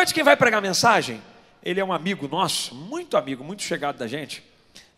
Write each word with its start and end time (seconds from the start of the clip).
noite 0.00 0.14
quem 0.14 0.24
vai 0.24 0.34
pregar 0.34 0.60
a 0.60 0.62
mensagem, 0.62 1.20
ele 1.62 1.78
é 1.78 1.84
um 1.84 1.92
amigo 1.92 2.26
nosso, 2.26 2.74
muito 2.74 3.18
amigo, 3.18 3.44
muito 3.44 3.62
chegado 3.62 3.98
da 3.98 4.06
gente. 4.06 4.42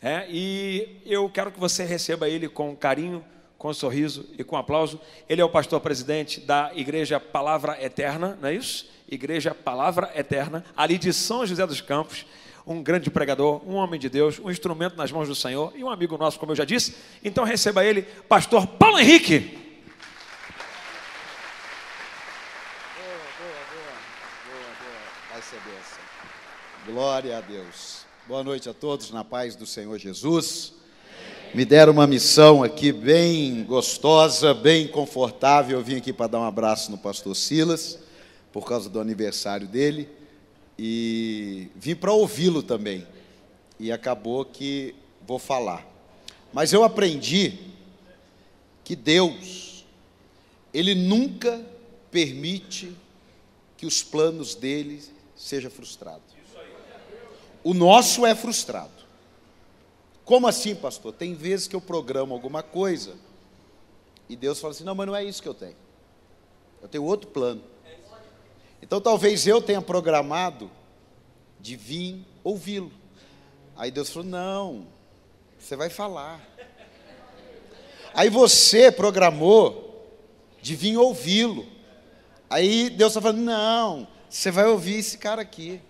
É, 0.01 0.27
e 0.29 1.01
eu 1.05 1.29
quero 1.29 1.51
que 1.51 1.59
você 1.59 1.85
receba 1.85 2.29
ele 2.29 2.49
com 2.49 2.77
carinho, 2.77 3.25
com 3.59 3.75
sorriso 3.75 4.29
e 4.39 4.45
com 4.45 4.57
aplauso. 4.57 5.01
Ele 5.29 5.41
é 5.41 5.45
o 5.45 5.49
pastor 5.49 5.81
presidente 5.81 6.39
da 6.39 6.71
Igreja 6.73 7.19
Palavra 7.19 7.77
Eterna, 7.85 8.39
não 8.41 8.49
é 8.49 8.55
isso? 8.55 8.89
Igreja 9.11 9.53
Palavra 9.53 10.09
Eterna, 10.15 10.65
ali 10.77 10.97
de 10.99 11.13
São 11.13 11.45
José 11.45 11.67
dos 11.67 11.81
Campos. 11.81 12.25
Um 12.65 12.81
grande 12.81 13.11
pregador, 13.11 13.61
um 13.69 13.75
homem 13.75 13.99
de 13.99 14.09
Deus, 14.09 14.39
um 14.39 14.53
instrumento 14.53 14.97
nas 14.97 15.11
mãos 15.11 15.27
do 15.27 15.35
Senhor 15.35 15.73
e 15.75 15.83
um 15.83 15.91
amigo 15.91 16.17
nosso, 16.17 16.39
como 16.39 16.53
eu 16.53 16.57
já 16.57 16.65
disse. 16.65 16.95
Então 17.25 17.43
receba 17.43 17.85
ele, 17.85 18.03
pastor 18.03 18.69
Paulo 18.69 19.01
Henrique. 19.01 19.59
Boa, 22.95 23.07
boa, 23.39 23.63
boa, 23.73 23.95
boa, 24.47 24.75
boa. 24.81 25.03
Vai 25.33 25.43
ser 25.43 25.57
bênção. 25.57 26.03
Glória 26.85 27.39
a 27.39 27.41
Deus. 27.41 28.05
Boa 28.27 28.43
noite 28.43 28.69
a 28.69 28.75
todos, 28.75 29.13
na 29.13 29.23
paz 29.23 29.55
do 29.55 29.65
Senhor 29.65 29.97
Jesus. 30.01 30.73
Me 31.55 31.65
deram 31.65 31.93
uma 31.93 32.09
missão 32.09 32.61
aqui 32.61 32.91
bem 32.91 33.63
gostosa, 33.63 34.53
bem 34.53 34.89
confortável. 34.89 35.79
Eu 35.79 35.85
vim 35.85 35.99
aqui 35.99 36.13
para 36.13 36.27
dar 36.27 36.41
um 36.41 36.45
abraço 36.45 36.91
no 36.91 36.99
pastor 36.99 37.37
Silas, 37.37 38.01
por 38.53 38.67
causa 38.67 38.91
do 38.91 38.99
aniversário 38.99 39.69
dele, 39.69 40.09
e 40.77 41.69
vim 41.77 41.95
para 41.95 42.13
ouvi-lo 42.13 42.65
também. 42.65 43.07
E 43.79 43.93
acabou 43.93 44.45
que 44.45 44.93
vou 45.25 45.39
falar. 45.39 45.87
Mas 46.53 46.73
eu 46.73 46.83
aprendi 46.83 47.61
que 48.83 48.97
Deus, 48.97 49.85
Ele 50.75 50.97
nunca 50.97 51.65
permite 52.11 52.93
que 53.77 53.87
os 53.87 54.03
planos 54.03 54.57
dele 54.57 55.01
sejam 55.37 55.71
frustrados. 55.71 56.32
O 57.65 57.75
nosso 57.75 58.27
é 58.27 58.35
frustrado. 58.35 58.91
Como 60.25 60.47
assim, 60.47 60.75
pastor? 60.75 61.13
Tem 61.13 61.35
vezes 61.35 61.69
que 61.69 61.77
eu 61.77 61.81
programo 61.81 62.35
alguma 62.35 62.63
coisa 62.63 63.17
e 64.29 64.37
Deus 64.37 64.61
fala 64.61 64.73
assim: 64.73 64.85
não, 64.85 64.95
mas 64.95 65.07
não 65.07 65.17
é 65.17 65.25
isso 65.25 65.43
que 65.43 65.49
eu 65.49 65.55
tenho. 65.55 65.77
Eu 66.81 66.89
tenho 66.89 67.05
outro 67.05 67.31
plano. 67.31 67.63
Então 68.81 69.01
talvez 69.01 69.47
eu 69.47 69.61
tenha 69.61 69.83
programado 69.83 70.71
de 71.61 71.77
vir 71.77 72.27
ouvi-lo. 72.43 72.91
Aí 73.77 73.91
Deus 73.91 74.11
falou: 74.11 74.29
não, 74.29 74.87
você 75.59 75.77
vai 75.77 75.91
falar. 75.91 76.41
Aí 78.15 78.29
você 78.29 78.91
programou 78.91 80.11
de 80.61 80.75
vir 80.75 80.97
ouvi-lo. 80.97 81.67
Aí 82.49 82.91
Deus 82.91 83.13
está 83.13 83.21
falando: 83.21 83.43
não, 83.43 84.09
você 84.29 84.51
vai 84.51 84.67
ouvir 84.67 84.97
esse 84.97 85.19
cara 85.19 85.43
aqui. 85.43 85.81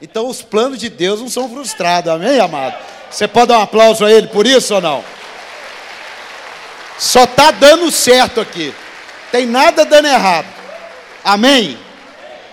Então 0.00 0.28
os 0.28 0.42
planos 0.42 0.78
de 0.78 0.88
Deus 0.88 1.20
não 1.20 1.28
são 1.28 1.48
frustrados, 1.48 2.10
amém, 2.10 2.38
amado? 2.38 2.76
Você 3.10 3.26
pode 3.26 3.48
dar 3.48 3.58
um 3.58 3.62
aplauso 3.62 4.04
a 4.04 4.12
Ele 4.12 4.28
por 4.28 4.46
isso 4.46 4.74
ou 4.74 4.80
não? 4.80 5.04
Só 6.98 7.24
está 7.24 7.50
dando 7.50 7.90
certo 7.90 8.40
aqui, 8.40 8.72
tem 9.32 9.46
nada 9.46 9.84
dando 9.84 10.06
errado, 10.06 10.46
amém? 11.24 11.78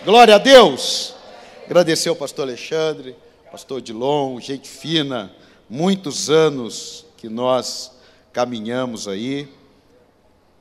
Glória 0.03 0.35
a 0.35 0.38
Deus. 0.38 1.13
Agradecer 1.66 2.09
ao 2.09 2.16
pastor 2.16 2.47
Alexandre, 2.47 3.16
pastor 3.51 3.81
Dilon, 3.81 4.39
gente 4.39 4.69
fina, 4.69 5.31
muitos 5.69 6.29
anos 6.29 7.05
que 7.17 7.28
nós 7.28 7.91
caminhamos 8.31 9.07
aí. 9.07 9.47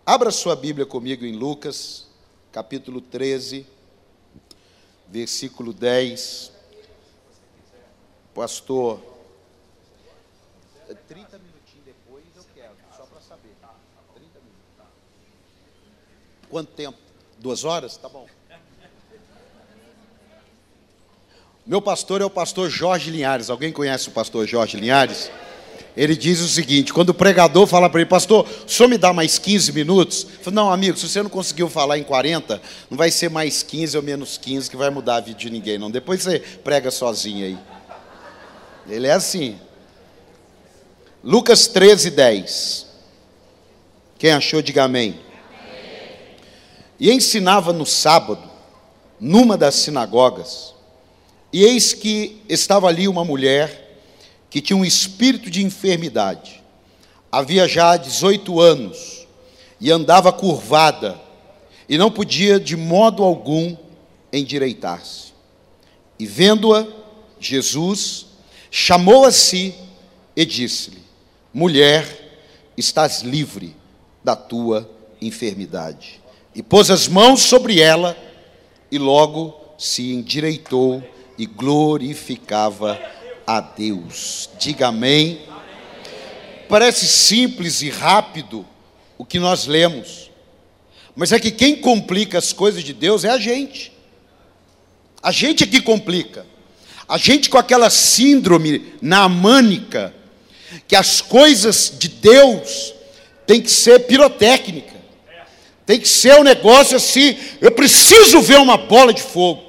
Abra 0.05 0.31
sua 0.31 0.57
Bíblia 0.57 0.87
comigo 0.87 1.25
em 1.25 1.33
Lucas, 1.33 2.07
capítulo 2.53 3.01
13, 3.01 3.67
versículo 5.11 5.73
10 5.73 6.54
pastor. 8.35 9.01
30 11.09 11.39
minutinhos 11.39 11.85
depois 11.87 12.25
eu 12.37 12.45
quero, 12.55 12.75
só 12.97 13.05
para 13.05 13.21
saber. 13.21 13.55
30 14.15 14.29
minutos. 14.41 14.93
Quanto 16.51 16.73
tempo? 16.73 16.99
Duas 17.39 17.65
horas? 17.65 17.97
Tá 17.97 18.09
bom. 18.09 18.27
Meu 21.67 21.81
pastor 21.81 22.21
é 22.21 22.25
o 22.25 22.31
pastor 22.31 22.69
Jorge 22.69 23.11
Linhares. 23.11 23.49
Alguém 23.49 23.73
conhece 23.73 24.09
o 24.09 24.13
pastor 24.13 24.47
Jorge 24.47 24.77
Linhares? 24.77 25.31
Ele 25.97 26.17
diz 26.17 26.41
o 26.41 26.49
seguinte: 26.49 26.93
quando 26.93 27.11
o 27.11 27.15
pregador 27.15 27.67
fala 27.67 27.89
para 27.89 28.01
ele, 28.01 28.11
pastor, 28.11 28.47
o 28.67 28.69
senhor 28.69 28.89
me 28.89 28.99
dá 28.99 29.13
mais 29.13 29.39
15 29.39 29.73
minutos? 29.73 30.25
Eu 30.25 30.45
falo, 30.45 30.57
não, 30.57 30.71
amigo, 30.71 30.99
se 30.99 31.09
você 31.09 31.23
não 31.23 31.31
conseguiu 31.31 31.71
falar 31.71 31.99
em 31.99 32.03
40, 32.03 32.61
não 32.91 32.99
vai 32.99 33.11
ser 33.11 33.31
mais 33.31 33.63
15 33.63 33.97
ou 33.97 34.03
menos 34.03 34.37
15 34.37 34.69
que 34.69 34.77
vai 34.77 34.91
mudar 34.91 35.17
a 35.17 35.21
vida 35.21 35.39
de 35.39 35.49
ninguém, 35.49 35.79
não. 35.79 35.91
Depois 35.91 36.23
você 36.23 36.41
prega 36.41 36.91
sozinho 36.91 37.47
aí. 37.47 37.74
Ele 38.89 39.07
é 39.07 39.13
assim. 39.13 39.59
Lucas 41.23 41.67
13, 41.67 42.11
10. 42.11 42.87
Quem 44.19 44.33
achou, 44.33 44.61
diga 44.61 44.85
amém. 44.85 45.21
E 47.01 47.11
ensinava 47.11 47.73
no 47.73 47.87
sábado, 47.87 48.51
numa 49.19 49.57
das 49.57 49.75
sinagogas, 49.77 50.75
e 51.53 51.65
eis 51.65 51.93
que 51.93 52.43
estava 52.49 52.89
ali 52.89 53.09
uma 53.09 53.25
mulher 53.25 54.01
que 54.51 54.61
tinha 54.61 54.77
um 54.77 54.85
espírito 54.85 55.51
de 55.51 55.65
enfermidade. 55.65 56.63
Havia 57.31 57.67
já 57.67 57.97
18 57.97 58.61
anos 58.61 59.27
e 59.81 59.91
andava 59.91 60.33
curvada 60.33 61.21
e 61.89 61.97
não 61.97 62.11
podia 62.11 62.61
de 62.61 62.77
modo 62.77 63.23
algum 63.23 63.77
endireitar-se. 64.33 65.33
E 66.19 66.27
vendo-a, 66.27 66.87
Jesus 67.41 68.27
chamou 68.77 69.25
a 69.25 69.31
si 69.31 69.73
e 70.35 70.45
disse-lhe: 70.45 71.01
Mulher, 71.53 72.43
estás 72.77 73.23
livre 73.23 73.77
da 74.25 74.35
tua 74.35 74.91
enfermidade. 75.23 76.21
E 76.53 76.61
pôs 76.61 76.91
as 76.91 77.07
mãos 77.07 77.43
sobre 77.43 77.81
ela, 77.81 78.17
e 78.91 78.99
logo 78.99 79.55
se 79.79 80.13
endireitou 80.13 81.01
e 81.39 81.47
glorificava 81.47 83.01
a 83.47 83.61
Deus. 83.61 84.51
Diga 84.59 84.89
amém. 84.89 85.43
Parece 86.69 87.07
simples 87.07 87.81
e 87.81 87.91
rápido 87.91 88.67
o 89.17 89.25
que 89.25 89.39
nós 89.39 89.67
lemos, 89.67 90.33
mas 91.15 91.31
é 91.31 91.39
que 91.39 91.53
quem 91.53 91.77
complica 91.77 92.39
as 92.39 92.53
coisas 92.53 92.83
de 92.83 92.93
Deus 92.93 93.23
é 93.23 93.31
a 93.31 93.39
gente. 93.39 93.93
A 95.23 95.31
gente 95.31 95.63
é 95.63 95.67
que 95.67 95.81
complica. 95.81 96.45
A 97.09 97.19
gente 97.19 97.51
com 97.51 97.59
aquela 97.59 97.91
síndrome 97.91 98.95
naamânica, 99.01 100.15
que 100.89 100.97
as 100.97 101.21
coisas 101.21 101.93
de 101.99 102.09
Deus 102.09 102.95
tem 103.47 103.61
que 103.61 103.71
ser 103.71 104.01
pirotécnica. 104.07 104.95
Tem 105.87 106.01
que 106.01 106.09
ser 106.09 106.35
um 106.39 106.43
negócio 106.43 106.97
assim, 106.97 107.37
eu 107.61 107.71
preciso 107.71 108.41
ver 108.41 108.59
uma 108.59 108.77
bola 108.77 109.13
de 109.13 109.23
fogo. 109.23 109.63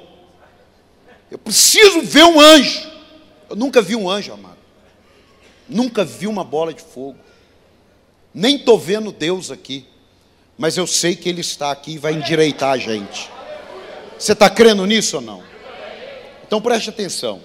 Eu 1.30 1.38
preciso 1.38 2.00
ver 2.02 2.24
um 2.24 2.40
anjo. 2.40 2.90
Eu 3.50 3.56
nunca 3.56 3.82
vi 3.82 3.94
um 3.94 4.08
anjo, 4.08 4.32
amado. 4.32 4.56
Nunca 5.68 6.04
vi 6.04 6.26
uma 6.26 6.42
bola 6.44 6.72
de 6.72 6.82
fogo. 6.82 7.18
Nem 8.32 8.56
estou 8.56 8.78
vendo 8.78 9.12
Deus 9.12 9.50
aqui. 9.50 9.84
Mas 10.56 10.78
eu 10.78 10.86
sei 10.86 11.14
que 11.14 11.28
Ele 11.28 11.42
está 11.42 11.70
aqui 11.70 11.92
e 11.92 11.98
vai 11.98 12.14
endireitar 12.14 12.70
a 12.70 12.78
gente. 12.78 13.28
Você 14.18 14.32
está 14.32 14.48
crendo 14.48 14.86
nisso 14.86 15.16
ou 15.16 15.22
não? 15.22 15.55
Então 16.46 16.60
preste 16.60 16.90
atenção. 16.90 17.40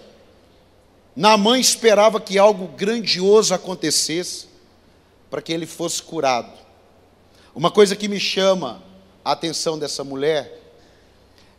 Naamã 1.16 1.60
esperava 1.60 2.22
que 2.22 2.38
algo 2.38 2.68
grandioso 2.68 3.54
acontecesse 3.54 4.48
para 5.30 5.42
que 5.42 5.52
ele 5.52 5.66
fosse 5.66 6.02
curado. 6.02 6.52
Uma 7.54 7.72
coisa 7.72 7.96
que 7.96 8.08
me 8.08 8.20
chama 8.20 8.82
a 9.24 9.32
atenção 9.32 9.78
dessa 9.78 10.04
mulher 10.04 10.60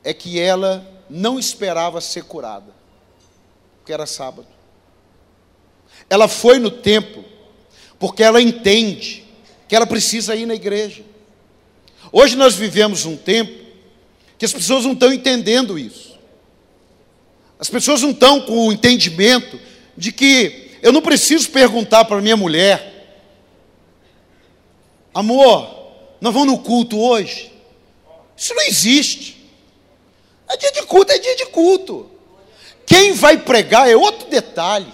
é 0.03 0.15
que 0.15 0.41
ela 0.41 0.87
não 1.09 1.39
esperava 1.39 2.01
ser 2.01 2.25
curada, 2.25 2.73
porque 3.79 3.93
era 3.93 4.07
sábado. 4.07 4.49
Ela 6.09 6.29
foi 6.29 6.59
no 6.59 6.71
templo 6.71 7.25
porque 7.99 8.23
ela 8.23 8.43
entende 8.43 9.25
que 9.69 9.77
ela 9.77 9.87
precisa 9.87 10.35
ir 10.35 10.45
na 10.45 10.55
igreja. 10.55 11.05
Hoje 12.11 12.37
nós 12.37 12.55
vivemos 12.55 13.05
um 13.05 13.17
tempo 13.17 13.65
que 14.37 14.45
as 14.45 14.53
pessoas 14.53 14.85
não 14.85 14.93
estão 14.93 15.13
entendendo 15.13 15.79
isso. 15.79 16.12
As 17.63 17.71
pessoas 17.71 18.03
não 18.03 18.11
estão 18.11 18.41
com 18.41 18.67
o 18.67 18.73
entendimento 18.73 19.57
de 19.97 20.11
que 20.11 20.73
eu 20.83 20.91
não 20.91 21.01
preciso 21.01 21.49
perguntar 21.49 22.05
para 22.07 22.21
minha 22.21 22.37
mulher, 22.37 23.23
amor, 25.15 25.73
nós 26.21 26.35
vamos 26.35 26.49
no 26.49 26.59
culto 26.59 26.99
hoje? 26.99 27.53
Isso 28.37 28.53
não 28.53 28.65
existe. 28.65 29.49
É 30.49 30.57
dia 30.57 30.73
de 30.73 30.83
culto, 30.83 31.13
é 31.13 31.19
dia 31.21 31.37
de 31.37 31.47
culto. 31.47 32.11
Quem 32.85 33.13
vai 33.13 33.39
pregar 33.39 33.89
é 33.89 33.95
outro 33.95 34.29
detalhe. 34.29 34.93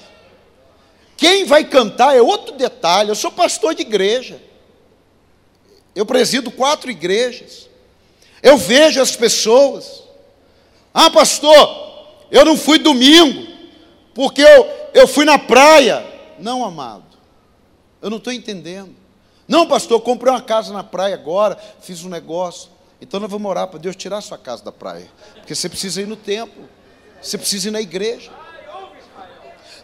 Quem 1.16 1.46
vai 1.46 1.64
cantar 1.64 2.14
é 2.14 2.20
outro 2.20 2.54
detalhe. 2.54 3.08
Eu 3.08 3.14
sou 3.14 3.32
pastor 3.32 3.74
de 3.74 3.80
igreja. 3.80 4.42
Eu 5.94 6.04
presido 6.04 6.50
quatro 6.50 6.90
igrejas. 6.90 7.66
Eu 8.42 8.58
vejo 8.58 9.00
as 9.00 9.16
pessoas 9.16 10.02
Ah, 10.92 11.10
pastor, 11.10 11.87
eu 12.30 12.44
não 12.44 12.56
fui 12.56 12.78
domingo, 12.78 13.46
porque 14.14 14.42
eu, 14.42 14.68
eu 14.94 15.08
fui 15.08 15.24
na 15.24 15.38
praia. 15.38 16.04
Não, 16.38 16.64
amado, 16.64 17.04
eu 18.00 18.10
não 18.10 18.18
estou 18.18 18.32
entendendo. 18.32 18.94
Não, 19.46 19.66
pastor, 19.66 19.96
eu 19.96 20.00
comprei 20.00 20.32
uma 20.32 20.42
casa 20.42 20.72
na 20.72 20.84
praia 20.84 21.14
agora, 21.14 21.58
fiz 21.80 22.04
um 22.04 22.08
negócio. 22.08 22.70
Então 23.00 23.18
nós 23.18 23.30
vamos 23.30 23.48
orar 23.48 23.68
para 23.68 23.78
Deus 23.78 23.96
tirar 23.96 24.18
a 24.18 24.20
sua 24.20 24.36
casa 24.36 24.62
da 24.62 24.72
praia. 24.72 25.08
Porque 25.36 25.54
você 25.54 25.68
precisa 25.68 26.02
ir 26.02 26.06
no 26.06 26.16
templo, 26.16 26.68
você 27.20 27.38
precisa 27.38 27.68
ir 27.68 27.70
na 27.70 27.80
igreja. 27.80 28.30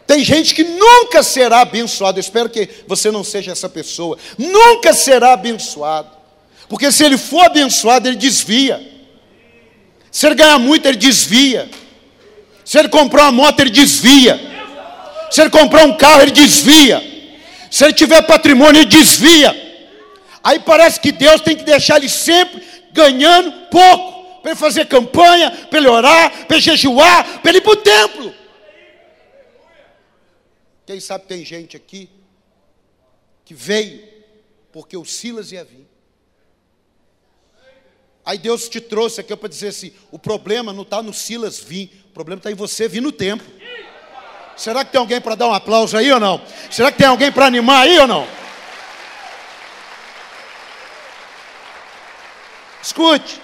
Tem 0.06 0.23
gente 0.23 0.55
que 0.55 0.64
nunca 0.64 1.23
será 1.23 1.62
abençoado. 1.62 2.19
Eu 2.19 2.20
espero 2.20 2.50
que 2.50 2.69
você 2.87 3.11
não 3.11 3.25
seja 3.25 3.52
essa 3.52 3.69
pessoa. 3.69 4.19
Nunca 4.37 4.93
será 4.93 5.32
abençoado. 5.32 6.11
Porque 6.69 6.93
se 6.93 7.05
ele 7.05 7.17
for 7.17 7.47
abençoado, 7.47 8.08
ele 8.08 8.17
desvia. 8.17 8.93
Se 10.11 10.26
ele 10.26 10.35
ganhar 10.35 10.58
muito, 10.58 10.87
ele 10.87 10.99
desvia. 10.99 11.70
Se 12.64 12.78
ele 12.78 12.88
comprar 12.88 13.25
uma 13.25 13.32
moto, 13.32 13.61
ele 13.61 13.70
desvia. 13.70 14.40
Se 15.31 15.40
ele 15.40 15.50
comprar 15.50 15.84
um 15.84 15.96
carro, 15.96 16.22
ele 16.22 16.31
desvia. 16.31 17.02
Se 17.70 17.84
ele 17.84 17.93
tiver 17.93 18.22
patrimônio, 18.22 18.81
ele 18.81 18.88
desvia. 18.88 19.52
Aí 20.43 20.61
parece 20.61 21.00
que 21.00 21.11
Deus 21.11 21.40
tem 21.40 21.56
que 21.56 21.64
deixar 21.64 21.96
ele 21.96 22.08
sempre 22.08 22.62
ganhando 22.93 23.69
pouco. 23.69 24.14
Para 24.40 24.52
ele 24.52 24.61
fazer 24.61 24.87
campanha, 24.87 25.50
para 25.50 25.78
ele 25.78 25.88
orar, 25.88 26.46
para 26.46 26.56
ele 26.56 26.62
jejuar, 26.62 27.40
para 27.40 27.50
ele 27.50 27.58
ir 27.58 27.62
para 27.62 27.72
o 27.72 27.76
templo. 27.76 28.34
Quem 30.87 31.00
sabe 31.00 31.25
tem 31.25 31.44
gente 31.44 31.76
aqui 31.76 32.11
que 33.44 33.55
veio 33.55 34.06
porque 34.70 34.96
o 34.96 35.05
Silas 35.05 35.50
ia 35.50 35.64
vir. 35.64 35.88
Aí 38.25 38.37
Deus 38.37 38.69
te 38.69 38.81
trouxe 38.81 39.20
aqui 39.20 39.34
para 39.34 39.49
dizer 39.49 39.69
assim: 39.69 39.93
o 40.11 40.19
problema 40.19 40.72
não 40.72 40.82
está 40.82 41.02
no 41.02 41.14
Silas 41.14 41.58
vir, 41.58 42.04
problema 42.14 42.38
está 42.38 42.50
em 42.50 42.55
você 42.55 42.87
vir 42.87 43.02
no 43.02 43.11
tempo. 43.11 43.43
Será 44.56 44.84
que 44.84 44.93
tem 44.93 45.00
alguém 45.00 45.20
para 45.20 45.34
dar 45.34 45.49
um 45.49 45.52
aplauso 45.52 45.96
aí 45.96 46.12
ou 46.12 46.20
não? 46.20 46.40
Será 46.70 46.93
que 46.93 46.99
tem 46.99 47.08
alguém 47.08 47.32
para 47.32 47.46
animar 47.46 47.82
aí 47.82 47.99
ou 47.99 48.06
não? 48.06 48.25
Escute, 52.81 53.43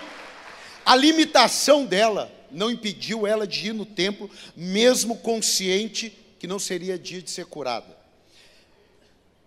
a 0.86 0.94
limitação 0.94 1.84
dela 1.84 2.30
não 2.48 2.70
impediu 2.70 3.26
ela 3.26 3.44
de 3.44 3.68
ir 3.68 3.72
no 3.72 3.84
templo, 3.84 4.30
mesmo 4.54 5.16
consciente 5.16 6.16
que 6.38 6.46
não 6.46 6.58
seria 6.60 6.96
dia 6.96 7.20
de 7.20 7.30
ser 7.30 7.46
curada. 7.46 7.98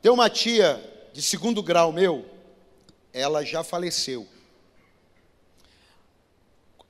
Tem 0.01 0.11
uma 0.11 0.29
tia 0.29 0.83
de 1.13 1.21
segundo 1.21 1.63
grau 1.63 1.93
meu, 1.93 2.25
ela 3.13 3.45
já 3.45 3.63
faleceu. 3.63 4.27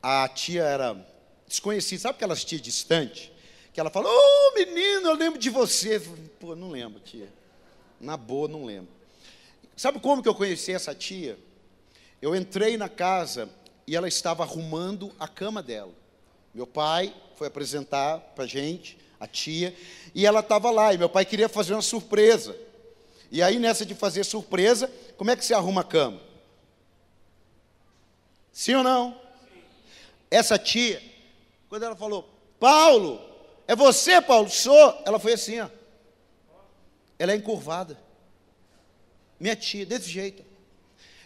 A 0.02 0.28
tia 0.28 0.64
era 0.64 1.13
desconhecida, 1.54 2.02
sabe 2.02 2.16
aquelas 2.16 2.44
tias 2.44 2.62
distantes? 2.62 3.32
Que 3.72 3.80
ela 3.80 3.92
fala, 3.92 4.10
ô 4.10 4.12
oh, 4.12 4.54
menino, 4.56 5.10
eu 5.10 5.16
lembro 5.16 5.40
de 5.40 5.50
você. 5.50 6.00
Pô, 6.40 6.56
não 6.56 6.72
lembro, 6.72 7.00
tia. 7.00 7.32
Na 8.00 8.18
boa, 8.18 8.48
não 8.48 8.66
lembro. 8.66 8.92
Sabe 9.76 10.00
como 10.00 10.22
que 10.22 10.30
eu 10.30 10.36
conheci 10.36 10.72
essa 10.72 10.94
tia? 10.94 11.38
Eu 12.22 12.36
entrei 12.36 12.76
na 12.78 12.90
casa 12.90 13.50
e 13.86 13.96
ela 13.96 14.08
estava 14.08 14.44
arrumando 14.44 15.12
a 15.20 15.28
cama 15.28 15.62
dela. 15.62 15.92
Meu 16.54 16.66
pai 16.66 17.14
foi 17.36 17.48
apresentar 17.48 18.20
para 18.36 18.46
gente 18.46 18.98
a 19.20 19.28
tia, 19.28 19.74
e 20.14 20.26
ela 20.26 20.42
estava 20.42 20.70
lá, 20.70 20.94
e 20.94 20.98
meu 20.98 21.08
pai 21.08 21.24
queria 21.24 21.48
fazer 21.48 21.74
uma 21.74 21.82
surpresa. 21.82 22.58
E 23.32 23.42
aí, 23.42 23.58
nessa 23.58 23.86
de 23.86 23.96
fazer 23.96 24.26
surpresa, 24.26 24.92
como 25.16 25.32
é 25.32 25.36
que 25.36 25.46
se 25.46 25.54
arruma 25.54 25.82
a 25.82 25.84
cama? 25.86 26.20
Sim 28.52 28.76
ou 28.76 28.84
não? 28.84 29.18
Essa 30.30 30.60
tia, 30.60 31.02
quando 31.74 31.86
ela 31.86 31.96
falou, 31.96 32.30
Paulo, 32.60 33.20
é 33.68 33.76
você, 33.76 34.22
Paulo? 34.22 34.48
Sou. 34.48 35.02
Ela 35.08 35.18
foi 35.18 35.34
assim, 35.34 35.60
ó. 35.60 35.68
Ela 37.18 37.32
é 37.32 37.36
encurvada. 37.36 38.00
Minha 39.40 39.56
tia, 39.56 39.84
desse 39.84 40.08
jeito. 40.08 40.46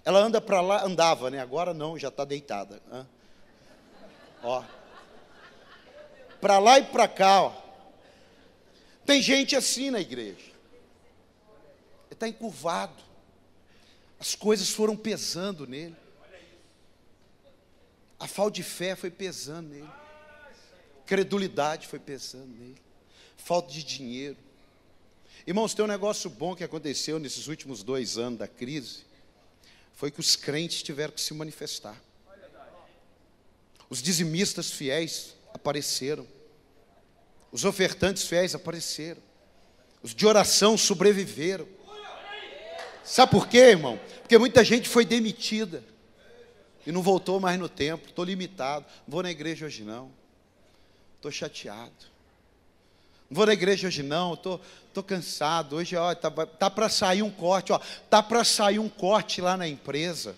Ela 0.05 0.19
anda 0.19 0.39
para 0.39 0.61
lá, 0.61 0.85
andava, 0.85 1.29
né? 1.29 1.41
Agora 1.41 1.73
não, 1.73 1.99
já 1.99 2.07
está 2.07 2.23
deitada. 2.23 2.81
Ó. 4.41 4.63
Para 6.39 6.59
lá 6.59 6.79
e 6.79 6.85
para 6.85 7.09
cá, 7.09 7.41
ó. 7.41 7.53
Tem 9.05 9.21
gente 9.21 9.53
assim 9.53 9.91
na 9.91 9.99
igreja. 9.99 10.53
Está 12.09 12.25
encurvado. 12.25 13.03
As 14.17 14.33
coisas 14.33 14.69
foram 14.69 14.95
pesando 14.95 15.67
nele. 15.67 15.97
A 18.17 18.29
falta 18.29 18.51
de 18.51 18.63
fé 18.63 18.95
foi 18.95 19.11
pesando 19.11 19.71
nele. 19.71 20.06
Credulidade 21.07 21.87
foi 21.87 21.97
pesando 21.97 22.47
nele. 22.47 22.77
Falta 23.37 23.71
de 23.71 23.81
dinheiro. 23.81 24.37
Irmãos, 25.47 25.73
tem 25.73 25.83
um 25.83 25.87
negócio 25.87 26.29
bom 26.29 26.53
que 26.53 26.65
aconteceu 26.65 27.17
nesses 27.17 27.47
últimos 27.47 27.81
dois 27.81 28.17
anos 28.17 28.37
da 28.37 28.47
crise. 28.47 29.05
Foi 29.95 30.11
que 30.11 30.19
os 30.19 30.35
crentes 30.35 30.83
tiveram 30.83 31.13
que 31.13 31.21
se 31.21 31.33
manifestar. 31.33 31.99
Os 33.89 34.01
dizimistas 34.01 34.69
fiéis 34.69 35.33
apareceram. 35.53 36.27
Os 37.53 37.63
ofertantes 37.63 38.23
fiéis 38.23 38.53
apareceram. 38.53 39.21
Os 40.03 40.13
de 40.13 40.27
oração 40.27 40.77
sobreviveram. 40.77 41.67
Sabe 43.01 43.31
por 43.31 43.47
quê, 43.47 43.69
irmão? 43.69 43.97
Porque 44.19 44.37
muita 44.37 44.61
gente 44.65 44.89
foi 44.89 45.05
demitida 45.05 45.81
e 46.85 46.91
não 46.91 47.01
voltou 47.01 47.39
mais 47.39 47.57
no 47.57 47.69
tempo. 47.69 48.09
Estou 48.09 48.25
limitado. 48.25 48.85
Não 49.07 49.13
vou 49.13 49.23
na 49.23 49.31
igreja 49.31 49.65
hoje 49.65 49.83
não. 49.83 50.11
Estou 51.27 51.31
chateado. 51.31 51.91
Não 53.29 53.35
vou 53.35 53.45
na 53.45 53.53
igreja 53.53 53.87
hoje 53.87 54.01
não. 54.01 54.33
Estou 54.33 54.59
tô, 54.59 54.63
tô 54.93 55.03
cansado. 55.03 55.75
Hoje 55.75 55.95
ó, 55.97 56.15
tá, 56.15 56.31
tá 56.31 56.69
para 56.69 56.87
sair 56.87 57.21
um 57.21 57.29
corte. 57.29 57.73
Ó, 57.73 57.79
tá 58.09 58.23
para 58.23 58.43
sair 58.45 58.79
um 58.79 58.87
corte 58.87 59.41
lá 59.41 59.57
na 59.57 59.67
empresa. 59.67 60.35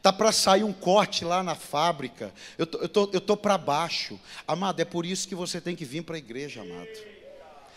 Tá 0.00 0.12
para 0.12 0.30
sair 0.30 0.62
um 0.62 0.72
corte 0.72 1.24
lá 1.24 1.42
na 1.42 1.56
fábrica. 1.56 2.32
Eu 2.56 2.66
tô, 2.66 2.78
eu 2.78 2.88
tô, 2.88 3.10
eu 3.12 3.20
tô 3.20 3.36
para 3.36 3.58
baixo. 3.58 4.18
Amado, 4.46 4.78
é 4.78 4.84
por 4.84 5.04
isso 5.04 5.26
que 5.26 5.34
você 5.34 5.60
tem 5.60 5.74
que 5.74 5.84
vir 5.84 6.02
para 6.02 6.14
a 6.14 6.18
igreja, 6.18 6.62
amado. 6.62 6.88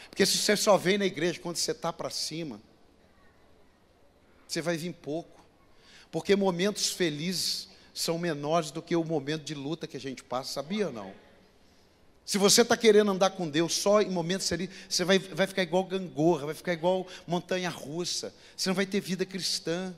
Porque 0.09 0.25
se 0.25 0.37
você 0.37 0.55
só 0.55 0.77
vem 0.77 0.99
na 0.99 1.05
igreja 1.05 1.39
quando 1.39 1.55
você 1.55 1.71
está 1.71 1.91
para 1.91 2.11
cima, 2.11 2.61
você 4.47 4.61
vai 4.61 4.77
vir 4.77 4.93
pouco. 4.93 5.41
Porque 6.11 6.35
momentos 6.35 6.91
felizes 6.91 7.69
são 7.91 8.19
menores 8.19 8.69
do 8.69 8.81
que 8.81 8.95
o 8.95 9.03
momento 9.03 9.43
de 9.43 9.55
luta 9.55 9.87
que 9.87 9.97
a 9.97 9.99
gente 9.99 10.23
passa, 10.23 10.53
sabia 10.53 10.87
ou 10.87 10.93
não? 10.93 11.30
Se 12.31 12.37
você 12.37 12.61
está 12.61 12.77
querendo 12.77 13.11
andar 13.11 13.31
com 13.31 13.49
Deus 13.49 13.73
só 13.73 14.01
em 14.01 14.09
momentos 14.09 14.47
felizes, 14.47 14.73
você 14.87 15.03
vai, 15.03 15.19
vai 15.19 15.45
ficar 15.45 15.63
igual 15.63 15.83
gangorra, 15.83 16.45
vai 16.45 16.55
ficar 16.55 16.71
igual 16.71 17.05
montanha 17.27 17.69
russa, 17.69 18.33
você 18.55 18.69
não 18.69 18.73
vai 18.73 18.85
ter 18.85 19.01
vida 19.01 19.25
cristã. 19.25 19.93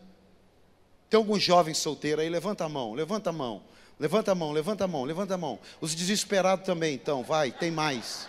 Tem 1.12 1.16
algum 1.16 1.40
jovem 1.40 1.76
solteiro 1.76 2.22
aí? 2.22 2.30
Levanta 2.30 2.66
a 2.66 2.70
mão, 2.70 2.96
levanta 2.96 3.30
a 3.30 3.32
mão, 3.32 3.62
levanta 4.00 4.32
a 4.32 4.36
mão, 4.36 4.52
levanta 4.52 4.84
a 4.84 4.88
mão, 4.88 5.04
levanta 5.04 5.36
a 5.36 5.38
mão. 5.38 5.60
Os 5.80 5.94
desesperados 5.94 6.66
também, 6.66 6.96
então, 6.96 7.22
vai, 7.22 7.52
tem 7.52 7.70
mais. 7.70 8.28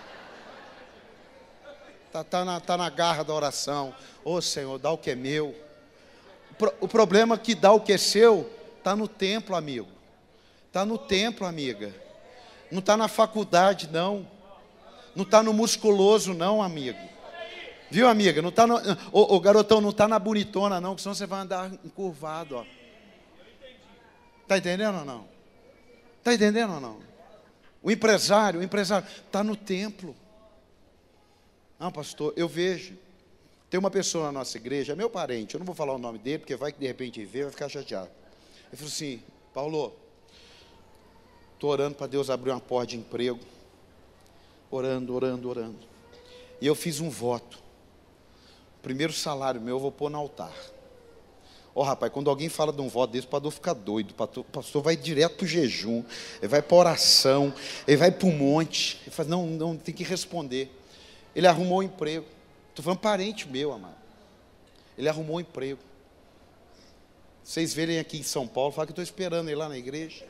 Está 2.04 2.22
tá 2.22 2.44
na, 2.44 2.60
tá 2.60 2.76
na 2.76 2.90
garra 2.90 3.22
da 3.22 3.32
oração. 3.32 3.94
Ô 4.22 4.34
oh, 4.34 4.42
Senhor, 4.42 4.78
dá 4.78 4.90
o 4.90 4.98
que 4.98 5.12
é 5.12 5.14
meu. 5.14 5.54
O, 6.50 6.54
pro, 6.56 6.74
o 6.82 6.88
problema 6.88 7.36
é 7.36 7.38
que 7.38 7.54
dá 7.54 7.72
o 7.72 7.80
que 7.80 7.94
é 7.94 7.96
seu 7.96 8.52
está 8.76 8.94
no 8.94 9.08
templo, 9.08 9.56
amigo. 9.56 9.88
Está 10.68 10.84
no 10.84 10.98
templo, 10.98 11.46
amiga. 11.46 12.03
Não 12.74 12.80
está 12.80 12.96
na 12.96 13.06
faculdade, 13.06 13.88
não. 13.92 14.26
Não 15.14 15.22
está 15.22 15.44
no 15.44 15.52
musculoso, 15.52 16.34
não, 16.34 16.60
amigo. 16.60 16.98
Viu, 17.88 18.08
amiga? 18.08 18.42
Não 18.42 18.50
tá 18.50 18.66
no, 18.66 18.80
garotão 19.40 19.80
não 19.80 19.90
está 19.90 20.08
na 20.08 20.18
bonitona, 20.18 20.80
não, 20.80 20.96
que 20.96 21.00
senão 21.00 21.14
você 21.14 21.24
vai 21.24 21.42
andar 21.42 21.70
encurvado. 21.84 22.66
Está 24.42 24.58
entendendo 24.58 24.98
ou 24.98 25.04
não? 25.04 25.24
Está 26.18 26.34
entendendo 26.34 26.74
ou 26.74 26.80
não? 26.80 26.98
O 27.80 27.92
empresário, 27.92 28.58
o 28.58 28.62
empresário 28.64 29.06
está 29.24 29.44
no 29.44 29.54
templo. 29.54 30.16
Não, 31.78 31.92
pastor, 31.92 32.32
eu 32.36 32.48
vejo. 32.48 32.98
Tem 33.70 33.78
uma 33.78 33.90
pessoa 33.90 34.26
na 34.26 34.32
nossa 34.32 34.56
igreja, 34.56 34.94
é 34.94 34.96
meu 34.96 35.08
parente, 35.08 35.54
eu 35.54 35.60
não 35.60 35.64
vou 35.64 35.76
falar 35.76 35.94
o 35.94 35.98
nome 35.98 36.18
dele, 36.18 36.38
porque 36.38 36.56
vai 36.56 36.72
que 36.72 36.80
de 36.80 36.88
repente 36.88 37.24
ver, 37.24 37.44
vai 37.44 37.52
ficar 37.52 37.68
chateado. 37.68 38.10
Ele 38.66 38.76
falou 38.76 38.88
assim, 38.92 39.22
Paulo, 39.52 40.03
estou 41.64 41.70
orando 41.70 41.94
para 41.94 42.06
Deus 42.06 42.28
abrir 42.28 42.50
uma 42.50 42.60
porta 42.60 42.88
de 42.88 42.98
emprego. 42.98 43.40
Orando, 44.70 45.14
orando, 45.14 45.48
orando. 45.48 45.78
E 46.60 46.66
eu 46.66 46.74
fiz 46.74 47.00
um 47.00 47.08
voto 47.08 47.64
primeiro 48.82 49.14
salário 49.14 49.62
meu 49.62 49.76
eu 49.76 49.80
vou 49.80 49.90
pôr 49.90 50.10
no 50.10 50.18
altar. 50.18 50.52
Ó, 51.74 51.80
oh, 51.80 51.82
rapaz, 51.82 52.12
quando 52.12 52.28
alguém 52.28 52.50
fala 52.50 52.70
de 52.70 52.82
um 52.82 52.88
voto 52.88 53.12
desse, 53.12 53.26
o 53.26 53.30
pastor 53.30 53.50
fica 53.50 53.74
doido. 53.74 54.14
O 54.36 54.44
pastor 54.44 54.82
vai 54.82 54.94
direto 54.94 55.36
para 55.36 55.44
o 55.44 55.48
jejum, 55.48 56.04
ele 56.38 56.48
vai 56.48 56.60
para 56.60 56.76
oração, 56.76 57.52
ele 57.88 57.96
vai 57.96 58.12
para 58.12 58.28
o 58.28 58.30
monte. 58.30 59.00
Ele 59.02 59.10
fala, 59.10 59.30
não, 59.30 59.46
não, 59.46 59.76
tem 59.76 59.94
que 59.94 60.04
responder. 60.04 60.70
Ele 61.34 61.46
arrumou 61.46 61.78
um 61.78 61.82
emprego. 61.82 62.26
Estou 62.68 62.84
falando 62.84 63.00
parente 63.00 63.48
meu, 63.48 63.72
amado. 63.72 63.96
Ele 64.96 65.08
arrumou 65.08 65.38
um 65.38 65.40
emprego. 65.40 65.80
Vocês 67.42 67.72
verem 67.74 67.98
aqui 67.98 68.18
em 68.18 68.22
São 68.22 68.46
Paulo, 68.46 68.70
fala 68.70 68.86
que 68.86 68.92
estou 68.92 69.02
esperando 69.02 69.48
ele 69.48 69.56
lá 69.56 69.68
na 69.68 69.78
igreja. 69.78 70.24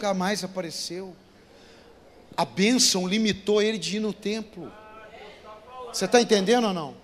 Nunca 0.00 0.14
mais 0.14 0.42
apareceu. 0.42 1.14
A 2.34 2.46
bênção 2.46 3.06
limitou 3.06 3.60
ele 3.60 3.76
de 3.76 3.96
ir 3.96 4.00
no 4.00 4.14
templo. 4.14 4.72
Você 5.92 6.06
está 6.06 6.22
entendendo 6.22 6.68
ou 6.68 6.72
não? 6.72 6.96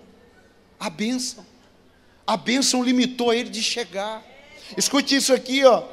A 0.79 0.89
bênção. 0.89 1.45
A 2.25 2.35
bênção 2.35 2.83
limitou 2.83 3.31
ele 3.31 3.51
de 3.51 3.61
chegar. 3.61 4.25
Escute 4.75 5.15
isso 5.15 5.31
aqui, 5.31 5.63
ó. 5.63 5.83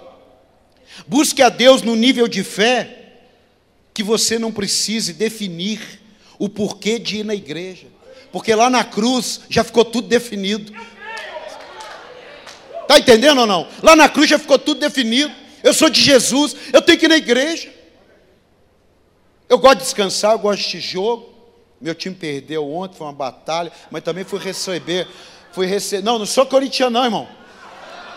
Busque 1.06 1.42
a 1.42 1.50
Deus 1.50 1.82
no 1.82 1.94
nível 1.94 2.26
de 2.26 2.42
fé 2.42 3.18
que 3.92 4.02
você 4.02 4.38
não 4.38 4.50
precise 4.50 5.12
definir 5.12 6.00
o 6.38 6.48
porquê 6.48 6.98
de 6.98 7.18
ir 7.18 7.24
na 7.24 7.34
igreja. 7.34 7.88
Porque 8.32 8.54
lá 8.54 8.70
na 8.70 8.82
cruz 8.82 9.42
já 9.50 9.62
ficou 9.62 9.84
tudo 9.84 10.08
definido. 10.08 10.72
Está 12.80 12.98
entendendo 12.98 13.42
ou 13.42 13.46
não? 13.46 13.68
Lá 13.82 13.94
na 13.94 14.08
cruz 14.08 14.30
já 14.30 14.38
ficou 14.38 14.58
tudo 14.58 14.80
definido. 14.80 15.43
Eu 15.64 15.72
sou 15.72 15.88
de 15.88 15.98
Jesus, 15.98 16.54
eu 16.74 16.82
tenho 16.82 16.98
que 16.98 17.06
ir 17.06 17.08
na 17.08 17.16
igreja. 17.16 17.72
Eu 19.48 19.56
gosto 19.56 19.78
de 19.78 19.84
descansar, 19.84 20.32
eu 20.32 20.38
gosto 20.38 20.68
de 20.68 20.78
jogo. 20.78 21.32
Meu 21.80 21.94
time 21.94 22.14
perdeu 22.14 22.70
ontem, 22.70 22.98
foi 22.98 23.06
uma 23.06 23.14
batalha, 23.14 23.72
mas 23.90 24.02
também 24.02 24.24
fui 24.24 24.38
receber. 24.38 25.08
Fui 25.52 25.66
receber. 25.66 26.04
Não, 26.04 26.18
não 26.18 26.26
sou 26.26 26.44
corintiano, 26.44 26.90
não, 26.90 27.04
irmão. 27.06 27.26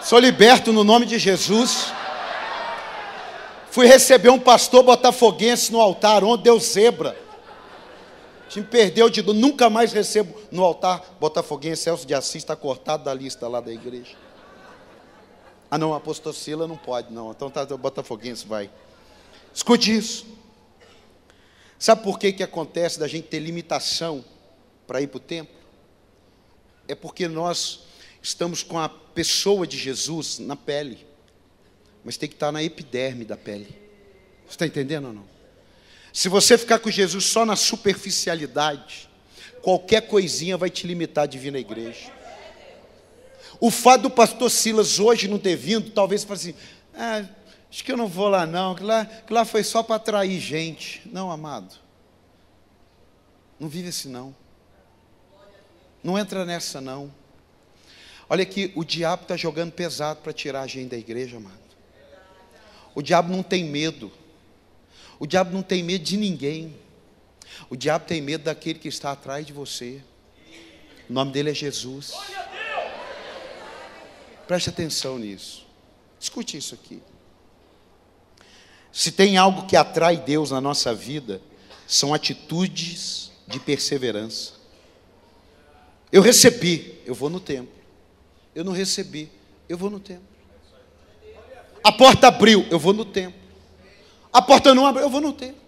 Sou 0.04 0.20
liberto 0.20 0.74
no 0.74 0.84
nome 0.84 1.06
de 1.06 1.18
Jesus. 1.18 1.88
Fui 3.72 3.88
receber 3.88 4.30
um 4.30 4.39
pastor 4.39 4.84
botafoguense 4.84 5.72
no 5.72 5.80
altar, 5.80 6.25
onde 6.25 6.44
deu 6.44 6.60
zebra. 6.60 7.18
O 8.46 8.50
time 8.50 8.66
perdeu 8.66 9.10
de 9.10 9.22
nunca 9.22 9.70
mais 9.70 9.94
recebo 9.94 10.38
no 10.51 10.66
altar 10.66 11.01
botafoguense. 11.18 11.84
Celso 11.84 12.06
de 12.06 12.13
Assis 12.13 12.44
está 12.44 12.58
cortado 12.58 13.06
da 13.06 13.13
lista 13.13 13.48
lá 13.48 13.62
da 13.62 13.72
igreja. 13.72 14.26
Ah, 15.70 15.78
não, 15.78 15.94
apóstolo 15.94 16.34
Sila 16.34 16.68
não 16.68 16.78
pode, 16.78 17.12
não. 17.12 17.32
Então 17.32 17.50
tá, 17.50 17.66
botafoguense 17.66 18.46
vai. 18.48 18.70
Escute 19.54 19.96
isso. 19.96 20.26
Sabe 21.78 22.04
por 22.04 22.18
que, 22.18 22.32
que 22.32 22.44
acontece 22.44 23.00
da 23.00 23.08
gente 23.08 23.28
ter 23.28 23.40
limitação 23.40 24.24
para 24.86 25.02
ir 25.02 25.08
para 25.08 25.18
o 25.18 25.20
templo? 25.20 25.56
É 26.88 26.96
porque 26.96 27.28
nós 27.28 27.82
estamos 28.22 28.64
com 28.64 28.80
a 28.80 28.90
pessoa 28.90 29.68
de 29.68 29.78
Jesus 29.78 30.40
na 30.40 30.56
pele 30.56 31.08
mas 32.08 32.16
tem 32.16 32.30
que 32.30 32.36
estar 32.36 32.54
na 32.54 32.64
epiderme 32.64 33.26
da 33.26 33.36
pele. 33.36 33.68
Você 34.46 34.52
está 34.52 34.66
entendendo 34.66 35.08
ou 35.08 35.14
não? 35.14 35.26
Se 36.14 36.30
você 36.30 36.58
ficar 36.58 36.80
com 36.80 36.90
Jesus 36.90 37.26
só 37.26 37.46
na 37.46 37.58
superficialidade, 37.58 39.10
qualquer 39.62 40.08
coisinha 40.08 40.56
vai 40.56 40.70
te 40.70 40.88
limitar 40.88 41.28
de 41.28 41.38
vir 41.38 41.52
na 41.52 41.60
igreja. 41.60 42.10
O 43.60 43.72
fato 43.72 44.04
do 44.04 44.10
pastor 44.10 44.52
Silas 44.52 45.00
hoje 45.00 45.28
não 45.28 45.40
ter 45.40 45.56
vindo, 45.56 45.90
talvez 45.92 46.24
fale 46.24 46.40
assim, 46.40 46.56
ah, 46.94 47.26
acho 47.70 47.84
que 47.84 47.92
eu 47.92 47.98
não 47.98 48.08
vou 48.08 48.28
lá 48.28 48.46
não, 48.46 48.76
que 48.76 48.84
lá, 48.84 49.06
que 49.06 49.34
lá 49.34 49.46
foi 49.46 49.64
só 49.64 49.82
para 49.82 49.96
atrair 49.96 50.40
gente. 50.40 51.02
Não, 51.06 51.32
amado. 51.32 51.76
Não 53.60 53.68
vive 53.68 53.90
assim 53.90 54.10
não. 54.10 54.36
Não 56.04 56.18
entra 56.18 56.46
nessa 56.46 56.80
não. 56.80 57.12
Olha 58.30 58.44
aqui, 58.44 58.72
o 58.76 58.84
diabo 58.84 59.24
está 59.24 59.36
jogando 59.38 59.72
pesado 59.72 60.20
para 60.22 60.34
tirar 60.34 60.62
a 60.62 60.68
gente 60.68 60.90
da 60.90 60.98
igreja, 60.98 61.38
amado. 61.38 61.58
O 62.94 63.02
diabo 63.02 63.32
não 63.32 63.42
tem 63.42 63.64
medo. 63.64 64.12
O 65.20 65.26
diabo 65.26 65.52
não 65.54 65.64
tem 65.64 65.82
medo 65.82 66.04
de 66.04 66.18
ninguém. 66.18 66.76
O 67.70 67.76
diabo 67.76 68.06
tem 68.06 68.22
medo 68.22 68.44
daquele 68.44 68.80
que 68.80 68.88
está 68.88 69.12
atrás 69.12 69.46
de 69.46 69.54
você. 69.54 70.02
O 71.10 71.14
nome 71.14 71.32
dele 71.32 71.52
é 71.52 71.54
Jesus. 71.54 72.14
Preste 74.48 74.70
atenção 74.70 75.20
nisso. 75.20 75.66
Escute 76.20 76.58
isso 76.58 76.74
aqui. 76.74 77.01
Se 78.92 79.12
tem 79.12 79.38
algo 79.38 79.68
que 79.68 79.75
atrai 79.75 80.18
Deus 80.18 80.50
na 80.50 80.62
nossa 80.62 80.94
vida, 80.94 81.42
são 81.86 82.13
atitudes 82.13 83.32
de 83.48 83.60
perseverança. 83.60 84.54
Eu 86.12 86.22
recebi, 86.22 87.00
eu 87.06 87.13
vou 87.13 87.30
no 87.30 87.39
templo. 87.39 87.74
Eu 88.56 88.63
não 88.63 88.72
recebi, 88.72 89.30
eu 89.68 89.77
vou 89.77 89.89
no 89.89 90.00
templo. 90.00 90.25
A 91.84 91.92
porta 91.92 92.27
abriu, 92.30 92.66
eu 92.72 92.80
vou 92.80 92.94
no 92.94 93.06
templo. 93.06 93.39
A 94.32 94.42
porta 94.42 94.74
não 94.74 94.86
abriu, 94.86 95.06
eu 95.06 95.10
vou 95.10 95.22
no 95.22 95.34
templo. 95.34 95.62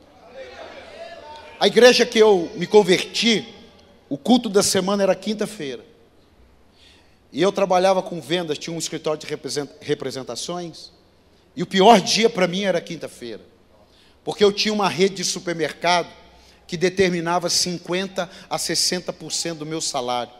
A 1.59 1.67
igreja 1.67 2.05
que 2.05 2.17
eu 2.17 2.49
me 2.55 2.65
converti, 2.65 3.47
o 4.07 4.17
culto 4.17 4.49
da 4.49 4.63
semana 4.63 5.03
era 5.03 5.13
quinta-feira. 5.13 5.85
E 7.31 7.41
eu 7.41 7.51
trabalhava 7.51 8.01
com 8.01 8.19
vendas, 8.19 8.57
tinha 8.57 8.75
um 8.75 8.79
escritório 8.79 9.19
de 9.19 9.27
representações. 9.81 10.91
E 11.55 11.61
o 11.61 11.67
pior 11.67 12.01
dia 12.01 12.29
para 12.29 12.47
mim 12.47 12.63
era 12.63 12.81
quinta-feira. 12.81 13.41
Porque 14.23 14.43
eu 14.43 14.51
tinha 14.51 14.73
uma 14.73 14.89
rede 14.89 15.15
de 15.15 15.23
supermercado 15.23 16.09
que 16.67 16.77
determinava 16.77 17.49
50 17.49 18.29
a 18.49 18.57
60% 18.57 19.55
do 19.55 19.65
meu 19.65 19.81
salário. 19.81 20.33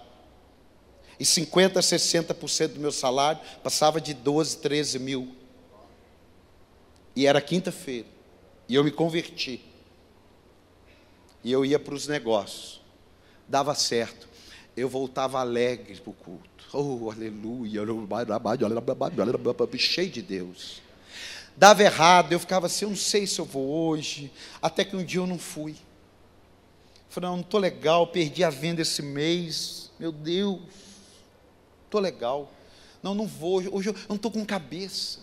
E 1.19 1.25
50 1.25 1.79
a 1.79 1.81
60% 1.81 2.67
do 2.73 2.79
meu 2.79 2.91
salário 2.91 3.41
passava 3.63 3.99
de 3.99 4.13
12, 4.13 4.57
13 4.57 4.99
mil. 4.99 5.35
E 7.15 7.27
era 7.27 7.41
quinta-feira. 7.41 8.07
E 8.67 8.75
eu 8.75 8.83
me 8.83 8.91
converti. 8.91 9.61
E 11.43 11.51
eu 11.51 11.65
ia 11.65 11.79
para 11.79 11.93
os 11.93 12.07
negócios. 12.07 12.81
Dava 13.47 13.75
certo. 13.75 14.29
Eu 14.77 14.87
voltava 14.87 15.39
alegre 15.39 15.95
para 15.95 16.11
o 16.11 16.13
culto. 16.13 16.48
Oh, 16.71 17.11
aleluia. 17.11 17.81
Cheio 19.77 20.09
de 20.09 20.21
Deus. 20.21 20.81
Dava 21.57 21.83
errado. 21.83 22.31
Eu 22.31 22.39
ficava 22.39 22.67
assim, 22.67 22.85
eu 22.85 22.89
não 22.89 22.97
sei 22.97 23.25
se 23.25 23.39
eu 23.39 23.45
vou 23.45 23.87
hoje. 23.87 24.31
Até 24.61 24.83
que 24.83 24.95
um 24.95 25.03
dia 25.03 25.19
eu 25.19 25.27
não 25.27 25.39
fui. 25.39 25.75
Falei, 27.09 27.29
não, 27.29 27.37
não 27.37 27.43
estou 27.43 27.59
legal. 27.59 28.07
Perdi 28.07 28.43
a 28.43 28.49
venda 28.49 28.81
esse 28.81 29.01
mês. 29.01 29.89
Meu 29.99 30.11
Deus. 30.11 30.61
Estou 31.85 31.99
legal. 31.99 32.51
Não, 33.01 33.15
não 33.15 33.25
vou. 33.25 33.63
Hoje 33.73 33.89
eu 33.89 33.95
não 34.07 34.15
estou 34.15 34.29
com 34.29 34.45
cabeça. 34.45 35.19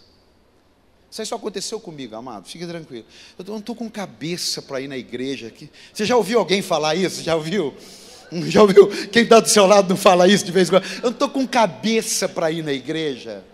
Isso 1.08 1.22
aí 1.22 1.26
só 1.26 1.36
aconteceu 1.36 1.78
comigo, 1.78 2.16
amado. 2.16 2.48
Fique 2.48 2.66
tranquilo. 2.66 3.06
Eu 3.38 3.44
não 3.46 3.58
estou 3.58 3.76
com 3.76 3.88
cabeça 3.88 4.60
para 4.60 4.80
ir 4.80 4.88
na 4.88 4.98
igreja. 4.98 5.46
Aqui. 5.46 5.70
Você 5.94 6.04
já 6.04 6.16
ouviu 6.16 6.40
alguém 6.40 6.60
falar 6.60 6.96
isso? 6.96 7.22
Já 7.22 7.36
ouviu? 7.36 7.74
Já 8.48 8.62
ouviu? 8.62 8.88
Quem 9.08 9.22
está 9.22 9.40
do 9.40 9.48
seu 9.48 9.66
lado 9.66 9.88
não 9.88 9.96
fala 9.96 10.26
isso 10.28 10.44
de 10.44 10.52
vez 10.52 10.68
em 10.68 10.72
quando? 10.72 10.84
Eu 10.96 11.02
não 11.02 11.10
estou 11.10 11.28
com 11.28 11.46
cabeça 11.46 12.28
para 12.28 12.50
ir 12.50 12.62
na 12.62 12.72
igreja. 12.72 13.44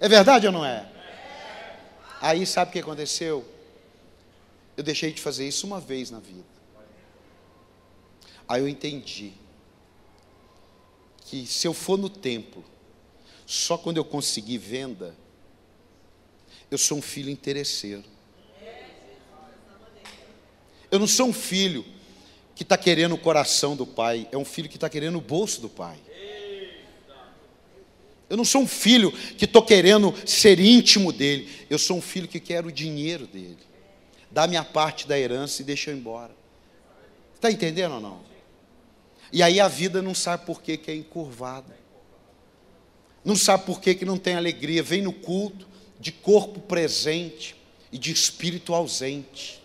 É 0.00 0.08
verdade 0.08 0.46
ou 0.46 0.52
não 0.52 0.64
é? 0.64 0.88
Aí 2.20 2.44
sabe 2.46 2.70
o 2.70 2.72
que 2.72 2.78
aconteceu? 2.78 3.46
Eu 4.76 4.82
deixei 4.82 5.12
de 5.12 5.20
fazer 5.20 5.46
isso 5.46 5.66
uma 5.66 5.80
vez 5.80 6.10
na 6.10 6.18
vida. 6.18 6.44
Aí 8.48 8.60
eu 8.60 8.68
entendi 8.68 9.32
que 11.26 11.46
se 11.46 11.66
eu 11.66 11.72
for 11.72 11.96
no 11.96 12.08
templo, 12.08 12.64
só 13.46 13.78
quando 13.78 13.98
eu 13.98 14.04
conseguir 14.04 14.58
venda, 14.58 15.14
eu 16.70 16.78
sou 16.78 16.98
um 16.98 17.02
filho 17.02 17.30
interesseiro. 17.30 18.04
Eu 20.90 20.98
não 20.98 21.06
sou 21.06 21.28
um 21.28 21.32
filho 21.32 21.84
que 22.60 22.64
está 22.64 22.76
querendo 22.76 23.14
o 23.14 23.18
coração 23.18 23.74
do 23.74 23.86
pai, 23.86 24.28
é 24.30 24.36
um 24.36 24.44
filho 24.44 24.68
que 24.68 24.76
está 24.76 24.86
querendo 24.86 25.16
o 25.16 25.20
bolso 25.22 25.62
do 25.62 25.68
pai. 25.70 25.96
Eu 28.28 28.36
não 28.36 28.44
sou 28.44 28.60
um 28.60 28.68
filho 28.68 29.10
que 29.10 29.46
estou 29.46 29.62
querendo 29.62 30.14
ser 30.26 30.60
íntimo 30.60 31.10
dele, 31.10 31.48
eu 31.70 31.78
sou 31.78 31.96
um 31.96 32.02
filho 32.02 32.28
que 32.28 32.38
quer 32.38 32.66
o 32.66 32.70
dinheiro 32.70 33.26
dele. 33.26 33.56
Dá 34.30 34.46
minha 34.46 34.62
parte 34.62 35.08
da 35.08 35.18
herança 35.18 35.62
e 35.62 35.64
deixa 35.64 35.90
eu 35.90 35.96
embora. 35.96 36.32
Está 37.34 37.50
entendendo 37.50 37.94
ou 37.94 38.00
não? 38.02 38.20
E 39.32 39.42
aí 39.42 39.58
a 39.58 39.66
vida 39.66 40.02
não 40.02 40.14
sabe 40.14 40.44
por 40.44 40.60
que, 40.60 40.76
que 40.76 40.90
é 40.90 40.94
encurvada. 40.94 41.74
Não 43.24 43.36
sabe 43.36 43.64
por 43.64 43.80
que, 43.80 43.94
que 43.94 44.04
não 44.04 44.18
tem 44.18 44.34
alegria. 44.34 44.82
Vem 44.82 45.00
no 45.00 45.14
culto, 45.14 45.66
de 45.98 46.12
corpo 46.12 46.60
presente 46.60 47.56
e 47.90 47.96
de 47.96 48.12
espírito 48.12 48.74
ausente. 48.74 49.59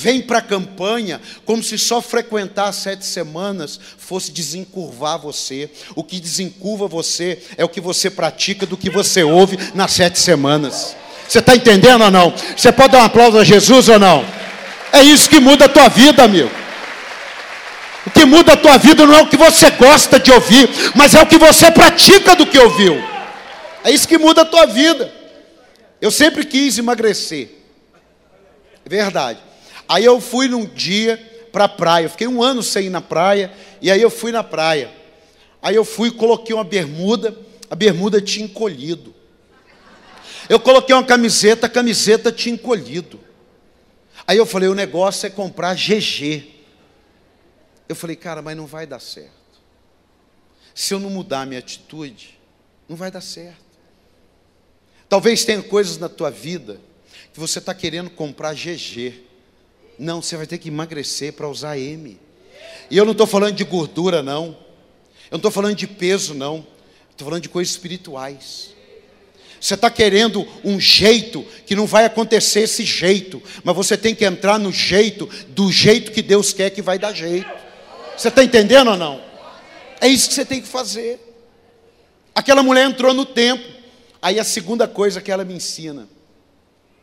Vem 0.00 0.22
para 0.22 0.38
a 0.38 0.42
campanha 0.42 1.20
como 1.44 1.60
se 1.60 1.76
só 1.76 2.00
frequentar 2.00 2.70
sete 2.70 3.04
semanas 3.04 3.80
fosse 3.98 4.30
desencurvar 4.30 5.18
você. 5.18 5.68
O 5.96 6.04
que 6.04 6.20
desencurva 6.20 6.86
você 6.86 7.42
é 7.56 7.64
o 7.64 7.68
que 7.68 7.80
você 7.80 8.08
pratica 8.08 8.64
do 8.64 8.76
que 8.76 8.88
você 8.88 9.24
ouve 9.24 9.58
nas 9.74 9.90
sete 9.90 10.20
semanas. 10.20 10.94
Você 11.28 11.40
está 11.40 11.56
entendendo 11.56 12.04
ou 12.04 12.12
não? 12.12 12.32
Você 12.56 12.70
pode 12.70 12.92
dar 12.92 13.00
um 13.00 13.06
aplauso 13.06 13.38
a 13.38 13.44
Jesus 13.44 13.88
ou 13.88 13.98
não? 13.98 14.24
É 14.92 15.02
isso 15.02 15.28
que 15.28 15.40
muda 15.40 15.64
a 15.64 15.68
tua 15.68 15.88
vida, 15.88 16.22
amigo. 16.22 16.50
O 18.06 18.10
que 18.12 18.24
muda 18.24 18.52
a 18.52 18.56
tua 18.56 18.78
vida 18.78 19.04
não 19.04 19.16
é 19.16 19.22
o 19.22 19.28
que 19.28 19.36
você 19.36 19.68
gosta 19.72 20.20
de 20.20 20.30
ouvir, 20.30 20.70
mas 20.94 21.12
é 21.12 21.20
o 21.20 21.26
que 21.26 21.38
você 21.38 21.72
pratica 21.72 22.36
do 22.36 22.46
que 22.46 22.56
ouviu. 22.56 23.02
É 23.82 23.90
isso 23.90 24.06
que 24.06 24.16
muda 24.16 24.42
a 24.42 24.44
tua 24.44 24.64
vida. 24.64 25.12
Eu 26.00 26.12
sempre 26.12 26.44
quis 26.44 26.78
emagrecer. 26.78 27.50
É 28.86 28.88
verdade. 28.88 29.47
Aí 29.88 30.04
eu 30.04 30.20
fui 30.20 30.48
num 30.48 30.66
dia 30.66 31.16
para 31.50 31.64
a 31.64 31.68
praia. 31.68 32.04
Eu 32.04 32.10
fiquei 32.10 32.26
um 32.26 32.42
ano 32.42 32.62
sem 32.62 32.86
ir 32.86 32.90
na 32.90 33.00
praia. 33.00 33.52
E 33.80 33.90
aí 33.90 34.02
eu 34.02 34.10
fui 34.10 34.30
na 34.30 34.44
praia. 34.44 34.90
Aí 35.62 35.74
eu 35.74 35.84
fui, 35.84 36.10
coloquei 36.10 36.54
uma 36.54 36.64
bermuda. 36.64 37.36
A 37.70 37.74
bermuda 37.74 38.20
tinha 38.20 38.44
encolhido. 38.44 39.14
Eu 40.48 40.58
coloquei 40.58 40.94
uma 40.94 41.04
camiseta, 41.04 41.66
a 41.66 41.70
camiseta 41.70 42.32
tinha 42.32 42.54
encolhido. 42.54 43.20
Aí 44.26 44.36
eu 44.38 44.46
falei: 44.46 44.68
o 44.68 44.74
negócio 44.74 45.26
é 45.26 45.30
comprar 45.30 45.74
GG. 45.74 46.56
Eu 47.88 47.96
falei, 47.96 48.16
cara, 48.16 48.42
mas 48.42 48.56
não 48.56 48.66
vai 48.66 48.86
dar 48.86 49.00
certo. 49.00 49.32
Se 50.74 50.92
eu 50.92 51.00
não 51.00 51.10
mudar 51.10 51.42
a 51.42 51.46
minha 51.46 51.58
atitude, 51.58 52.38
não 52.88 52.96
vai 52.96 53.10
dar 53.10 53.22
certo. 53.22 53.68
Talvez 55.08 55.44
tenha 55.44 55.62
coisas 55.62 55.96
na 55.96 56.08
tua 56.08 56.30
vida 56.30 56.80
que 57.32 57.40
você 57.40 57.58
está 57.58 57.74
querendo 57.74 58.10
comprar 58.10 58.54
GG. 58.54 59.27
Não, 59.98 60.22
você 60.22 60.36
vai 60.36 60.46
ter 60.46 60.58
que 60.58 60.68
emagrecer 60.68 61.32
para 61.32 61.48
usar 61.48 61.78
M. 61.78 62.18
E 62.90 62.96
eu 62.96 63.04
não 63.04 63.12
estou 63.12 63.26
falando 63.26 63.54
de 63.54 63.64
gordura, 63.64 64.22
não. 64.22 64.56
Eu 65.30 65.32
não 65.32 65.38
estou 65.38 65.50
falando 65.50 65.74
de 65.74 65.86
peso, 65.86 66.34
não. 66.34 66.66
Estou 67.10 67.26
falando 67.26 67.42
de 67.42 67.48
coisas 67.48 67.72
espirituais. 67.72 68.74
Você 69.60 69.74
está 69.74 69.90
querendo 69.90 70.46
um 70.64 70.78
jeito 70.78 71.44
que 71.66 71.74
não 71.74 71.86
vai 71.86 72.04
acontecer 72.04 72.60
esse 72.60 72.84
jeito, 72.84 73.42
mas 73.64 73.74
você 73.74 73.96
tem 73.96 74.14
que 74.14 74.24
entrar 74.24 74.58
no 74.58 74.70
jeito, 74.70 75.28
do 75.48 75.70
jeito 75.72 76.12
que 76.12 76.22
Deus 76.22 76.52
quer 76.52 76.70
que 76.70 76.80
vai 76.80 76.98
dar 76.98 77.12
jeito. 77.12 77.50
Você 78.16 78.28
está 78.28 78.44
entendendo 78.44 78.90
ou 78.90 78.96
não? 78.96 79.20
É 80.00 80.06
isso 80.06 80.28
que 80.28 80.34
você 80.34 80.44
tem 80.44 80.60
que 80.60 80.68
fazer. 80.68 81.20
Aquela 82.34 82.62
mulher 82.62 82.88
entrou 82.88 83.12
no 83.12 83.26
templo. 83.26 83.66
Aí 84.22 84.38
a 84.38 84.44
segunda 84.44 84.86
coisa 84.86 85.20
que 85.20 85.30
ela 85.30 85.44
me 85.44 85.54
ensina. 85.54 86.08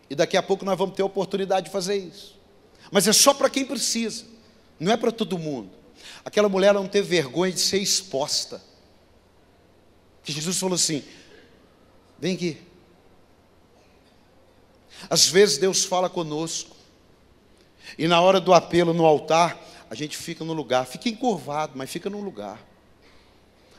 E 0.10 0.16
daqui 0.16 0.38
a 0.38 0.44
pouco 0.44 0.64
nós 0.64 0.78
vamos 0.78 0.96
ter 0.96 1.02
a 1.02 1.06
oportunidade 1.06 1.66
de 1.66 1.72
fazer 1.72 1.98
isso. 1.98 2.35
Mas 2.92 3.08
é 3.08 3.13
só 3.13 3.34
para 3.34 3.50
quem 3.50 3.65
precisa. 3.65 4.25
Não 4.80 4.92
é 4.92 4.98
para 4.98 5.12
todo 5.12 5.38
mundo. 5.38 5.72
Aquela 6.24 6.50
mulher 6.50 6.74
não 6.74 6.88
teve 6.88 7.08
vergonha 7.08 7.51
de 7.51 7.60
ser 7.60 7.80
exposta. 7.80 8.62
Que 10.24 10.32
Jesus 10.32 10.58
falou 10.58 10.75
assim: 10.75 11.04
Vem 12.20 12.36
aqui. 12.36 12.58
Às 15.10 15.27
vezes 15.27 15.58
Deus 15.58 15.84
fala 15.84 16.10
conosco, 16.10 16.75
e 17.98 18.08
na 18.08 18.20
hora 18.22 18.39
do 18.39 18.54
apelo 18.54 18.94
no 18.94 19.06
altar, 19.06 19.62
a 19.89 19.96
gente 19.96 20.18
fica 20.18 20.44
no 20.44 20.54
lugar, 20.54 20.86
fica 20.86 21.10
encurvado, 21.10 21.74
mas 21.75 21.89
fica 21.89 22.10
no 22.10 22.22
lugar. 22.22 22.60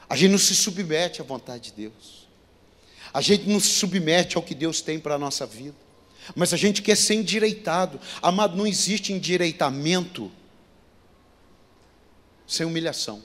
A 0.08 0.14
gente 0.14 0.30
não 0.30 0.38
se 0.38 0.54
submete 0.54 1.20
à 1.20 1.24
vontade 1.24 1.70
de 1.70 1.72
Deus, 1.72 2.28
a 3.12 3.20
gente 3.20 3.48
não 3.48 3.58
se 3.58 3.70
submete 3.70 4.36
ao 4.36 4.42
que 4.42 4.54
Deus 4.54 4.80
tem 4.80 5.00
para 5.00 5.14
a 5.14 5.18
nossa 5.18 5.46
vida, 5.46 5.76
mas 6.34 6.52
a 6.52 6.56
gente 6.56 6.82
quer 6.82 6.96
ser 6.96 7.14
endireitado. 7.14 8.00
Amado, 8.20 8.56
não 8.56 8.66
existe 8.66 9.12
endireitamento 9.12 10.30
sem 12.46 12.66
humilhação. 12.66 13.22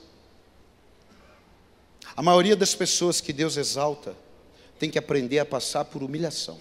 A 2.16 2.22
maioria 2.22 2.54
das 2.54 2.74
pessoas 2.74 3.20
que 3.20 3.32
Deus 3.32 3.56
exalta 3.56 4.16
tem 4.78 4.90
que 4.90 4.98
aprender 4.98 5.38
a 5.38 5.44
passar 5.44 5.84
por 5.84 6.02
humilhação. 6.02 6.58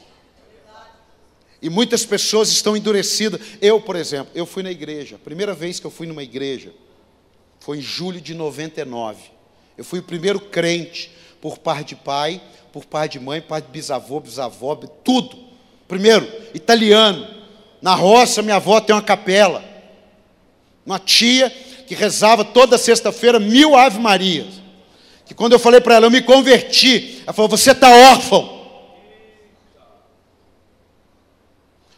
E 1.62 1.70
muitas 1.70 2.06
pessoas 2.06 2.50
estão 2.50 2.76
endurecidas. 2.76 3.40
Eu, 3.62 3.80
por 3.80 3.96
exemplo, 3.96 4.32
eu 4.34 4.46
fui 4.46 4.64
na 4.64 4.72
igreja. 4.72 5.20
Primeira 5.20 5.54
vez 5.54 5.80
que 5.80 5.86
eu 5.86 5.92
fui 5.92 6.08
numa 6.08 6.24
igreja 6.24 6.74
foi 7.60 7.78
em 7.78 7.82
julho 7.82 8.20
de 8.20 8.34
99. 8.34 9.22
Eu 9.78 9.84
fui 9.84 10.00
o 10.00 10.04
primeiro 10.04 10.40
crente 10.40 11.12
por 11.40 11.60
par 11.60 11.84
de 11.84 11.96
pai, 11.96 12.42
por 12.72 12.86
par 12.86 13.08
de 13.08 13.20
mãe, 13.20 13.42
par 13.42 13.62
de 13.62 13.68
bisavô, 13.68 14.20
bisavó, 14.20 14.76
tudo. 14.76 15.51
Primeiro, 15.92 16.28
italiano. 16.54 17.28
Na 17.82 17.94
roça, 17.94 18.42
minha 18.42 18.56
avó 18.56 18.80
tem 18.80 18.96
uma 18.96 19.02
capela. 19.02 19.64
Uma 20.86 20.98
tia 20.98 21.52
que 21.86 21.94
rezava 21.94 22.44
toda 22.44 22.78
sexta-feira 22.78 23.40
mil 23.40 23.76
Ave 23.76 24.00
Marias 24.00 24.62
que 25.32 25.36
quando 25.36 25.54
eu 25.54 25.60
falei 25.60 25.80
para 25.80 25.96
ela, 25.96 26.08
eu 26.08 26.12
me 26.12 26.22
converti, 26.22 27.22
ela 27.24 27.32
falou: 27.32 27.48
Você 27.48 27.72
está 27.72 27.90
órfão. 27.90 28.60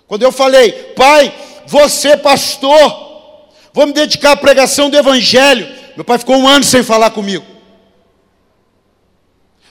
Quando 0.06 0.22
eu 0.22 0.32
falei, 0.32 0.72
pai, 0.96 1.34
você 1.66 2.16
pastor, 2.16 3.50
vou 3.74 3.88
me 3.88 3.94
dedicar 3.94 4.34
à 4.34 4.38
pregação 4.38 4.88
do 4.88 4.96
Evangelho, 4.96 5.68
meu 5.96 6.06
pai 6.06 6.20
ficou 6.20 6.38
um 6.38 6.48
ano 6.48 6.64
sem 6.64 6.84
falar 6.84 7.10
comigo. 7.10 7.44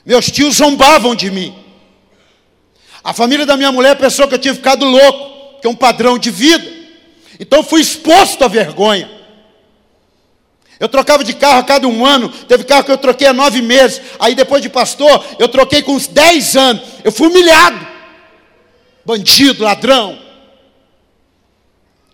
Meus 0.05 0.29
tios 0.29 0.57
zombavam 0.57 1.15
de 1.15 1.31
mim. 1.31 1.62
A 3.05 3.12
família 3.12 3.45
da 3.45 3.57
minha 3.57 3.73
mulher 3.73 3.97
pensou 3.97 4.29
que 4.29 4.35
eu 4.35 4.38
tinha 4.38 4.55
ficado 4.55 4.85
louco, 4.85 5.61
que 5.61 5.67
é 5.67 5.71
um 5.71 5.75
padrão 5.75 6.19
de 6.19 6.31
vida. 6.31 6.65
Então 7.41 7.62
fui 7.62 7.81
exposto 7.81 8.45
à 8.45 8.49
vergonha. 8.49 9.11
Eu 10.79 10.88
trocava 10.88 11.23
de 11.23 11.33
carro 11.35 11.61
a 11.61 11.62
cada 11.62 11.87
um 11.87 12.05
ano. 12.05 12.29
Teve 12.29 12.65
carro 12.65 12.85
que 12.85 12.91
eu 12.91 12.99
troquei 12.99 13.27
há 13.27 13.33
nove 13.33 13.62
meses. 13.62 14.01
Aí 14.19 14.35
depois 14.35 14.61
de 14.61 14.69
pastor, 14.69 15.25
eu 15.38 15.49
troquei 15.49 15.83
com 15.83 15.93
uns 15.93 16.07
dez 16.07 16.57
anos. 16.57 16.83
Eu 17.05 17.12
fui 17.12 17.29
humilhado. 17.29 17.87
Bandido, 19.05 19.62
ladrão. 19.62 20.19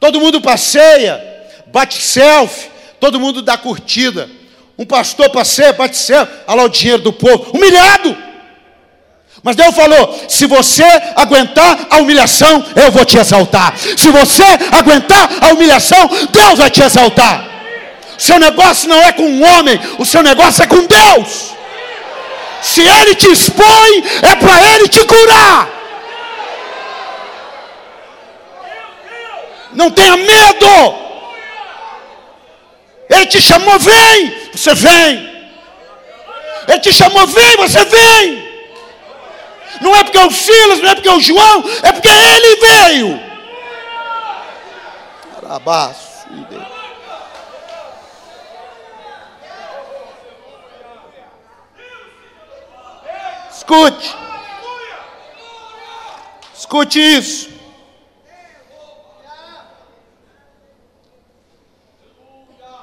Todo 0.01 0.21
mundo 0.21 0.41
passeia, 0.41 1.21
bate 1.67 2.01
selfie, 2.01 2.71
todo 3.01 3.19
mundo 3.19 3.43
dá 3.43 3.59
curtida. 3.59 4.31
Um 4.79 4.87
pastor 4.87 5.29
passeia, 5.31 5.73
bate 5.73 5.97
selfie, 5.97 6.33
olha 6.47 6.57
lá 6.57 6.65
o 6.65 6.69
dinheiro 6.69 7.03
do 7.03 7.13
povo. 7.13 7.51
Humilhado. 7.57 8.28
Mas 9.43 9.57
Deus 9.57 9.75
falou: 9.75 10.27
se 10.29 10.47
você 10.47 10.85
aguentar 11.17 11.87
a 11.91 11.99
humilhação, 11.99 12.65
eu 12.75 12.91
vou 12.91 13.05
te 13.05 13.19
exaltar. 13.19 13.75
Se 13.77 14.11
você 14.11 14.45
aguentar 14.73 15.31
a 15.41 15.53
humilhação, 15.53 16.09
Deus 16.31 16.59
vai 16.59 16.71
te 16.71 16.83
exaltar. 16.83 17.45
Seu 18.17 18.39
negócio 18.41 18.89
não 18.89 19.01
é 19.01 19.13
com 19.13 19.23
um 19.23 19.45
homem, 19.45 19.81
o 19.99 20.05
seu 20.05 20.23
negócio 20.23 20.63
é 20.65 20.67
com 20.67 20.85
Deus. 20.87 21.55
Se 22.61 22.81
Ele 22.81 23.15
te 23.15 23.31
expõe, 23.31 24.05
é 24.23 24.35
para 24.35 24.75
Ele 24.75 24.89
te 24.89 25.05
curar. 25.05 25.69
Não 29.73 29.91
tenha 29.91 30.17
medo. 30.17 30.95
Ele 33.09 33.27
te 33.27 33.41
chamou, 33.41 33.79
vem. 33.79 34.35
Você 34.53 34.75
vem. 34.75 35.29
Ele 36.67 36.81
te 36.81 36.93
chamou, 36.93 37.27
vem. 37.29 37.57
Você 37.57 37.85
vem. 37.85 38.48
Não 39.81 39.95
é 39.95 40.03
porque 40.05 40.19
é 40.19 40.27
o 40.27 40.31
Silas, 40.31 40.81
não 40.81 40.91
é 40.91 40.95
porque 40.95 41.09
é 41.09 41.15
o 41.15 41.21
João, 41.21 41.65
é 41.83 41.93
porque 41.93 42.09
ele 42.09 42.57
veio. 42.57 43.21
Carabaço. 45.35 46.09
Escute. 53.51 54.17
Escute 56.57 56.99
isso. 56.99 57.51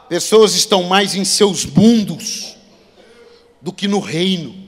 Pessoas 0.08 0.54
estão 0.54 0.84
mais 0.84 1.16
em 1.16 1.26
seus 1.26 1.66
mundos 1.66 2.56
do 3.62 3.74
que 3.74 3.88
no 3.88 4.00
reino. 4.00 4.65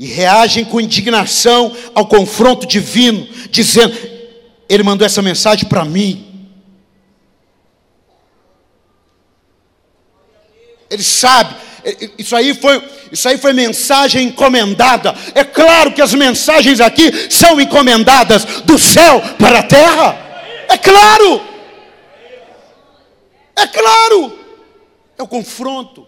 E 0.00 0.06
reagem 0.06 0.64
com 0.64 0.80
indignação 0.80 1.76
ao 1.94 2.06
confronto 2.06 2.66
divino, 2.66 3.28
dizendo: 3.50 3.94
Ele 4.66 4.82
mandou 4.82 5.04
essa 5.04 5.20
mensagem 5.20 5.68
para 5.68 5.84
mim. 5.84 6.26
Ele 10.88 11.02
sabe, 11.02 11.54
isso 12.16 12.34
aí 12.34 12.54
foi 12.54 12.82
isso 13.12 13.28
aí 13.28 13.36
foi 13.36 13.52
mensagem 13.52 14.28
encomendada. 14.28 15.14
É 15.34 15.44
claro 15.44 15.92
que 15.92 16.00
as 16.00 16.14
mensagens 16.14 16.80
aqui 16.80 17.30
são 17.30 17.60
encomendadas 17.60 18.62
do 18.62 18.78
céu 18.78 19.20
para 19.38 19.58
a 19.58 19.62
terra. 19.62 20.18
É 20.66 20.78
claro. 20.78 21.42
É 23.54 23.66
claro. 23.66 24.38
É 25.18 25.22
o 25.22 25.28
confronto. 25.28 26.06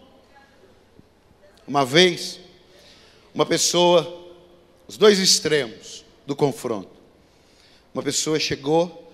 Uma 1.68 1.84
vez, 1.84 2.38
uma 3.34 3.46
pessoa, 3.46 4.30
os 4.86 4.96
dois 4.96 5.18
extremos 5.18 6.04
do 6.26 6.36
confronto. 6.36 6.90
Uma 7.94 8.02
pessoa 8.02 8.38
chegou, 8.38 9.10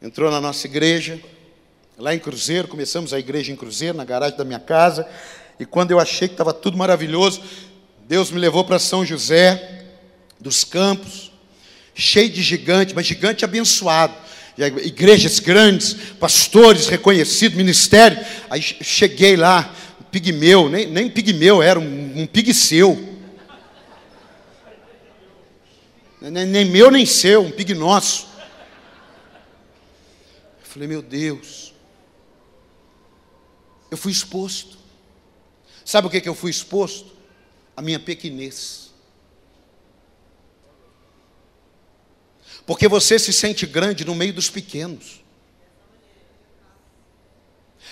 entrou 0.00 0.30
na 0.30 0.40
nossa 0.40 0.66
igreja, 0.66 1.20
lá 1.98 2.14
em 2.14 2.18
Cruzeiro, 2.18 2.68
começamos 2.68 3.12
a 3.12 3.18
igreja 3.18 3.52
em 3.52 3.56
Cruzeiro, 3.56 3.96
na 3.96 4.04
garagem 4.04 4.36
da 4.36 4.44
minha 4.44 4.58
casa. 4.58 5.06
E 5.60 5.66
quando 5.66 5.90
eu 5.90 6.00
achei 6.00 6.26
que 6.26 6.34
estava 6.34 6.52
tudo 6.52 6.76
maravilhoso, 6.76 7.42
Deus 8.08 8.30
me 8.30 8.38
levou 8.38 8.64
para 8.64 8.78
São 8.78 9.04
José 9.04 9.84
dos 10.40 10.64
Campos, 10.64 11.30
cheio 11.94 12.30
de 12.30 12.42
gigante, 12.42 12.94
mas 12.94 13.06
gigante 13.06 13.44
abençoado. 13.44 14.14
Igrejas 14.82 15.38
grandes, 15.38 15.94
pastores 16.18 16.86
reconhecidos, 16.86 17.56
ministério. 17.56 18.18
Aí 18.48 18.62
cheguei 18.62 19.36
lá, 19.36 19.74
um 20.00 20.04
pigmeu, 20.04 20.68
nem, 20.68 20.86
nem 20.86 21.10
pigmeu, 21.10 21.62
era 21.62 21.78
um, 21.78 22.22
um 22.22 22.26
pigceu. 22.26 23.13
Nem, 26.30 26.64
meu 26.64 26.90
nem 26.90 27.04
seu, 27.04 27.42
um 27.42 27.50
pig 27.50 27.74
nosso. 27.74 28.26
Eu 30.60 30.66
falei, 30.66 30.88
meu 30.88 31.02
Deus, 31.02 31.74
eu 33.90 33.96
fui 33.96 34.10
exposto. 34.10 34.78
Sabe 35.84 36.06
o 36.06 36.10
que, 36.10 36.20
que 36.20 36.28
eu 36.28 36.34
fui 36.34 36.50
exposto? 36.50 37.12
A 37.76 37.82
minha 37.82 38.00
pequenez. 38.00 38.90
Porque 42.64 42.88
você 42.88 43.18
se 43.18 43.32
sente 43.32 43.66
grande 43.66 44.04
no 44.04 44.14
meio 44.14 44.32
dos 44.32 44.48
pequenos. 44.48 45.22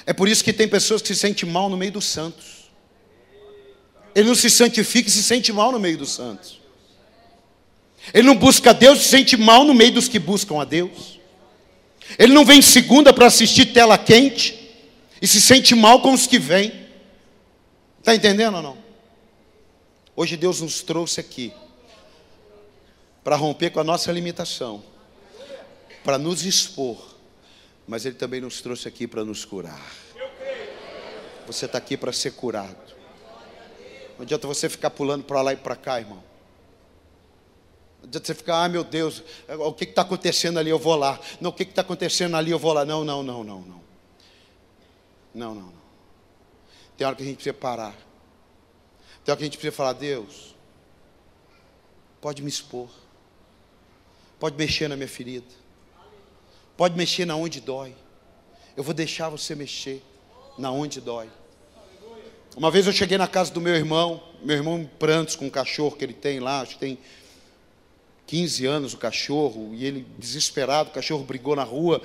É 0.06 0.14
por 0.14 0.26
isso 0.26 0.42
que 0.42 0.54
tem 0.54 0.66
pessoas 0.66 1.02
que 1.02 1.08
se 1.08 1.16
sentem 1.16 1.48
mal 1.48 1.68
no 1.68 1.76
meio 1.76 1.92
dos 1.92 2.06
santos. 2.06 2.70
Ele 4.14 4.28
não 4.28 4.34
se 4.34 4.48
santifica 4.48 5.08
e 5.08 5.12
se 5.12 5.22
sente 5.22 5.52
mal 5.52 5.70
no 5.70 5.78
meio 5.78 5.98
dos 5.98 6.12
santos. 6.12 6.61
Ele 8.12 8.26
não 8.26 8.34
busca 8.34 8.74
Deus 8.74 9.00
e 9.00 9.02
se 9.02 9.08
sente 9.10 9.36
mal 9.36 9.64
no 9.64 9.74
meio 9.74 9.92
dos 9.92 10.08
que 10.08 10.18
buscam 10.18 10.60
a 10.60 10.64
Deus. 10.64 11.20
Ele 12.18 12.32
não 12.32 12.44
vem 12.44 12.60
segunda 12.60 13.12
para 13.12 13.26
assistir 13.26 13.66
tela 13.66 13.96
quente 13.96 14.58
e 15.20 15.26
se 15.26 15.40
sente 15.40 15.74
mal 15.74 16.00
com 16.02 16.12
os 16.12 16.26
que 16.26 16.38
vêm. 16.38 16.72
Está 17.98 18.14
entendendo 18.14 18.56
ou 18.56 18.62
não? 18.62 18.78
Hoje 20.16 20.36
Deus 20.36 20.60
nos 20.60 20.82
trouxe 20.82 21.20
aqui 21.20 21.52
para 23.22 23.36
romper 23.36 23.70
com 23.70 23.80
a 23.80 23.84
nossa 23.84 24.10
limitação, 24.10 24.82
para 26.02 26.18
nos 26.18 26.44
expor, 26.44 27.14
mas 27.86 28.04
Ele 28.04 28.16
também 28.16 28.40
nos 28.40 28.60
trouxe 28.60 28.88
aqui 28.88 29.06
para 29.06 29.24
nos 29.24 29.44
curar. 29.44 29.80
Você 31.46 31.66
está 31.66 31.78
aqui 31.78 31.96
para 31.96 32.12
ser 32.12 32.32
curado. 32.32 32.76
Não 34.16 34.22
adianta 34.22 34.46
você 34.46 34.68
ficar 34.68 34.90
pulando 34.90 35.24
para 35.24 35.40
lá 35.40 35.52
e 35.52 35.56
para 35.56 35.76
cá, 35.76 35.98
irmão. 36.00 36.22
Você 38.10 38.34
ficar, 38.34 38.64
ah, 38.64 38.68
meu 38.68 38.82
Deus, 38.82 39.22
o 39.48 39.72
que 39.72 39.84
está 39.84 40.02
acontecendo 40.02 40.58
ali, 40.58 40.70
eu 40.70 40.78
vou 40.78 40.96
lá. 40.96 41.20
Não, 41.40 41.50
o 41.50 41.52
que 41.52 41.62
está 41.62 41.82
acontecendo 41.82 42.36
ali, 42.36 42.50
eu 42.50 42.58
vou 42.58 42.72
lá. 42.72 42.84
Não, 42.84 43.04
não, 43.04 43.22
não, 43.22 43.44
não, 43.44 43.60
não. 43.60 43.82
Não, 45.34 45.54
não, 45.54 45.62
não. 45.62 45.82
Tem 46.96 47.06
hora 47.06 47.16
que 47.16 47.22
a 47.22 47.26
gente 47.26 47.36
precisa 47.36 47.54
parar. 47.54 47.94
Tem 49.24 49.32
hora 49.32 49.36
que 49.36 49.44
a 49.44 49.46
gente 49.46 49.56
precisa 49.56 49.74
falar, 49.74 49.92
Deus, 49.94 50.54
pode 52.20 52.42
me 52.42 52.48
expor. 52.48 52.88
Pode 54.38 54.56
mexer 54.56 54.88
na 54.88 54.96
minha 54.96 55.08
ferida. 55.08 55.46
Pode 56.76 56.96
mexer 56.96 57.24
na 57.24 57.36
onde 57.36 57.60
dói. 57.60 57.94
Eu 58.76 58.82
vou 58.82 58.92
deixar 58.92 59.28
você 59.28 59.54
mexer 59.54 60.02
na 60.58 60.70
onde 60.70 61.00
dói. 61.00 61.30
Uma 62.56 62.70
vez 62.70 62.86
eu 62.86 62.92
cheguei 62.92 63.16
na 63.16 63.26
casa 63.26 63.52
do 63.52 63.60
meu 63.60 63.74
irmão, 63.74 64.22
meu 64.42 64.56
irmão 64.56 64.78
em 64.78 64.86
prantos 64.86 65.36
com 65.36 65.46
um 65.46 65.50
cachorro 65.50 65.96
que 65.96 66.04
ele 66.04 66.12
tem 66.12 66.38
lá, 66.38 66.60
acho 66.60 66.74
que 66.74 66.80
tem 66.80 66.98
15 68.26 68.66
anos 68.66 68.94
o 68.94 68.98
cachorro, 68.98 69.70
e 69.74 69.84
ele 69.84 70.06
desesperado, 70.18 70.90
o 70.90 70.92
cachorro 70.92 71.24
brigou 71.24 71.54
na 71.54 71.64
rua 71.64 72.00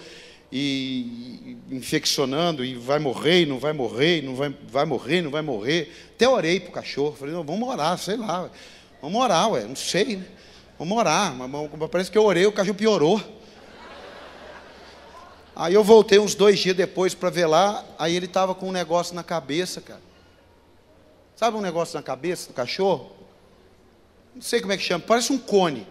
e, 0.51 1.58
infeccionando, 1.69 2.63
e 2.63 2.75
vai 2.75 2.99
morrer, 2.99 3.45
não 3.45 3.60
vai 3.60 3.73
morrer, 3.73 4.21
não 4.23 4.36
vai, 4.36 4.56
vai 4.67 4.86
morrer, 4.86 5.21
não 5.21 5.32
vai 5.32 5.41
morrer. 5.41 6.12
Até 6.15 6.27
orei 6.27 6.60
para 6.60 6.69
o 6.69 6.73
cachorro, 6.73 7.15
falei, 7.15 7.34
não, 7.34 7.43
vamos 7.43 7.67
orar, 7.67 7.97
sei 7.97 8.17
lá, 8.17 8.49
vamos 9.01 9.21
orar, 9.21 9.51
ué, 9.51 9.63
não 9.63 9.75
sei, 9.75 10.17
né? 10.17 10.25
Vamos 10.77 10.97
orar, 10.97 11.34
mas 11.34 11.89
parece 11.89 12.12
que 12.12 12.17
eu 12.17 12.23
orei, 12.23 12.45
o 12.45 12.51
cachorro 12.51 12.77
piorou. 12.77 13.21
Aí 15.56 15.73
eu 15.73 15.84
voltei 15.84 16.19
uns 16.19 16.36
dois 16.36 16.60
dias 16.60 16.75
depois 16.75 17.15
para 17.15 17.32
ver 17.32 17.47
lá, 17.47 17.84
aí 17.97 18.15
ele 18.15 18.27
estava 18.27 18.53
com 18.53 18.69
um 18.69 18.71
negócio 18.71 19.15
na 19.15 19.23
cabeça, 19.23 19.82
cara. 19.82 20.01
Sabe 21.36 21.58
um 21.58 21.62
negócio 21.62 21.95
na 21.95 22.03
cabeça 22.03 22.47
do 22.47 22.53
cachorro? 22.53 23.12
Não 24.36 24.41
sei 24.41 24.62
como 24.62 24.71
é 24.71 24.77
que 24.77 24.84
chama, 24.84 25.03
parece 25.08 25.34
um 25.34 25.38
cone. 25.39 25.88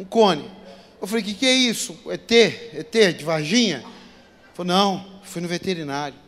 Um 0.00 0.04
cone. 0.06 0.50
Eu 0.98 1.06
falei, 1.06 1.22
o 1.22 1.26
que, 1.26 1.34
que 1.34 1.44
é 1.46 1.52
isso? 1.52 1.98
ET? 2.06 2.32
ET 2.32 3.16
de 3.18 3.22
Varginha? 3.22 3.80
Ele 3.80 4.54
falou, 4.54 4.72
não, 4.72 5.20
fui 5.22 5.42
no 5.42 5.48
veterinário. 5.48 6.18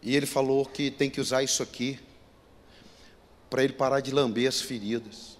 E 0.00 0.14
ele 0.14 0.24
falou 0.24 0.64
que 0.64 0.88
tem 0.88 1.10
que 1.10 1.20
usar 1.20 1.42
isso 1.42 1.64
aqui 1.64 1.98
para 3.50 3.64
ele 3.64 3.72
parar 3.72 3.98
de 3.98 4.12
lamber 4.12 4.48
as 4.48 4.60
feridas. 4.60 5.36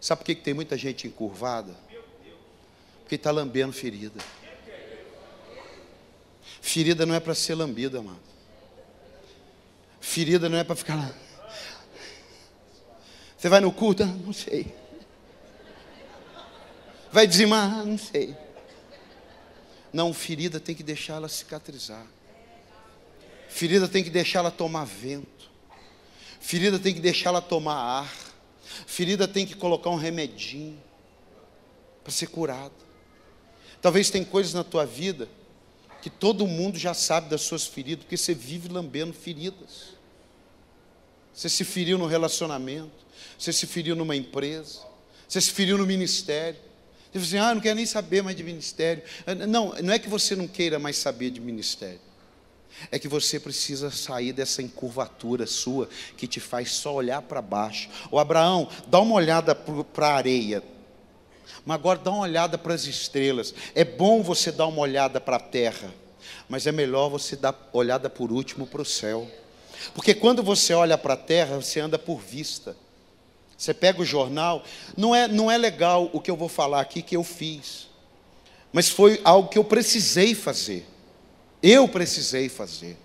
Sabe 0.00 0.20
por 0.20 0.24
que, 0.24 0.36
que 0.36 0.42
tem 0.42 0.54
muita 0.54 0.78
gente 0.78 1.06
encurvada? 1.06 1.76
Porque 3.00 3.16
está 3.16 3.30
lambendo 3.30 3.74
ferida. 3.74 4.20
Ferida 6.62 7.04
não 7.04 7.14
é 7.14 7.20
para 7.20 7.34
ser 7.34 7.56
lambida, 7.56 7.98
amado. 7.98 8.20
Ferida 10.00 10.48
não 10.48 10.56
é 10.56 10.64
para 10.64 10.76
ficar 10.76 10.94
lá. 10.94 11.14
Você 13.42 13.48
vai 13.48 13.58
no 13.58 13.72
culto? 13.72 14.06
Não 14.06 14.32
sei. 14.32 14.72
Vai 17.10 17.26
dizimar? 17.26 17.84
Não 17.84 17.98
sei. 17.98 18.36
Não, 19.92 20.14
ferida 20.14 20.60
tem 20.60 20.76
que 20.76 20.82
deixá-la 20.84 21.28
cicatrizar. 21.28 22.06
Ferida 23.48 23.88
tem 23.88 24.04
que 24.04 24.10
deixá-la 24.10 24.52
tomar 24.52 24.84
vento. 24.84 25.50
Ferida 26.38 26.78
tem 26.78 26.94
que 26.94 27.00
deixá-la 27.00 27.40
tomar 27.40 27.74
ar. 27.74 28.14
Ferida 28.86 29.26
tem 29.26 29.44
que 29.44 29.56
colocar 29.56 29.90
um 29.90 29.96
remedinho 29.96 30.80
para 32.04 32.12
ser 32.12 32.28
curada. 32.28 32.70
Talvez 33.80 34.08
tem 34.08 34.24
coisas 34.24 34.54
na 34.54 34.62
tua 34.62 34.86
vida 34.86 35.28
que 36.00 36.08
todo 36.08 36.46
mundo 36.46 36.78
já 36.78 36.94
sabe 36.94 37.28
das 37.28 37.40
suas 37.40 37.66
feridas, 37.66 38.04
porque 38.04 38.16
você 38.16 38.34
vive 38.34 38.68
lambendo 38.68 39.12
feridas. 39.12 39.96
Você 41.34 41.48
se 41.48 41.64
feriu 41.64 41.98
no 41.98 42.06
relacionamento, 42.06 43.02
você 43.42 43.52
se 43.52 43.66
feriu 43.66 43.96
numa 43.96 44.14
empresa, 44.14 44.78
você 45.28 45.40
se 45.40 45.50
feriu 45.50 45.76
no 45.76 45.84
ministério. 45.84 46.60
Você 47.12 47.18
fala 47.18 47.24
assim, 47.24 47.38
ah, 47.38 47.54
não 47.56 47.60
quero 47.60 47.74
nem 47.74 47.86
saber 47.86 48.22
mais 48.22 48.36
de 48.36 48.44
ministério. 48.44 49.02
Não, 49.48 49.74
não 49.82 49.92
é 49.92 49.98
que 49.98 50.08
você 50.08 50.36
não 50.36 50.46
queira 50.46 50.78
mais 50.78 50.96
saber 50.96 51.30
de 51.30 51.40
ministério. 51.40 52.00
É 52.90 53.00
que 53.00 53.08
você 53.08 53.40
precisa 53.40 53.90
sair 53.90 54.32
dessa 54.32 54.62
encurvatura 54.62 55.44
sua 55.44 55.88
que 56.16 56.28
te 56.28 56.38
faz 56.38 56.70
só 56.70 56.94
olhar 56.94 57.20
para 57.20 57.42
baixo. 57.42 57.90
O 58.12 58.18
Abraão, 58.18 58.68
dá 58.86 59.00
uma 59.00 59.14
olhada 59.16 59.56
para 59.56 60.06
a 60.06 60.14
areia. 60.14 60.62
Mas 61.66 61.74
agora 61.74 61.98
dá 61.98 62.12
uma 62.12 62.22
olhada 62.22 62.56
para 62.56 62.74
as 62.74 62.84
estrelas. 62.84 63.52
É 63.74 63.84
bom 63.84 64.22
você 64.22 64.52
dar 64.52 64.68
uma 64.68 64.80
olhada 64.80 65.20
para 65.20 65.36
a 65.36 65.40
terra, 65.40 65.92
mas 66.48 66.66
é 66.66 66.72
melhor 66.72 67.08
você 67.08 67.34
dar 67.34 67.68
olhada 67.72 68.08
por 68.08 68.30
último 68.30 68.68
para 68.68 68.82
o 68.82 68.86
céu. 68.86 69.28
Porque 69.94 70.14
quando 70.14 70.44
você 70.44 70.72
olha 70.72 70.96
para 70.96 71.14
a 71.14 71.16
terra, 71.16 71.60
você 71.60 71.80
anda 71.80 71.98
por 71.98 72.20
vista. 72.20 72.76
Você 73.62 73.72
pega 73.72 74.02
o 74.02 74.04
jornal, 74.04 74.64
não 74.96 75.14
é, 75.14 75.28
não 75.28 75.48
é 75.48 75.56
legal 75.56 76.10
o 76.12 76.20
que 76.20 76.28
eu 76.28 76.36
vou 76.36 76.48
falar 76.48 76.80
aqui 76.80 77.00
que 77.00 77.16
eu 77.16 77.22
fiz, 77.22 77.86
mas 78.72 78.88
foi 78.88 79.20
algo 79.22 79.48
que 79.48 79.56
eu 79.56 79.62
precisei 79.62 80.34
fazer. 80.34 80.84
Eu 81.62 81.86
precisei 81.86 82.48
fazer. 82.48 82.98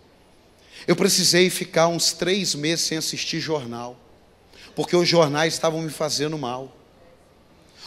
Eu 0.88 0.96
precisei 0.96 1.52
ficar 1.52 1.88
uns 1.90 2.12
três 2.12 2.56
meses 2.56 2.86
sem 2.86 2.98
assistir 2.98 3.40
jornal, 3.40 3.96
porque 4.76 4.96
os 4.96 5.08
jornais 5.08 5.54
estavam 5.54 5.80
me 5.80 5.92
fazendo 5.92 6.40
mal. 6.40 6.76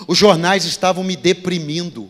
Os 0.06 0.16
jornais 0.16 0.64
estavam 0.64 1.02
me 1.02 1.16
deprimindo. 1.16 2.08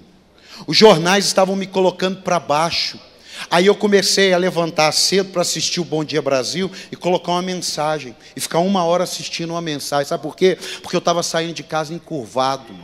Os 0.66 0.76
jornais 0.76 1.24
estavam 1.24 1.56
me 1.56 1.66
colocando 1.66 2.20
para 2.20 2.38
baixo. 2.38 3.00
Aí 3.48 3.66
eu 3.66 3.74
comecei 3.74 4.32
a 4.32 4.38
levantar 4.38 4.90
cedo 4.92 5.30
para 5.30 5.42
assistir 5.42 5.80
o 5.80 5.84
Bom 5.84 6.04
Dia 6.04 6.20
Brasil 6.20 6.70
e 6.90 6.96
colocar 6.96 7.32
uma 7.32 7.42
mensagem. 7.42 8.14
E 8.34 8.40
ficar 8.40 8.58
uma 8.58 8.84
hora 8.84 9.04
assistindo 9.04 9.50
uma 9.50 9.62
mensagem. 9.62 10.06
Sabe 10.06 10.22
por 10.22 10.36
quê? 10.36 10.58
Porque 10.82 10.96
eu 10.96 10.98
estava 11.00 11.22
saindo 11.22 11.54
de 11.54 11.62
casa 11.62 11.94
encurvado. 11.94 12.74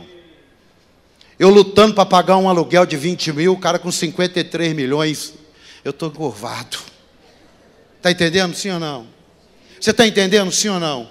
Eu 1.37 1.49
lutando 1.49 1.93
para 1.93 2.05
pagar 2.05 2.37
um 2.37 2.49
aluguel 2.49 2.85
de 2.85 2.97
20 2.97 3.33
mil, 3.33 3.53
o 3.53 3.59
cara 3.59 3.77
com 3.77 3.91
53 3.91 4.73
milhões. 4.73 5.33
Eu 5.83 5.91
estou 5.91 6.09
encurvado. 6.09 6.77
Está 7.97 8.11
entendendo, 8.11 8.55
sim 8.55 8.71
ou 8.71 8.79
não? 8.79 9.07
Você 9.79 9.91
está 9.91 10.07
entendendo, 10.07 10.51
sim 10.51 10.69
ou 10.69 10.79
não? 10.79 11.09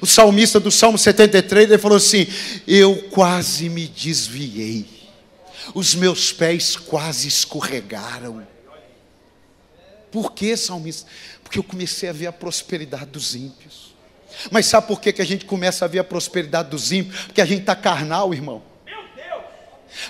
O 0.00 0.06
salmista 0.06 0.60
do 0.60 0.70
Salmo 0.70 0.98
73, 0.98 1.70
ele 1.70 1.78
falou 1.78 1.96
assim: 1.96 2.26
Eu 2.66 2.96
quase 3.10 3.68
me 3.68 3.86
desviei, 3.86 4.86
os 5.74 5.94
meus 5.94 6.32
pés 6.32 6.76
quase 6.76 7.28
escorregaram. 7.28 8.46
Por 10.12 10.32
que, 10.32 10.56
salmista? 10.56 11.10
Porque 11.42 11.58
eu 11.58 11.64
comecei 11.64 12.08
a 12.08 12.12
ver 12.12 12.26
a 12.26 12.32
prosperidade 12.32 13.06
dos 13.06 13.34
ímpios. 13.34 13.94
Mas 14.50 14.66
sabe 14.66 14.86
por 14.86 15.00
que, 15.00 15.12
que 15.12 15.22
a 15.22 15.26
gente 15.26 15.46
começa 15.46 15.84
a 15.84 15.88
ver 15.88 15.98
a 15.98 16.04
prosperidade 16.04 16.70
dos 16.70 16.92
ímpios? 16.92 17.24
Porque 17.24 17.40
a 17.40 17.46
gente 17.46 17.60
está 17.60 17.74
carnal, 17.74 18.32
irmão. 18.32 18.62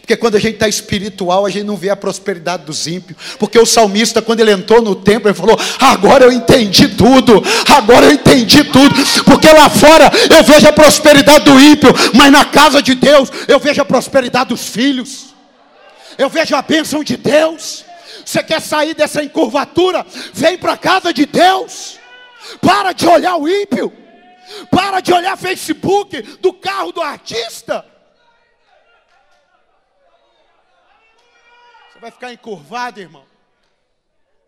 Porque 0.00 0.16
quando 0.16 0.36
a 0.36 0.40
gente 0.40 0.54
está 0.54 0.68
espiritual, 0.68 1.44
a 1.44 1.50
gente 1.50 1.64
não 1.64 1.76
vê 1.76 1.90
a 1.90 1.96
prosperidade 1.96 2.64
dos 2.64 2.86
ímpios. 2.86 3.18
Porque 3.38 3.58
o 3.58 3.66
salmista, 3.66 4.22
quando 4.22 4.40
ele 4.40 4.52
entrou 4.52 4.80
no 4.80 4.94
templo, 4.94 5.28
ele 5.28 5.36
falou: 5.36 5.58
Agora 5.80 6.24
eu 6.24 6.32
entendi 6.32 6.88
tudo, 6.88 7.42
agora 7.68 8.06
eu 8.06 8.12
entendi 8.12 8.64
tudo. 8.64 8.94
Porque 9.24 9.48
lá 9.48 9.68
fora 9.68 10.10
eu 10.30 10.42
vejo 10.44 10.68
a 10.68 10.72
prosperidade 10.72 11.44
do 11.44 11.60
ímpio, 11.60 11.90
mas 12.14 12.30
na 12.30 12.44
casa 12.44 12.80
de 12.80 12.94
Deus 12.94 13.30
eu 13.48 13.58
vejo 13.58 13.82
a 13.82 13.84
prosperidade 13.84 14.50
dos 14.50 14.68
filhos, 14.68 15.34
eu 16.16 16.28
vejo 16.28 16.54
a 16.54 16.62
bênção 16.62 17.02
de 17.02 17.16
Deus. 17.16 17.84
Você 18.24 18.42
quer 18.42 18.60
sair 18.60 18.94
dessa 18.94 19.22
encurvatura? 19.22 20.04
Vem 20.32 20.58
para 20.58 20.74
a 20.74 20.78
casa 20.78 21.12
de 21.12 21.26
Deus. 21.26 21.98
Para 22.60 22.92
de 22.92 23.06
olhar 23.06 23.36
o 23.36 23.48
ímpio. 23.48 23.92
Para 24.70 25.00
de 25.00 25.12
olhar 25.12 25.36
Facebook 25.36 26.20
do 26.38 26.52
carro 26.52 26.92
do 26.92 27.00
artista. 27.00 27.92
vai 32.02 32.10
ficar 32.10 32.32
encurvado, 32.32 32.98
irmão. 32.98 33.24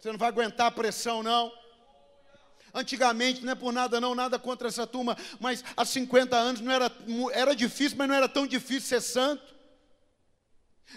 Você 0.01 0.11
não 0.11 0.19
vai 0.19 0.29
aguentar 0.29 0.67
a 0.67 0.73
pressão, 0.73 1.23
não. 1.23 1.53
Antigamente, 2.75 3.45
não 3.45 3.53
é 3.53 3.55
por 3.55 3.73
nada 3.73 4.01
não, 4.01 4.13
nada 4.13 4.41
contra 4.41 4.67
essa 4.67 4.85
turma, 4.85 5.17
mas 5.39 5.63
há 5.77 5.85
50 5.85 6.37
anos 6.37 6.61
não 6.61 6.73
era, 6.73 6.91
era 7.33 7.55
difícil, 7.55 7.97
mas 7.97 8.09
não 8.09 8.17
era 8.17 8.29
tão 8.29 8.45
difícil 8.45 8.89
ser 8.89 9.01
santo. 9.01 9.54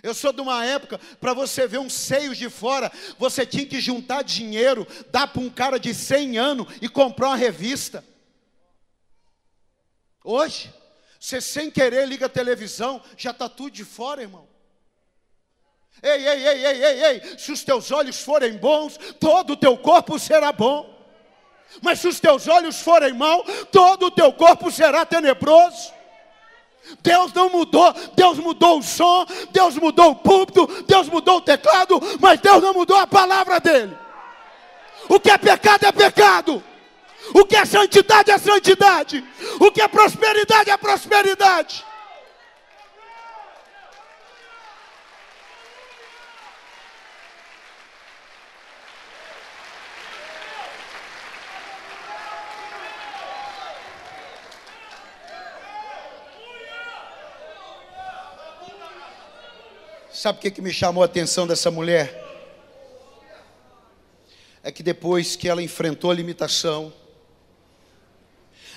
Eu 0.03 0.13
sou 0.13 0.31
de 0.31 0.41
uma 0.41 0.63
época, 0.63 0.99
para 1.19 1.33
você 1.33 1.67
ver 1.67 1.79
uns 1.79 1.93
seios 1.93 2.37
de 2.37 2.49
fora, 2.49 2.91
você 3.17 3.45
tinha 3.45 3.65
que 3.65 3.81
juntar 3.81 4.23
dinheiro, 4.23 4.87
dar 5.09 5.27
para 5.27 5.41
um 5.41 5.49
cara 5.49 5.79
de 5.79 5.93
100 5.93 6.37
anos 6.37 6.67
e 6.81 6.87
comprar 6.87 7.29
uma 7.29 7.35
revista. 7.35 8.03
Hoje, 10.23 10.73
você 11.19 11.41
sem 11.41 11.71
querer 11.71 12.07
liga 12.07 12.27
a 12.27 12.29
televisão, 12.29 13.01
já 13.17 13.31
está 13.31 13.49
tudo 13.49 13.71
de 13.71 13.83
fora, 13.83 14.21
irmão. 14.21 14.47
Ei, 16.01 16.27
ei, 16.27 16.47
ei, 16.47 16.65
ei, 16.65 16.83
ei, 16.83 17.03
ei, 17.05 17.37
se 17.39 17.51
os 17.51 17.63
teus 17.63 17.89
olhos 17.91 18.21
forem 18.21 18.55
bons, 18.57 18.97
todo 19.19 19.53
o 19.53 19.57
teu 19.57 19.75
corpo 19.77 20.19
será 20.19 20.51
bom. 20.51 20.95
Mas 21.81 21.99
se 21.99 22.07
os 22.07 22.19
teus 22.19 22.47
olhos 22.47 22.79
forem 22.81 23.13
maus, 23.13 23.45
todo 23.71 24.07
o 24.07 24.11
teu 24.11 24.31
corpo 24.31 24.71
será 24.71 25.05
tenebroso. 25.05 25.96
Deus 27.01 27.33
não 27.33 27.49
mudou, 27.49 27.93
Deus 28.15 28.37
mudou 28.37 28.79
o 28.79 28.83
som, 28.83 29.25
Deus 29.51 29.75
mudou 29.75 30.11
o 30.11 30.15
púlpito, 30.15 30.67
Deus 30.87 31.09
mudou 31.09 31.37
o 31.37 31.41
teclado, 31.41 31.99
mas 32.19 32.39
Deus 32.39 32.61
não 32.61 32.73
mudou 32.73 32.97
a 32.97 33.07
palavra 33.07 33.59
dele. 33.59 33.97
O 35.09 35.19
que 35.19 35.29
é 35.29 35.37
pecado 35.37 35.85
é 35.85 35.91
pecado. 35.91 36.63
O 37.33 37.45
que 37.45 37.55
é 37.55 37.65
santidade 37.65 38.31
é 38.31 38.37
santidade. 38.37 39.23
O 39.59 39.71
que 39.71 39.81
é 39.81 39.87
prosperidade 39.87 40.69
é 40.69 40.77
prosperidade. 40.77 41.85
Sabe 60.27 60.39
o 60.39 60.41
que, 60.41 60.51
que 60.51 60.61
me 60.61 60.73
chamou 60.73 61.03
a 61.03 61.05
atenção 61.05 61.47
dessa 61.47 61.71
mulher? 61.71 62.21
É 64.61 64.69
que 64.69 64.83
depois 64.83 65.37
que 65.37 65.47
ela 65.47 65.63
enfrentou 65.63 66.11
a 66.11 66.13
limitação, 66.13 66.91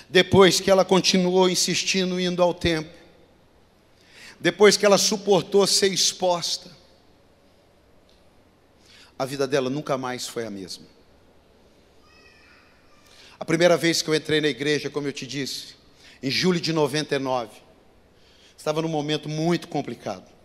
depois 0.07 0.61
que 0.61 0.71
ela 0.71 0.85
continuou 0.85 1.49
insistindo 1.49 2.17
indo 2.21 2.41
ao 2.41 2.53
templo, 2.53 2.93
depois 4.39 4.77
que 4.77 4.85
ela 4.85 4.97
suportou 4.97 5.67
ser 5.67 5.91
exposta, 5.91 6.71
a 9.19 9.25
vida 9.25 9.45
dela 9.45 9.69
nunca 9.69 9.97
mais 9.97 10.25
foi 10.25 10.45
a 10.45 10.49
mesma. 10.49 10.85
A 13.37 13.43
primeira 13.43 13.75
vez 13.75 14.01
que 14.01 14.09
eu 14.09 14.15
entrei 14.15 14.39
na 14.39 14.47
igreja, 14.47 14.89
como 14.89 15.05
eu 15.05 15.11
te 15.11 15.27
disse, 15.27 15.75
em 16.23 16.31
julho 16.31 16.61
de 16.61 16.71
99, 16.71 17.49
estava 18.57 18.81
num 18.81 18.87
momento 18.87 19.27
muito 19.27 19.67
complicado. 19.67 20.39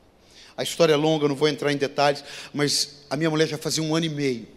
A 0.57 0.63
história 0.63 0.95
é 0.95 0.97
longa, 0.97 1.29
não 1.29 1.37
vou 1.37 1.49
entrar 1.49 1.73
em 1.73 1.77
detalhes, 1.77 2.25
mas 2.53 3.05
a 3.11 3.17
minha 3.17 3.31
mulher 3.31 3.47
já 3.47 3.59
fazia 3.59 3.83
um 3.83 3.95
ano 3.95 4.07
e 4.07 4.09
meio. 4.09 4.49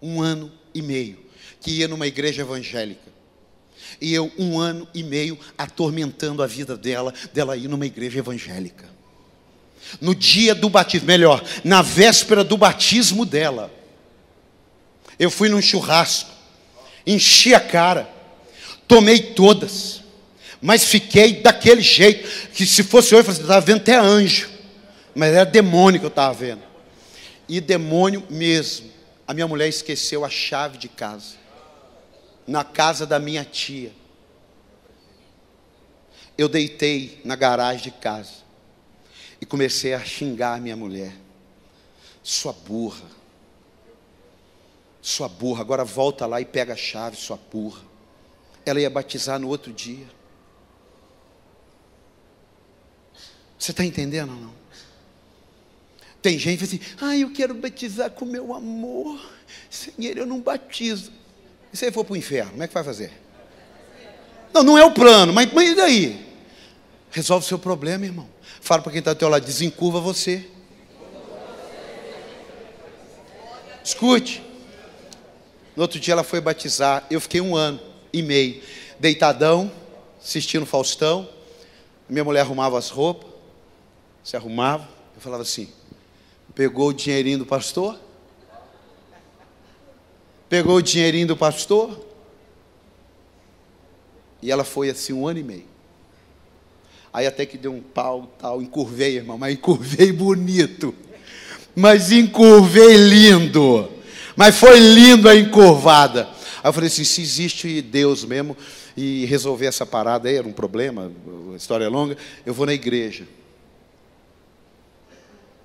Um 0.00 0.20
ano 0.20 0.52
e 0.74 0.82
meio 0.82 1.26
que 1.60 1.70
ia 1.72 1.88
numa 1.88 2.06
igreja 2.06 2.42
evangélica. 2.42 3.10
E 4.00 4.14
eu, 4.14 4.30
um 4.38 4.58
ano 4.58 4.86
e 4.94 5.02
meio, 5.02 5.38
atormentando 5.56 6.42
a 6.42 6.46
vida 6.46 6.76
dela, 6.76 7.12
dela 7.32 7.56
ir 7.56 7.68
numa 7.68 7.86
igreja 7.86 8.18
evangélica. 8.18 8.88
No 10.00 10.14
dia 10.14 10.54
do 10.54 10.68
batismo, 10.68 11.06
melhor, 11.06 11.42
na 11.64 11.82
véspera 11.82 12.44
do 12.44 12.56
batismo 12.56 13.24
dela, 13.24 13.72
eu 15.18 15.30
fui 15.30 15.48
num 15.48 15.62
churrasco, 15.62 16.30
enchi 17.06 17.54
a 17.54 17.60
cara, 17.60 18.08
tomei 18.86 19.18
todas 19.18 20.02
mas 20.60 20.84
fiquei 20.84 21.40
daquele 21.40 21.82
jeito, 21.82 22.50
que 22.50 22.66
se 22.66 22.82
fosse 22.82 23.14
hoje, 23.14 23.28
eu 23.28 23.32
estava 23.32 23.60
vendo 23.60 23.80
até 23.80 23.96
anjo, 23.96 24.48
mas 25.14 25.34
era 25.34 25.44
demônio 25.44 26.00
que 26.00 26.06
eu 26.06 26.10
estava 26.10 26.32
vendo. 26.32 26.62
E 27.48 27.60
demônio 27.60 28.24
mesmo. 28.28 28.90
A 29.26 29.34
minha 29.34 29.46
mulher 29.46 29.68
esqueceu 29.68 30.24
a 30.24 30.30
chave 30.30 30.78
de 30.78 30.88
casa, 30.88 31.34
na 32.46 32.64
casa 32.64 33.06
da 33.06 33.18
minha 33.18 33.44
tia. 33.44 33.92
Eu 36.38 36.48
deitei 36.48 37.20
na 37.24 37.34
garagem 37.34 37.84
de 37.84 37.90
casa 37.90 38.46
e 39.40 39.46
comecei 39.46 39.94
a 39.94 40.04
xingar 40.04 40.54
a 40.54 40.60
minha 40.60 40.76
mulher. 40.76 41.12
Sua 42.22 42.52
burra, 42.52 43.04
sua 45.00 45.28
burra, 45.28 45.60
agora 45.60 45.84
volta 45.84 46.26
lá 46.26 46.40
e 46.40 46.44
pega 46.44 46.72
a 46.72 46.76
chave, 46.76 47.16
sua 47.16 47.38
burra. 47.52 47.82
Ela 48.64 48.80
ia 48.80 48.90
batizar 48.90 49.38
no 49.38 49.48
outro 49.48 49.72
dia. 49.72 50.15
Você 53.66 53.72
está 53.72 53.84
entendendo 53.84 54.30
ou 54.30 54.40
não? 54.40 54.52
Tem 56.22 56.38
gente 56.38 56.58
que 56.58 56.64
assim, 56.64 56.80
ah, 57.00 57.16
eu 57.16 57.32
quero 57.32 57.52
batizar 57.52 58.08
com 58.12 58.24
meu 58.24 58.54
amor. 58.54 59.20
Sem 59.68 59.92
ele 60.06 60.20
eu 60.20 60.26
não 60.26 60.40
batizo. 60.40 61.10
E 61.72 61.76
se 61.76 61.84
ele 61.84 61.90
for 61.90 62.04
para 62.04 62.12
o 62.12 62.16
inferno, 62.16 62.52
como 62.52 62.62
é 62.62 62.68
que 62.68 62.74
vai 62.74 62.84
fazer? 62.84 63.10
Não, 64.54 64.62
não 64.62 64.78
é 64.78 64.84
o 64.84 64.92
plano, 64.92 65.32
mas, 65.32 65.52
mas 65.52 65.70
e 65.70 65.74
daí? 65.74 66.26
Resolve 67.10 67.44
o 67.44 67.48
seu 67.48 67.58
problema, 67.58 68.04
irmão. 68.04 68.28
Fala 68.60 68.82
para 68.82 68.92
quem 68.92 69.00
está 69.00 69.10
ao 69.10 69.16
teu 69.16 69.28
lado, 69.28 69.44
desencurva 69.44 69.98
você. 69.98 70.46
Escute. 73.82 74.44
No 75.74 75.82
outro 75.82 75.98
dia 75.98 76.12
ela 76.12 76.22
foi 76.22 76.40
batizar. 76.40 77.04
Eu 77.10 77.20
fiquei 77.20 77.40
um 77.40 77.56
ano 77.56 77.80
e 78.12 78.22
meio, 78.22 78.62
deitadão, 79.00 79.72
assistindo 80.22 80.64
Faustão. 80.64 81.28
Minha 82.08 82.22
mulher 82.22 82.42
arrumava 82.42 82.78
as 82.78 82.90
roupas 82.90 83.25
se 84.26 84.36
arrumava, 84.36 84.88
eu 85.14 85.20
falava 85.20 85.42
assim: 85.42 85.68
pegou 86.52 86.88
o 86.88 86.92
dinheirinho 86.92 87.38
do 87.38 87.46
pastor? 87.46 87.96
Pegou 90.48 90.78
o 90.78 90.82
dinheirinho 90.82 91.28
do 91.28 91.36
pastor? 91.36 92.04
E 94.42 94.50
ela 94.50 94.64
foi 94.64 94.90
assim 94.90 95.12
um 95.12 95.28
ano 95.28 95.38
e 95.38 95.44
meio. 95.44 95.66
Aí 97.12 97.24
até 97.24 97.46
que 97.46 97.56
deu 97.56 97.72
um 97.72 97.80
pau, 97.80 98.28
tal, 98.36 98.60
encurvei, 98.60 99.14
irmão, 99.14 99.38
mas 99.38 99.54
encurvei 99.54 100.10
bonito. 100.10 100.92
Mas 101.76 102.10
encurvei 102.10 102.96
lindo. 102.96 103.88
Mas 104.34 104.58
foi 104.58 104.80
lindo 104.80 105.28
a 105.28 105.36
encurvada. 105.36 106.24
Aí 106.64 106.68
eu 106.68 106.72
falei 106.72 106.88
assim, 106.88 107.04
se 107.04 107.22
existe 107.22 107.80
Deus 107.80 108.24
mesmo 108.24 108.56
e 108.96 109.24
resolver 109.26 109.66
essa 109.66 109.86
parada 109.86 110.28
aí, 110.28 110.34
era 110.34 110.48
um 110.48 110.52
problema, 110.52 111.12
a 111.52 111.56
história 111.56 111.84
é 111.84 111.88
longa, 111.88 112.16
eu 112.44 112.52
vou 112.52 112.66
na 112.66 112.74
igreja. 112.74 113.24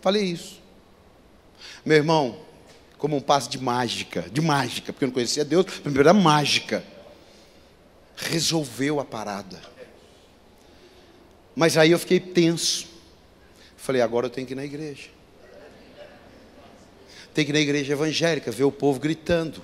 Falei 0.01 0.23
isso. 0.23 0.59
Meu 1.85 1.95
irmão, 1.95 2.39
como 2.97 3.15
um 3.15 3.21
passo 3.21 3.49
de 3.49 3.59
mágica, 3.59 4.25
de 4.31 4.41
mágica, 4.41 4.91
porque 4.91 5.05
eu 5.05 5.07
não 5.07 5.13
conhecia 5.13 5.45
Deus, 5.45 5.65
primeiro 5.65 6.09
era 6.09 6.13
mágica. 6.13 6.83
Resolveu 8.15 8.99
a 8.99 9.05
parada. 9.05 9.61
Mas 11.55 11.77
aí 11.77 11.91
eu 11.91 11.99
fiquei 11.99 12.19
tenso. 12.19 12.87
Falei, 13.77 14.01
agora 14.01 14.25
eu 14.25 14.29
tenho 14.29 14.45
que 14.45 14.53
ir 14.53 14.55
na 14.55 14.65
igreja. 14.65 15.09
Tem 17.33 17.45
que 17.45 17.51
ir 17.51 17.53
na 17.53 17.59
igreja 17.59 17.93
evangélica, 17.93 18.51
ver 18.51 18.63
o 18.63 18.71
povo 18.71 18.99
gritando. 18.99 19.61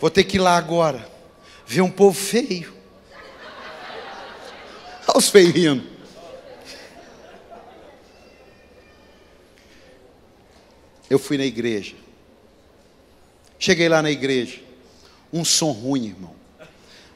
Vou 0.00 0.10
ter 0.10 0.24
que 0.24 0.36
ir 0.36 0.40
lá 0.40 0.56
agora 0.56 1.17
vê 1.68 1.82
um 1.82 1.90
povo 1.90 2.18
feio. 2.18 2.72
Olha 5.06 5.18
os 5.18 5.28
feios 5.28 5.52
rindo. 5.52 5.86
Eu 11.10 11.18
fui 11.18 11.36
na 11.36 11.44
igreja. 11.44 11.94
Cheguei 13.58 13.86
lá 13.86 14.00
na 14.00 14.10
igreja. 14.10 14.60
Um 15.30 15.44
som 15.44 15.70
ruim, 15.70 16.06
irmão. 16.06 16.34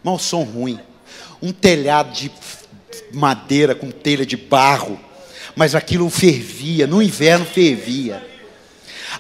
Mal 0.04 0.18
som 0.18 0.42
ruim. 0.42 0.78
Um 1.40 1.50
telhado 1.50 2.12
de 2.12 2.30
madeira 3.10 3.74
com 3.74 3.90
telha 3.90 4.26
de 4.26 4.36
barro. 4.36 5.00
Mas 5.56 5.74
aquilo 5.74 6.10
fervia. 6.10 6.86
No 6.86 7.02
inverno 7.02 7.46
fervia. 7.46 8.31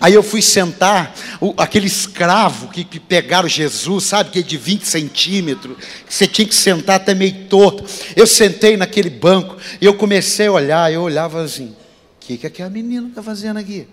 Aí 0.00 0.14
eu 0.14 0.22
fui 0.22 0.40
sentar, 0.40 1.14
o, 1.40 1.54
aquele 1.56 1.86
escravo 1.86 2.68
que, 2.68 2.84
que, 2.84 2.98
pegaram 2.98 3.48
Jesus, 3.48 4.04
sabe, 4.04 4.30
que 4.30 4.38
é 4.38 4.42
de 4.42 4.56
20 4.56 4.84
centímetros, 4.84 5.76
que 6.06 6.14
você 6.14 6.26
tinha 6.26 6.46
que 6.46 6.54
sentar 6.54 6.96
até 6.96 7.14
meio 7.14 7.44
torto. 7.44 7.84
Eu 8.16 8.26
sentei 8.26 8.76
naquele 8.76 9.10
banco 9.10 9.56
e 9.80 9.86
eu 9.86 9.94
comecei 9.94 10.46
a 10.46 10.52
olhar, 10.52 10.92
eu 10.92 11.02
olhava 11.02 11.42
assim, 11.42 11.66
o 11.66 11.76
que, 12.20 12.38
que 12.38 12.46
aquela 12.46 12.70
menina 12.70 13.08
está 13.08 13.22
fazendo 13.22 13.58
aqui? 13.58 13.86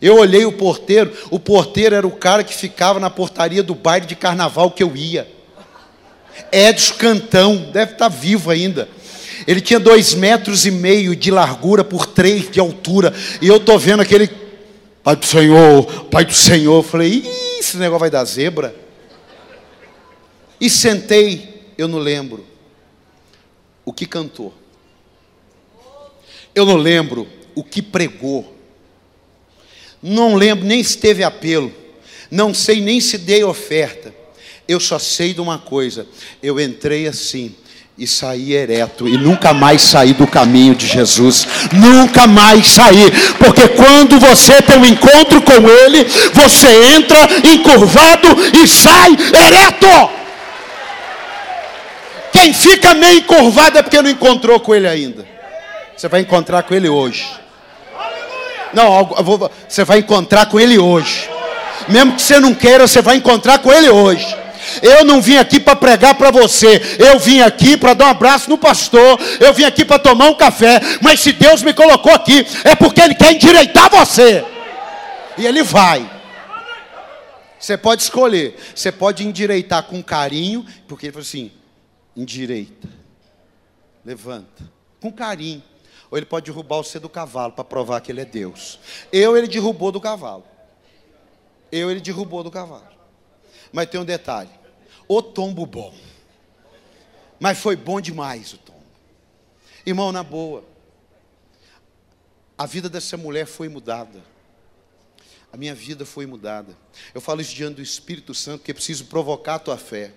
Eu 0.00 0.18
olhei 0.18 0.44
o 0.44 0.52
porteiro, 0.52 1.12
o 1.30 1.38
porteiro 1.38 1.94
era 1.94 2.06
o 2.06 2.10
cara 2.10 2.42
que 2.42 2.54
ficava 2.54 2.98
na 2.98 3.10
portaria 3.10 3.62
do 3.62 3.74
baile 3.74 4.06
de 4.06 4.16
carnaval 4.16 4.70
que 4.70 4.82
eu 4.82 4.96
ia. 4.96 5.28
Edson 6.50 6.94
Cantão, 6.94 7.70
deve 7.72 7.92
estar 7.92 8.08
tá 8.10 8.16
vivo 8.16 8.50
ainda. 8.50 8.88
Ele 9.46 9.60
tinha 9.60 9.78
dois 9.78 10.14
metros 10.14 10.64
e 10.64 10.70
meio 10.70 11.14
de 11.14 11.30
largura 11.30 11.84
por 11.84 12.06
três 12.06 12.50
de 12.50 12.58
altura. 12.58 13.12
E 13.40 13.48
eu 13.48 13.60
tô 13.60 13.78
vendo 13.78 14.00
aquele 14.00 14.43
Pai 15.04 15.16
do 15.16 15.26
Senhor, 15.26 16.04
Pai 16.06 16.24
do 16.24 16.32
Senhor. 16.32 16.78
Eu 16.78 16.82
falei, 16.82 17.12
Ih, 17.12 17.58
esse 17.58 17.76
negócio 17.76 18.00
vai 18.00 18.10
dar 18.10 18.24
zebra. 18.24 18.74
E 20.58 20.70
sentei, 20.70 21.72
eu 21.76 21.86
não 21.86 21.98
lembro 21.98 22.46
o 23.84 23.92
que 23.92 24.06
cantou. 24.06 24.54
Eu 26.54 26.64
não 26.64 26.76
lembro 26.76 27.28
o 27.54 27.62
que 27.62 27.82
pregou. 27.82 28.56
Não 30.02 30.36
lembro 30.36 30.64
nem 30.64 30.82
se 30.82 30.96
teve 30.96 31.22
apelo. 31.22 31.70
Não 32.30 32.54
sei 32.54 32.80
nem 32.80 32.98
se 32.98 33.18
dei 33.18 33.44
oferta. 33.44 34.14
Eu 34.66 34.80
só 34.80 34.98
sei 34.98 35.34
de 35.34 35.40
uma 35.40 35.58
coisa: 35.58 36.06
eu 36.42 36.58
entrei 36.58 37.06
assim 37.06 37.54
e 37.96 38.08
saí 38.08 38.54
ereto 38.54 39.06
e 39.06 39.16
nunca 39.16 39.52
mais 39.52 39.80
saí 39.80 40.12
do 40.12 40.26
caminho 40.26 40.74
de 40.74 40.86
Jesus. 40.86 41.46
Nunca 41.72 42.26
mais 42.26 42.66
saí, 42.66 43.10
porque 43.38 43.68
quando 43.68 44.18
você 44.18 44.60
tem 44.62 44.78
um 44.78 44.84
encontro 44.84 45.40
com 45.42 45.52
Ele, 45.52 46.04
você 46.32 46.96
entra 46.96 47.18
encurvado 47.52 48.28
e 48.52 48.66
sai 48.66 49.16
ereto. 49.46 50.10
Quem 52.32 52.52
fica 52.52 52.94
meio 52.94 53.18
encurvado 53.18 53.78
é 53.78 53.82
porque 53.82 54.02
não 54.02 54.10
encontrou 54.10 54.58
com 54.58 54.74
Ele 54.74 54.88
ainda. 54.88 55.24
Você 55.96 56.08
vai 56.08 56.20
encontrar 56.20 56.64
com 56.64 56.74
Ele 56.74 56.88
hoje. 56.88 57.24
Não, 58.72 59.14
você 59.68 59.84
vai 59.84 59.98
encontrar 59.98 60.46
com 60.46 60.58
Ele 60.58 60.78
hoje. 60.78 61.30
Mesmo 61.88 62.14
que 62.14 62.22
você 62.22 62.40
não 62.40 62.52
queira, 62.52 62.88
você 62.88 63.00
vai 63.00 63.16
encontrar 63.16 63.58
com 63.58 63.72
Ele 63.72 63.88
hoje. 63.88 64.43
Eu 64.82 65.04
não 65.04 65.20
vim 65.20 65.36
aqui 65.36 65.60
para 65.60 65.76
pregar 65.76 66.14
para 66.14 66.30
você, 66.30 66.80
eu 66.98 67.18
vim 67.18 67.40
aqui 67.40 67.76
para 67.76 67.94
dar 67.94 68.06
um 68.06 68.10
abraço 68.10 68.48
no 68.50 68.58
pastor, 68.58 69.18
eu 69.40 69.52
vim 69.52 69.64
aqui 69.64 69.84
para 69.84 69.98
tomar 69.98 70.28
um 70.28 70.34
café, 70.34 70.80
mas 71.02 71.20
se 71.20 71.32
Deus 71.32 71.62
me 71.62 71.72
colocou 71.72 72.12
aqui, 72.12 72.46
é 72.64 72.74
porque 72.74 73.00
Ele 73.00 73.14
quer 73.14 73.32
endireitar 73.32 73.90
você, 73.90 74.44
e 75.36 75.46
Ele 75.46 75.62
vai. 75.62 76.10
Você 77.58 77.78
pode 77.78 78.02
escolher, 78.02 78.56
você 78.74 78.92
pode 78.92 79.26
endireitar 79.26 79.82
com 79.84 80.02
carinho, 80.02 80.66
porque 80.86 81.06
Ele 81.06 81.12
falou 81.12 81.22
assim: 81.22 81.50
endireita, 82.16 82.88
levanta, 84.04 84.70
com 85.00 85.10
carinho. 85.10 85.62
Ou 86.10 86.18
ele 86.18 86.26
pode 86.26 86.46
derrubar 86.46 86.76
você 86.76 87.00
do 87.00 87.08
cavalo 87.08 87.52
para 87.52 87.64
provar 87.64 88.00
que 88.00 88.12
ele 88.12 88.20
é 88.20 88.24
Deus. 88.24 88.78
Eu 89.12 89.36
ele 89.36 89.48
derrubou 89.48 89.90
do 89.90 90.00
cavalo. 90.00 90.44
Eu 91.72 91.90
ele 91.90 92.00
derrubou 92.00 92.44
do 92.44 92.52
cavalo. 92.52 92.93
Mas 93.74 93.90
tem 93.90 94.00
um 94.00 94.04
detalhe: 94.04 94.50
o 95.08 95.20
tombo 95.20 95.66
bom. 95.66 95.92
Mas 97.40 97.58
foi 97.58 97.74
bom 97.74 98.00
demais 98.00 98.52
o 98.52 98.58
tombo. 98.58 98.78
Irmão, 99.84 100.12
na 100.12 100.22
boa, 100.22 100.64
a 102.56 102.64
vida 102.64 102.88
dessa 102.88 103.16
mulher 103.16 103.46
foi 103.46 103.68
mudada. 103.68 104.22
A 105.52 105.56
minha 105.56 105.74
vida 105.74 106.06
foi 106.06 106.24
mudada. 106.24 106.76
Eu 107.12 107.20
falo 107.20 107.40
isso 107.40 107.52
diante 107.54 107.76
do 107.76 107.82
Espírito 107.82 108.32
Santo, 108.32 108.62
que 108.62 108.70
é 108.70 108.74
preciso 108.74 109.06
provocar 109.06 109.56
a 109.56 109.58
tua 109.58 109.76
fé. 109.76 110.14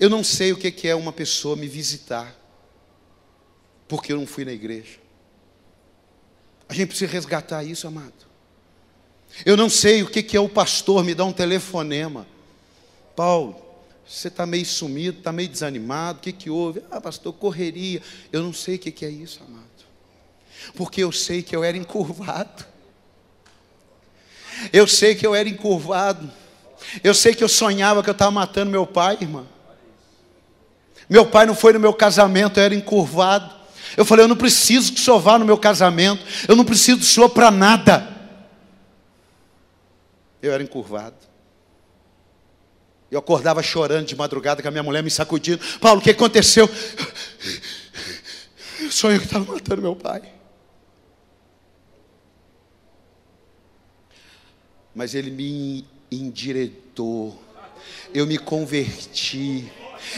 Eu 0.00 0.10
não 0.10 0.24
sei 0.24 0.52
o 0.52 0.56
que 0.56 0.88
é 0.88 0.94
uma 0.94 1.12
pessoa 1.12 1.54
me 1.54 1.68
visitar, 1.68 2.36
porque 3.86 4.12
eu 4.12 4.16
não 4.16 4.26
fui 4.26 4.44
na 4.44 4.52
igreja. 4.52 4.98
A 6.68 6.74
gente 6.74 6.88
precisa 6.88 7.10
resgatar 7.10 7.62
isso, 7.62 7.86
amado. 7.86 8.26
Eu 9.44 9.56
não 9.56 9.70
sei 9.70 10.02
o 10.02 10.10
que 10.10 10.36
é 10.36 10.40
o 10.40 10.48
pastor 10.48 11.04
me 11.04 11.14
dar 11.14 11.24
um 11.24 11.32
telefonema 11.32 12.26
Paulo, 13.16 13.56
você 14.06 14.28
está 14.28 14.46
meio 14.46 14.64
sumido, 14.64 15.18
está 15.18 15.32
meio 15.32 15.48
desanimado, 15.48 16.18
o 16.18 16.22
que, 16.22 16.30
que 16.30 16.50
houve? 16.50 16.82
Ah, 16.90 17.00
pastor, 17.00 17.32
correria. 17.32 18.00
Eu 18.30 18.42
não 18.42 18.52
sei 18.52 18.76
o 18.76 18.78
que, 18.78 18.92
que 18.92 19.04
é 19.04 19.10
isso, 19.10 19.40
amado. 19.42 19.64
Porque 20.74 21.02
eu 21.02 21.10
sei 21.10 21.42
que 21.42 21.56
eu 21.56 21.64
era 21.64 21.76
encurvado. 21.76 22.64
Eu 24.72 24.86
sei 24.86 25.14
que 25.14 25.26
eu 25.26 25.34
era 25.34 25.48
encurvado. 25.48 26.30
Eu 27.02 27.14
sei 27.14 27.34
que 27.34 27.42
eu 27.42 27.48
sonhava 27.48 28.02
que 28.02 28.08
eu 28.08 28.12
estava 28.12 28.30
matando 28.30 28.70
meu 28.70 28.86
pai, 28.86 29.18
irmã. 29.20 29.44
Meu 31.08 31.26
pai 31.26 31.46
não 31.46 31.54
foi 31.54 31.72
no 31.72 31.80
meu 31.80 31.92
casamento, 31.92 32.58
eu 32.58 32.64
era 32.64 32.74
encurvado. 32.74 33.54
Eu 33.96 34.04
falei, 34.04 34.24
eu 34.24 34.28
não 34.28 34.36
preciso 34.36 34.92
que 34.92 35.00
o 35.00 35.02
senhor 35.02 35.18
vá 35.18 35.38
no 35.38 35.44
meu 35.44 35.56
casamento, 35.56 36.24
eu 36.46 36.54
não 36.54 36.64
preciso 36.64 36.98
do 36.98 37.04
senhor 37.04 37.28
para 37.30 37.50
nada. 37.50 38.14
Eu 40.42 40.52
era 40.52 40.62
encurvado. 40.62 41.16
Eu 43.16 43.20
acordava 43.20 43.62
chorando 43.62 44.04
de 44.04 44.14
madrugada 44.14 44.60
com 44.60 44.68
a 44.68 44.70
minha 44.70 44.82
mulher 44.82 45.02
me 45.02 45.10
sacudindo. 45.10 45.58
Paulo, 45.80 46.00
o 46.00 46.04
que 46.04 46.10
aconteceu? 46.10 46.68
Eu 48.78 48.92
sonhei 48.92 49.18
que 49.18 49.24
estava 49.24 49.50
matando 49.50 49.80
meu 49.80 49.96
pai. 49.96 50.20
Mas 54.94 55.14
ele 55.14 55.30
me 55.30 55.86
endireitou. 56.12 57.42
Eu 58.12 58.26
me 58.26 58.36
converti. 58.36 59.72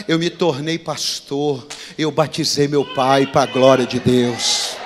Eu 0.08 0.18
me 0.18 0.28
tornei 0.28 0.76
pastor. 0.76 1.68
Eu 1.96 2.10
batizei 2.10 2.66
meu 2.66 2.84
pai 2.84 3.28
para 3.28 3.48
a 3.48 3.52
glória 3.52 3.86
de 3.86 4.00
Deus. 4.00 4.76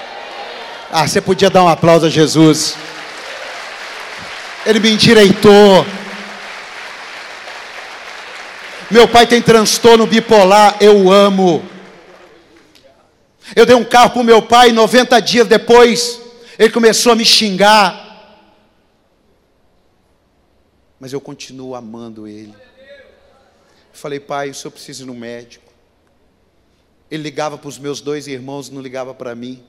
Ah, 0.91 1.09
você 1.09 1.19
podia 1.19 1.49
dar 1.49 1.65
um 1.65 1.69
aplauso 1.69 2.05
a 2.05 2.11
Jesus. 2.11 2.77
Ele 4.67 4.81
me 4.81 4.91
endireitou. 4.91 6.02
Meu 8.93 9.09
pai 9.09 9.27
tem 9.27 9.41
transtorno 9.41 10.07
bipolar, 10.07 10.77
eu 10.79 11.11
amo. 11.11 11.65
Eu 13.57 13.65
dei 13.65 13.75
um 13.75 13.87
carro 13.87 14.11
para 14.11 14.21
o 14.21 14.25
meu 14.25 14.43
pai, 14.43 14.71
90 14.71 15.19
dias 15.21 15.49
depois, 15.49 16.21
ele 16.59 16.71
começou 16.71 17.13
a 17.13 17.17
me 17.17 17.25
xingar. 17.25 18.03
Mas 21.01 21.11
eu 21.11 21.23
continuo 21.23 21.75
amando 21.75 22.29
ele. 22.29 22.55
falei, 23.95 24.21
pai, 24.21 24.51
o 24.51 24.55
senhor 24.55 24.73
precisa 24.73 25.05
ir 25.05 25.07
no 25.07 25.15
médico. 25.15 25.73
Ele 27.11 27.23
ligava 27.23 27.57
para 27.57 27.69
os 27.69 27.79
meus 27.79 28.03
dois 28.03 28.27
irmãos, 28.27 28.69
não 28.69 28.83
ligava 28.83 29.15
para 29.15 29.35
mim. 29.35 29.65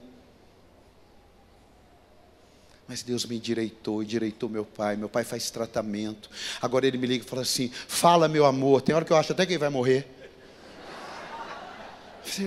Mas 2.87 3.01
Deus 3.01 3.25
me 3.25 3.37
endireitou, 3.37 4.03
endireitou 4.03 4.49
meu 4.49 4.65
pai. 4.65 4.95
Meu 4.95 5.07
pai 5.07 5.23
faz 5.23 5.49
tratamento. 5.49 6.29
Agora 6.61 6.85
ele 6.85 6.97
me 6.97 7.07
liga 7.07 7.23
e 7.25 7.27
fala 7.27 7.41
assim: 7.41 7.71
Fala, 7.87 8.27
meu 8.27 8.45
amor. 8.45 8.81
Tem 8.81 8.93
hora 8.93 9.05
que 9.05 9.11
eu 9.11 9.17
acho 9.17 9.31
até 9.31 9.45
que 9.45 9.53
ele 9.53 9.59
vai 9.59 9.69
morrer. 9.69 10.07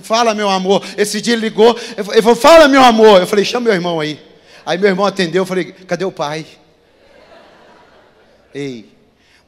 Fala, 0.02 0.34
meu 0.34 0.48
amor. 0.48 0.84
Esse 0.96 1.20
dia 1.20 1.34
ele 1.34 1.42
ligou. 1.42 1.76
Ele 1.96 2.22
falou: 2.22 2.36
Fala, 2.36 2.68
meu 2.68 2.82
amor. 2.82 3.20
Eu 3.20 3.26
falei: 3.26 3.44
Chama 3.44 3.64
meu 3.64 3.74
irmão 3.74 3.98
aí. 3.98 4.20
Aí 4.64 4.76
meu 4.78 4.88
irmão 4.88 5.06
atendeu. 5.06 5.42
Eu 5.42 5.46
falei: 5.46 5.72
Cadê 5.72 6.04
o 6.04 6.12
pai? 6.12 6.46
Ei, 8.54 8.90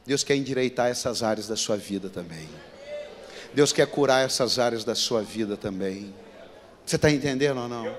Deus 0.05 0.23
quer 0.23 0.35
endireitar 0.35 0.87
essas 0.87 1.21
áreas 1.23 1.47
da 1.47 1.55
sua 1.55 1.77
vida 1.77 2.09
também. 2.09 2.47
Deus 3.53 3.73
quer 3.73 3.87
curar 3.87 4.25
essas 4.25 4.59
áreas 4.59 4.83
da 4.83 4.95
sua 4.95 5.21
vida 5.21 5.57
também. 5.57 6.13
Você 6.85 6.95
está 6.95 7.09
entendendo 7.09 7.59
ou 7.59 7.67
não? 7.67 7.95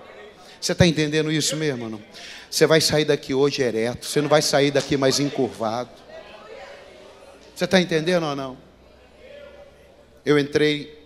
Você 0.61 0.72
está 0.72 0.87
entendendo 0.87 1.33
isso 1.33 1.57
mesmo 1.57 1.85
ou 1.85 1.90
não? 1.90 2.03
Você 2.51 2.66
vai 2.66 2.80
sair 2.80 3.05
daqui 3.05 3.32
hoje 3.32 3.62
ereto, 3.62 4.05
você 4.05 4.20
não 4.20 4.28
vai 4.28 4.42
sair 4.42 4.72
daqui 4.72 4.96
mais 4.96 5.20
encurvado. 5.20 5.90
Você 7.55 7.64
está 7.64 7.80
entendendo 7.80 8.24
ou 8.24 8.34
não? 8.34 8.59
Eu 10.24 10.38
entrei 10.38 10.98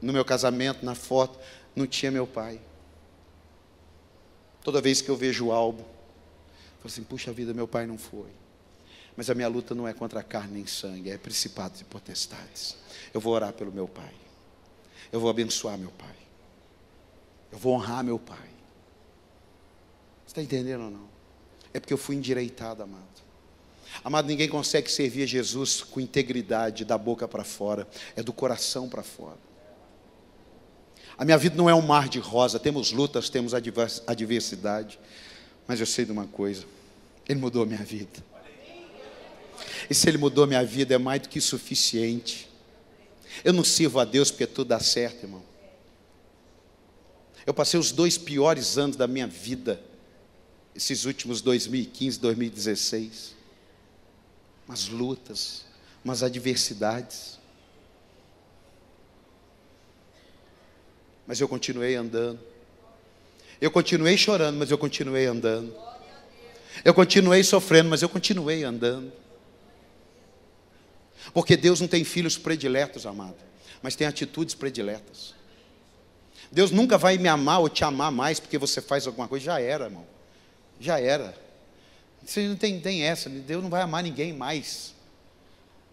no 0.00 0.12
meu 0.12 0.24
casamento, 0.24 0.84
na 0.84 0.94
foto, 0.94 1.38
não 1.74 1.86
tinha 1.86 2.10
meu 2.10 2.26
pai. 2.26 2.60
Toda 4.62 4.80
vez 4.80 5.02
que 5.02 5.08
eu 5.08 5.16
vejo 5.16 5.46
o 5.46 5.52
álbum, 5.52 5.82
eu 5.82 6.78
falo 6.78 6.86
assim: 6.86 7.02
puxa 7.02 7.32
vida, 7.32 7.52
meu 7.52 7.66
pai 7.66 7.84
não 7.84 7.98
foi. 7.98 8.30
Mas 9.16 9.28
a 9.28 9.34
minha 9.34 9.48
luta 9.48 9.74
não 9.74 9.88
é 9.88 9.92
contra 9.92 10.20
a 10.20 10.22
carne 10.22 10.54
nem 10.54 10.66
sangue, 10.66 11.10
é 11.10 11.18
principados 11.18 11.80
e 11.80 11.84
potestades. 11.84 12.76
Eu 13.12 13.20
vou 13.20 13.34
orar 13.34 13.52
pelo 13.52 13.72
meu 13.72 13.88
pai. 13.88 14.12
Eu 15.10 15.18
vou 15.18 15.28
abençoar 15.28 15.76
meu 15.76 15.90
pai. 15.90 16.16
Eu 17.50 17.58
vou 17.58 17.74
honrar 17.74 18.02
meu 18.04 18.18
pai. 18.18 18.48
Está 20.32 20.40
entendendo 20.40 20.84
ou 20.84 20.90
não? 20.90 21.08
É 21.74 21.78
porque 21.78 21.92
eu 21.92 21.98
fui 21.98 22.16
endireitado, 22.16 22.82
amado. 22.82 23.02
Amado, 24.02 24.26
ninguém 24.26 24.48
consegue 24.48 24.90
servir 24.90 25.24
a 25.24 25.26
Jesus 25.26 25.82
com 25.82 26.00
integridade 26.00 26.86
da 26.86 26.96
boca 26.96 27.28
para 27.28 27.44
fora, 27.44 27.86
é 28.16 28.22
do 28.22 28.32
coração 28.32 28.88
para 28.88 29.02
fora. 29.02 29.36
A 31.18 31.24
minha 31.26 31.36
vida 31.36 31.54
não 31.54 31.68
é 31.68 31.74
um 31.74 31.82
mar 31.82 32.08
de 32.08 32.18
rosa, 32.18 32.58
temos 32.58 32.92
lutas, 32.92 33.28
temos 33.28 33.52
adversidade, 33.52 34.98
mas 35.68 35.78
eu 35.78 35.84
sei 35.84 36.06
de 36.06 36.12
uma 36.12 36.26
coisa: 36.26 36.64
Ele 37.28 37.38
mudou 37.38 37.64
a 37.64 37.66
minha 37.66 37.84
vida. 37.84 38.24
E 39.90 39.94
se 39.94 40.08
Ele 40.08 40.16
mudou 40.16 40.44
a 40.44 40.46
minha 40.46 40.64
vida, 40.64 40.94
é 40.94 40.98
mais 40.98 41.20
do 41.20 41.28
que 41.28 41.42
suficiente. 41.42 42.48
Eu 43.44 43.52
não 43.52 43.62
sirvo 43.62 44.00
a 44.00 44.06
Deus 44.06 44.30
porque 44.30 44.46
tudo 44.46 44.68
dá 44.68 44.80
certo, 44.80 45.24
irmão. 45.24 45.42
Eu 47.44 47.52
passei 47.52 47.78
os 47.78 47.92
dois 47.92 48.16
piores 48.16 48.78
anos 48.78 48.96
da 48.96 49.06
minha 49.06 49.26
vida 49.26 49.91
esses 50.74 51.04
últimos 51.04 51.40
2015, 51.40 52.18
2016. 52.20 53.34
Umas 54.66 54.88
lutas, 54.88 55.64
umas 56.04 56.22
adversidades. 56.22 57.38
mas 61.26 61.40
eu 61.40 61.48
continuei 61.48 61.94
andando. 61.94 62.38
Eu 63.60 63.70
continuei 63.70 64.16
chorando, 64.18 64.58
mas 64.58 64.70
eu 64.70 64.78
continuei 64.78 65.26
andando. 65.26 65.74
Eu 66.84 66.92
continuei 66.92 67.42
sofrendo, 67.44 67.88
mas 67.88 68.02
eu 68.02 68.08
continuei 68.08 68.64
andando. 68.64 69.12
Porque 71.32 71.56
Deus 71.56 71.80
não 71.80 71.88
tem 71.88 72.04
filhos 72.04 72.36
prediletos, 72.36 73.06
amado, 73.06 73.36
mas 73.80 73.94
tem 73.94 74.06
atitudes 74.06 74.54
prediletas. 74.54 75.34
Deus 76.50 76.70
nunca 76.70 76.98
vai 76.98 77.16
me 77.16 77.28
amar 77.28 77.60
ou 77.60 77.68
te 77.70 77.84
amar 77.84 78.12
mais 78.12 78.38
porque 78.38 78.58
você 78.58 78.82
faz 78.82 79.06
alguma 79.06 79.26
coisa. 79.26 79.46
Já 79.46 79.60
era, 79.60 79.84
irmão. 79.84 80.06
Já 80.82 80.98
era. 80.98 81.32
Você 82.26 82.46
não 82.48 82.56
tem, 82.56 82.80
tem 82.80 83.04
essa. 83.04 83.30
Deus 83.30 83.62
não 83.62 83.70
vai 83.70 83.82
amar 83.82 84.02
ninguém 84.02 84.32
mais. 84.32 84.92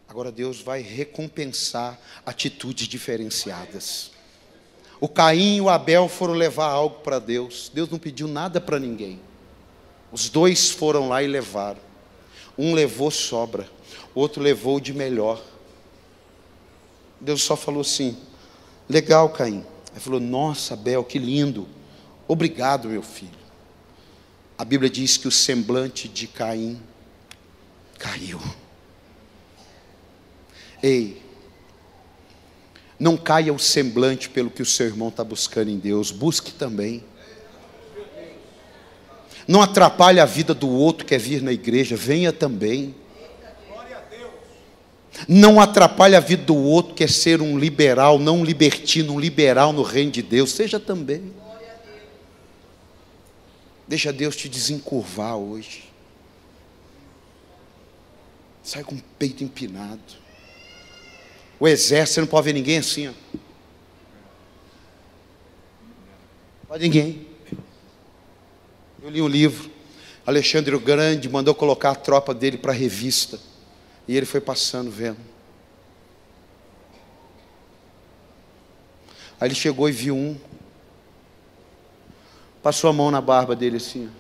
Agora 0.08 0.32
Deus 0.32 0.62
vai 0.62 0.82
recompensar 0.82 2.00
atitudes 2.26 2.88
diferenciadas. 2.88 4.10
O 5.00 5.08
Caim 5.08 5.58
e 5.58 5.62
o 5.62 5.70
Abel 5.70 6.10
foram 6.10 6.34
levar 6.34 6.66
algo 6.66 7.02
para 7.02 7.20
Deus. 7.20 7.70
Deus 7.72 7.88
não 7.88 8.00
pediu 8.00 8.28
nada 8.28 8.60
para 8.60 8.80
ninguém. 8.80 9.20
Os 10.12 10.28
dois 10.28 10.72
foram 10.72 11.08
lá 11.08 11.22
e 11.22 11.28
levaram. 11.28 11.80
Um 12.58 12.74
levou 12.74 13.12
sobra, 13.12 13.70
outro 14.16 14.42
levou 14.42 14.80
de 14.80 14.92
melhor. 14.92 15.40
Deus 17.22 17.44
só 17.44 17.56
falou 17.56 17.82
assim: 17.82 18.18
legal, 18.90 19.30
Caim. 19.30 19.64
Ele 19.92 20.00
falou: 20.00 20.20
Nossa, 20.20 20.74
Abel, 20.74 21.04
que 21.04 21.20
lindo. 21.20 21.68
Obrigado, 22.28 22.90
meu 22.90 23.04
filho. 23.04 23.39
A 24.60 24.66
Bíblia 24.66 24.90
diz 24.90 25.16
que 25.16 25.26
o 25.26 25.32
semblante 25.32 26.10
de 26.10 26.28
Caim 26.28 26.78
caiu. 27.98 28.42
Ei, 30.84 31.22
não 33.00 33.16
caia 33.16 33.54
o 33.54 33.58
semblante 33.58 34.30
pelo 34.30 34.50
que 34.50 34.62
o 34.62 34.66
seu 34.66 34.88
irmão 34.88 35.08
está 35.08 35.24
buscando 35.24 35.70
em 35.70 35.80
Deus, 35.80 36.12
busque 36.12 36.52
também. 36.52 37.02
Não 39.48 39.62
atrapalhe 39.62 40.20
a 40.20 40.26
vida 40.26 40.54
do 40.54 40.68
outro 40.68 41.06
que 41.06 41.16
quer 41.16 41.22
vir 41.22 41.42
na 41.42 41.54
igreja, 41.54 41.96
venha 41.96 42.34
também. 42.34 42.94
Não 45.26 45.62
atrapalhe 45.62 46.18
a 46.18 46.20
vida 46.20 46.44
do 46.44 46.58
outro 46.58 46.94
que 46.96 47.06
quer 47.06 47.10
ser 47.10 47.42
um 47.42 47.58
liberal, 47.58 48.20
não 48.20 48.40
um 48.40 48.44
libertino, 48.44 49.14
um 49.14 49.20
liberal 49.22 49.72
no 49.72 49.84
reino 49.84 50.12
de 50.12 50.22
Deus, 50.22 50.52
seja 50.52 50.82
também. 50.82 51.32
Deixa 53.90 54.14
Deus 54.14 54.36
te 54.36 54.48
desencurvar 54.48 55.36
hoje. 55.36 55.92
Sai 58.62 58.84
com 58.84 58.94
o 58.94 59.02
peito 59.18 59.44
empinado. 59.44 60.00
O 61.60 61.68
exército, 61.68 62.14
você 62.14 62.22
não 62.22 62.28
pode 62.28 62.46
ver 62.46 62.54
ninguém 62.54 62.78
assim, 62.78 63.08
ó. 63.08 63.14
Pode 66.68 66.84
ninguém. 66.84 67.28
Eu 69.02 69.10
li 69.10 69.24
um 69.24 69.28
livro. 69.28 69.72
Alexandre 70.24 70.76
o 70.76 70.80
Grande 70.80 71.28
mandou 71.28 71.56
colocar 71.56 71.90
a 71.90 71.96
tropa 71.96 72.32
dele 72.32 72.60
para 72.60 72.72
a 72.72 72.76
revista. 72.76 73.40
E 74.08 74.16
ele 74.16 74.28
foi 74.28 74.40
passando, 74.40 74.92
vendo. 74.92 75.18
Aí 79.42 79.48
ele 79.48 79.56
chegou 79.56 79.90
e 79.90 79.92
viu 79.92 80.16
um. 80.16 80.40
Passou 82.70 82.92
a 82.92 82.94
mão 82.94 83.10
na 83.10 83.20
barba 83.20 83.56
dele 83.56 83.78
assim. 83.78 84.12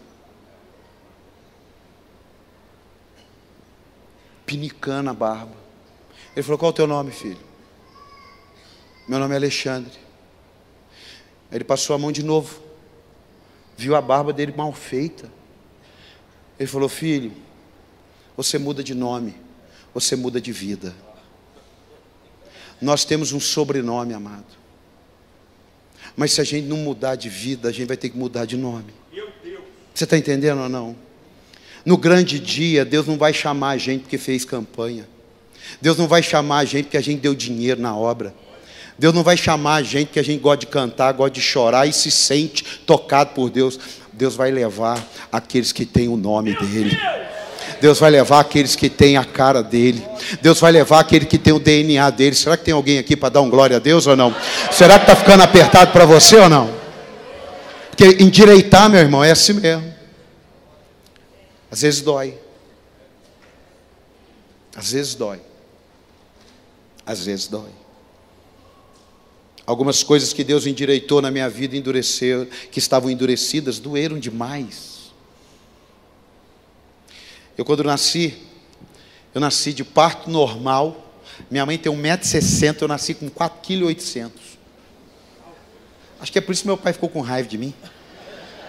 Pinicando 4.43 5.11
a 5.11 5.13
barba. 5.13 5.53
Ele 6.35 6.41
falou: 6.41 6.57
Qual 6.57 6.69
é 6.69 6.73
o 6.73 6.75
teu 6.75 6.87
nome, 6.87 7.11
filho? 7.11 7.37
Meu 9.07 9.19
nome 9.19 9.35
é 9.35 9.37
Alexandre. 9.37 9.93
Ele 11.51 11.63
passou 11.63 11.95
a 11.95 11.99
mão 11.99 12.11
de 12.11 12.23
novo. 12.23 12.59
Viu 13.77 13.95
a 13.95 14.01
barba 14.01 14.33
dele 14.33 14.51
mal 14.57 14.73
feita. 14.73 15.31
Ele 16.57 16.67
falou: 16.67 16.89
Filho, 16.89 17.31
você 18.35 18.57
muda 18.57 18.83
de 18.83 18.95
nome, 18.95 19.35
você 19.93 20.15
muda 20.15 20.41
de 20.41 20.51
vida. 20.51 20.95
Nós 22.81 23.05
temos 23.05 23.31
um 23.31 23.39
sobrenome, 23.39 24.15
amado. 24.15 24.58
Mas 26.19 26.33
se 26.33 26.41
a 26.41 26.43
gente 26.43 26.67
não 26.67 26.75
mudar 26.75 27.15
de 27.15 27.29
vida, 27.29 27.69
a 27.69 27.71
gente 27.71 27.87
vai 27.87 27.95
ter 27.95 28.09
que 28.09 28.17
mudar 28.17 28.43
de 28.43 28.57
nome. 28.57 28.93
Você 29.93 30.03
está 30.03 30.17
entendendo 30.17 30.59
ou 30.59 30.67
não? 30.67 30.93
No 31.85 31.95
grande 31.95 32.37
dia, 32.37 32.83
Deus 32.83 33.07
não 33.07 33.17
vai 33.17 33.31
chamar 33.33 33.69
a 33.69 33.77
gente 33.77 34.01
porque 34.01 34.17
fez 34.17 34.43
campanha. 34.43 35.07
Deus 35.81 35.97
não 35.97 36.09
vai 36.09 36.21
chamar 36.21 36.57
a 36.57 36.65
gente 36.65 36.87
porque 36.87 36.97
a 36.97 37.01
gente 37.01 37.21
deu 37.21 37.33
dinheiro 37.33 37.79
na 37.79 37.95
obra. 37.95 38.35
Deus 38.97 39.13
não 39.13 39.23
vai 39.23 39.37
chamar 39.37 39.75
a 39.75 39.81
gente 39.81 40.07
porque 40.07 40.19
a 40.19 40.23
gente 40.23 40.41
gosta 40.41 40.57
de 40.57 40.67
cantar, 40.67 41.13
gosta 41.13 41.31
de 41.31 41.41
chorar 41.41 41.87
e 41.87 41.93
se 41.93 42.11
sente 42.11 42.65
tocado 42.85 43.33
por 43.33 43.49
Deus. 43.49 43.79
Deus 44.11 44.35
vai 44.35 44.51
levar 44.51 45.01
aqueles 45.31 45.71
que 45.71 45.85
têm 45.85 46.09
o 46.09 46.17
nome 46.17 46.53
dEle. 46.53 46.97
Deus 47.81 47.99
vai 47.99 48.11
levar 48.11 48.39
aqueles 48.39 48.75
que 48.75 48.89
têm 48.89 49.17
a 49.17 49.25
cara 49.25 49.61
dele. 49.61 50.05
Deus 50.41 50.59
vai 50.59 50.71
levar 50.71 50.99
aquele 50.99 51.25
que 51.25 51.37
tem 51.37 51.53
o 51.53 51.59
DNA 51.59 52.09
dele. 52.09 52.35
Será 52.35 52.55
que 52.57 52.65
tem 52.65 52.73
alguém 52.73 52.97
aqui 52.97 53.15
para 53.15 53.29
dar 53.29 53.41
um 53.41 53.49
glória 53.49 53.77
a 53.77 53.79
Deus 53.79 54.07
ou 54.07 54.15
não? 54.15 54.35
Será 54.71 54.97
que 54.97 55.03
está 55.03 55.15
ficando 55.15 55.43
apertado 55.43 55.91
para 55.91 56.05
você 56.05 56.37
ou 56.37 56.49
não? 56.49 56.69
Porque 57.89 58.23
endireitar, 58.23 58.89
meu 58.89 58.99
irmão, 58.99 59.23
é 59.23 59.31
assim 59.31 59.53
mesmo. 59.53 59.93
Às 61.71 61.81
vezes 61.81 62.01
dói. 62.01 62.35
Às 64.75 64.91
vezes 64.91 65.15
dói 65.15 65.39
às 67.09 67.25
vezes 67.25 67.47
dói. 67.47 67.71
Algumas 69.65 70.03
coisas 70.03 70.31
que 70.31 70.43
Deus 70.43 70.67
endireitou 70.67 71.23
na 71.23 71.31
minha 71.31 71.49
vida 71.49 71.75
endureceu, 71.75 72.45
que 72.71 72.77
estavam 72.77 73.09
endurecidas, 73.09 73.79
doeram 73.79 74.19
demais. 74.19 74.98
Eu 77.59 77.65
quando 77.65 77.83
nasci, 77.83 78.37
eu 79.35 79.41
nasci 79.41 79.73
de 79.73 79.83
parto 79.83 80.29
normal. 80.29 81.13
Minha 81.51 81.65
mãe 81.65 81.77
tem 81.77 81.91
1,60m, 81.91 82.83
eu 82.83 82.87
nasci 82.87 83.13
com 83.13 83.29
4,8 83.29 83.97
kg. 83.97 84.31
Acho 86.21 86.31
que 86.31 86.37
é 86.37 86.41
por 86.41 86.53
isso 86.53 86.61
que 86.61 86.69
meu 86.69 86.77
pai 86.77 86.93
ficou 86.93 87.09
com 87.09 87.19
raiva 87.19 87.49
de 87.49 87.57
mim. 87.57 87.73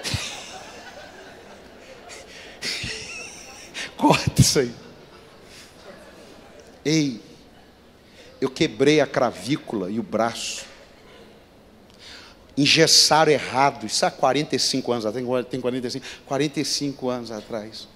Corta 3.96 4.40
isso 4.40 4.58
aí. 4.58 4.72
Ei, 6.84 7.20
eu 8.40 8.50
quebrei 8.50 9.00
a 9.00 9.06
cravícula 9.06 9.88
e 9.88 10.00
o 10.00 10.02
braço. 10.02 10.64
Engessaram 12.56 13.30
errado, 13.30 13.86
isso 13.86 14.04
há 14.04 14.10
45 14.10 14.90
anos 14.90 15.06
atrás, 15.06 15.24
tem 15.48 15.60
45, 15.60 16.04
45 16.26 17.08
anos 17.08 17.30
atrás. 17.30 17.86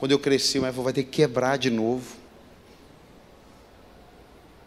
Quando 0.00 0.12
eu 0.12 0.18
cresci, 0.18 0.58
o 0.58 0.62
vai 0.62 0.94
ter 0.94 1.02
que 1.02 1.10
quebrar 1.10 1.58
de 1.58 1.68
novo. 1.68 2.06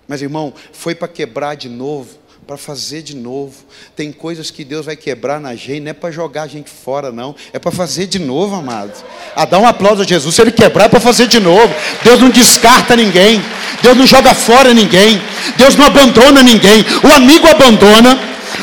Mas 0.07 0.21
irmão, 0.21 0.53
foi 0.71 0.93
para 0.93 1.07
quebrar 1.07 1.55
de 1.55 1.67
novo, 1.67 2.19
para 2.45 2.55
fazer 2.55 3.01
de 3.01 3.15
novo. 3.15 3.65
Tem 3.95 4.11
coisas 4.11 4.51
que 4.51 4.63
Deus 4.63 4.85
vai 4.85 4.95
quebrar 4.95 5.41
na 5.41 5.55
gente, 5.55 5.79
não 5.79 5.89
é 5.89 5.93
para 5.93 6.11
jogar 6.11 6.43
a 6.43 6.47
gente 6.47 6.69
fora, 6.69 7.11
não. 7.11 7.35
É 7.51 7.57
para 7.57 7.71
fazer 7.71 8.05
de 8.05 8.19
novo, 8.19 8.53
amado. 8.53 8.93
A 9.35 9.43
dar 9.43 9.57
um 9.57 9.65
aplauso 9.65 10.03
a 10.03 10.05
Jesus. 10.05 10.35
Se 10.35 10.41
ele 10.43 10.51
quebrar, 10.51 10.85
é 10.85 10.89
para 10.89 10.99
fazer 10.99 11.25
de 11.25 11.39
novo. 11.39 11.73
Deus 12.03 12.19
não 12.19 12.29
descarta 12.29 12.95
ninguém. 12.95 13.41
Deus 13.81 13.97
não 13.97 14.05
joga 14.05 14.35
fora 14.35 14.71
ninguém. 14.71 15.19
Deus 15.57 15.75
não 15.75 15.87
abandona 15.87 16.43
ninguém. 16.43 16.85
O 17.03 17.11
amigo 17.11 17.47
abandona. 17.47 18.19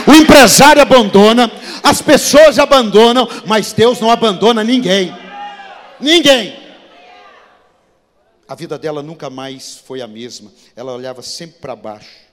O 0.07 0.14
empresário 0.14 0.81
abandona. 0.81 1.51
As 1.83 2.01
pessoas 2.01 2.61
abandonam. 2.61 3.29
Mas 3.45 3.73
Deus 3.73 3.99
não 3.99 4.09
abandona 4.09 4.62
ninguém. 4.62 5.12
Ninguém. 5.99 6.60
A 8.51 8.55
vida 8.55 8.78
dela 8.78 9.03
nunca 9.03 9.30
mais 9.30 9.76
foi 9.76 10.03
a 10.03 10.07
mesma. 10.07 10.53
Ela 10.76 10.92
olhava 10.92 11.22
sempre 11.22 11.59
para 11.59 11.74
baixo 11.74 12.30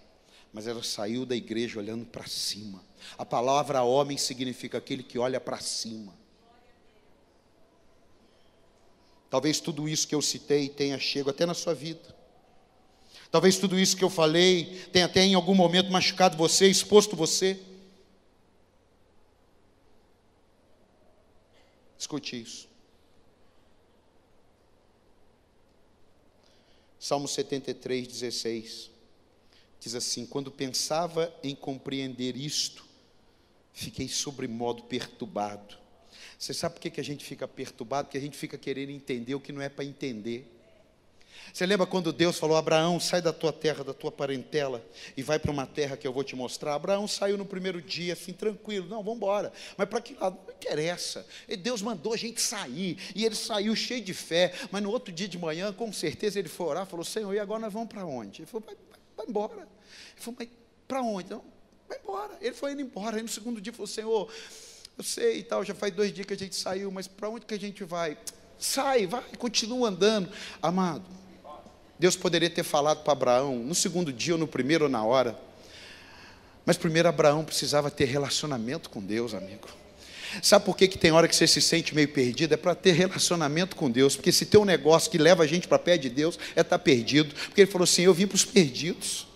mas 0.57 0.65
ela 0.65 0.82
saiu 0.82 1.24
da 1.24 1.36
igreja 1.36 1.78
olhando 1.78 2.03
para 2.03 2.26
cima. 2.26 2.84
A 3.15 3.24
palavra 3.24 3.84
homem 3.84 4.18
significa 4.18 4.80
aquele 4.80 5.03
que 5.03 5.20
olha 5.20 5.39
para 5.39 5.59
cima. 5.59 6.11
Talvez 9.30 9.59
tudo 9.59 9.88
isso 9.88 10.07
que 10.07 10.15
eu 10.15 10.22
citei 10.22 10.68
tenha 10.68 10.97
chego 10.97 11.30
até 11.30 11.45
na 11.45 11.53
sua 11.53 11.76
vida. 11.76 12.15
Talvez 13.30 13.59
tudo 13.59 13.78
isso 13.78 13.95
que 13.95 14.03
eu 14.03 14.09
falei 14.09 14.88
tenha 14.91 15.05
até 15.05 15.22
em 15.22 15.36
algum 15.36 15.53
momento 15.53 15.91
machucado 15.91 16.36
você, 16.36 16.68
exposto 16.68 17.15
você. 17.15 17.59
Escute 21.99 22.41
isso. 22.41 22.66
Salmo 27.00 27.28
73, 27.28 28.08
16. 28.08 28.91
Diz 29.80 29.95
assim: 29.95 30.26
Quando 30.26 30.52
pensava 30.52 31.34
em 31.43 31.56
compreender 31.56 32.36
isto, 32.36 32.86
fiquei 33.72 34.08
sobremodo 34.08 34.84
perturbado. 34.84 35.78
Você 36.38 36.54
sabe 36.54 36.76
por 36.76 36.82
que, 36.82 37.00
a 37.00 37.04
gente 37.04 37.26
fica 37.26 37.48
perturbado? 37.48 38.08
Porque 38.08 38.18
a 38.18 38.22
gente 38.22 38.38
fica 38.38 38.58
querendo 38.58 38.91
entender 38.91 39.36
o 39.36 39.39
que 39.39 39.52
não 39.52 39.62
é 39.62 39.70
para 39.70 39.86
entender. 39.86 40.57
Você 41.54 41.66
lembra 41.66 41.86
quando 41.86 42.12
Deus 42.14 42.38
falou: 42.38 42.58
Abraão, 42.58 43.00
sai 43.00 43.22
da 43.22 43.34
tua 43.34 43.52
terra, 43.52 43.84
da 43.84 43.93
tua 43.93 44.12
parentela 44.12 44.84
e 45.16 45.24
vai 45.24 45.39
para 45.39 45.52
uma 45.52 45.66
terra 45.66 45.98
que 45.98 46.08
eu 46.08 46.14
vou 46.14 46.24
te 46.24 46.36
mostrar? 46.36 46.76
Abraão 46.76 47.08
saiu 47.08 47.38
no 47.38 47.45
primeiro 47.45 47.82
dia, 47.82 48.14
assim, 48.14 48.34
tranquilo: 48.34 48.88
não, 48.88 49.04
vamos 49.04 49.18
embora. 49.18 49.52
Mas 49.78 49.88
para 49.88 50.02
que 50.02 50.14
lado? 50.16 50.38
Não 50.45 50.54
interessa. 50.54 51.26
E 51.48 51.56
Deus 51.56 51.82
mandou 51.82 52.14
a 52.14 52.18
gente 52.18 52.41
sair 52.41 52.98
e 53.16 53.26
ele 53.26 53.36
saiu 53.36 53.76
cheio 53.76 54.02
de 54.02 54.14
fé. 54.14 54.54
Mas 54.72 54.82
no 54.84 54.91
outro 54.91 55.14
dia 55.14 55.28
de 55.28 55.38
manhã, 55.38 55.72
com 55.74 55.91
certeza, 55.91 56.39
ele 56.39 56.50
foi 56.50 56.68
orar 56.68 56.86
falou: 56.86 57.06
Senhor, 57.06 57.34
e 57.34 57.39
agora 57.39 57.60
nós 57.60 57.74
vamos 57.74 57.89
para 57.89 58.06
onde? 58.06 58.41
Ele 58.41 58.48
falou: 58.48 58.64
vai, 58.66 58.76
vai, 58.76 59.00
vai 59.18 59.26
embora. 59.28 59.54
Ele 59.54 59.68
falou: 60.18 60.36
mas 60.39 60.50
para 60.88 61.02
onde? 61.02 61.30
Não, 61.30 61.43
vai 61.88 61.98
embora. 62.00 62.38
Ele 62.41 62.56
foi 62.56 62.72
indo 62.74 62.82
embora. 62.82 63.18
Aí 63.18 63.24
no 63.24 63.30
segundo 63.30 63.62
dia 63.62 63.74
falou: 63.74 63.88
Senhor, 63.88 64.32
eu 64.98 65.04
sei 65.04 65.39
e 65.39 65.43
tal, 65.43 65.64
já 65.64 65.76
faz 65.76 65.93
dois 65.93 66.12
dias 66.12 66.26
que 66.26 66.34
a 66.34 66.38
gente 66.38 66.56
saiu, 66.56 66.91
mas 66.91 67.08
para 67.08 67.30
onde 67.30 67.45
que 67.45 67.54
a 67.54 67.60
gente 67.60 67.84
vai? 67.84 68.18
Sai, 68.58 69.06
vai, 69.06 69.24
continua 69.38 69.89
andando. 69.89 70.30
Amado, 70.62 71.06
Deus 72.00 72.16
poderia 72.16 72.50
ter 72.50 72.64
falado 72.64 73.04
para 73.04 73.14
Abraão 73.14 73.58
no 73.58 73.74
segundo 73.74 74.14
dia, 74.14 74.34
ou 74.34 74.39
no 74.39 74.48
primeiro, 74.48 74.86
ou 74.86 74.89
na 74.89 75.04
hora. 75.04 75.38
Mas 76.66 76.78
primeiro 76.78 77.08
Abraão 77.08 77.43
precisava 77.43 77.89
ter 77.89 78.06
relacionamento 78.06 78.89
com 78.89 79.02
Deus, 79.02 79.34
amigo. 79.34 79.68
Sabe 80.41 80.66
por 80.66 80.76
que, 80.76 80.88
que 80.88 80.98
tem 80.98 81.12
hora 81.12 81.28
que 81.28 81.36
você 81.36 81.48
se 81.48 81.62
sente 81.62 81.95
meio 81.95 82.10
perdido? 82.10 82.54
É 82.54 82.58
para 82.58 82.76
ter 82.76 82.91
relacionamento 82.91 83.76
com 83.76 83.89
Deus. 83.89 84.16
Porque 84.16 84.32
se 84.32 84.45
tem 84.45 84.60
um 84.60 84.66
negócio 84.66 85.10
que 85.10 85.18
leva 85.18 85.43
a 85.43 85.48
gente 85.48 85.68
para 85.68 85.80
pé 85.80 85.98
de 85.98 86.10
Deus, 86.10 86.38
é 86.56 86.62
estar 86.62 86.78
tá 86.78 86.80
perdido. 86.80 87.34
Porque 87.34 87.62
ele 87.62 87.72
falou 87.72 87.84
assim: 87.84 88.04
Eu 88.04 88.14
vim 88.14 88.28
para 88.28 88.36
os 88.36 88.45
perdidos. 88.45 89.27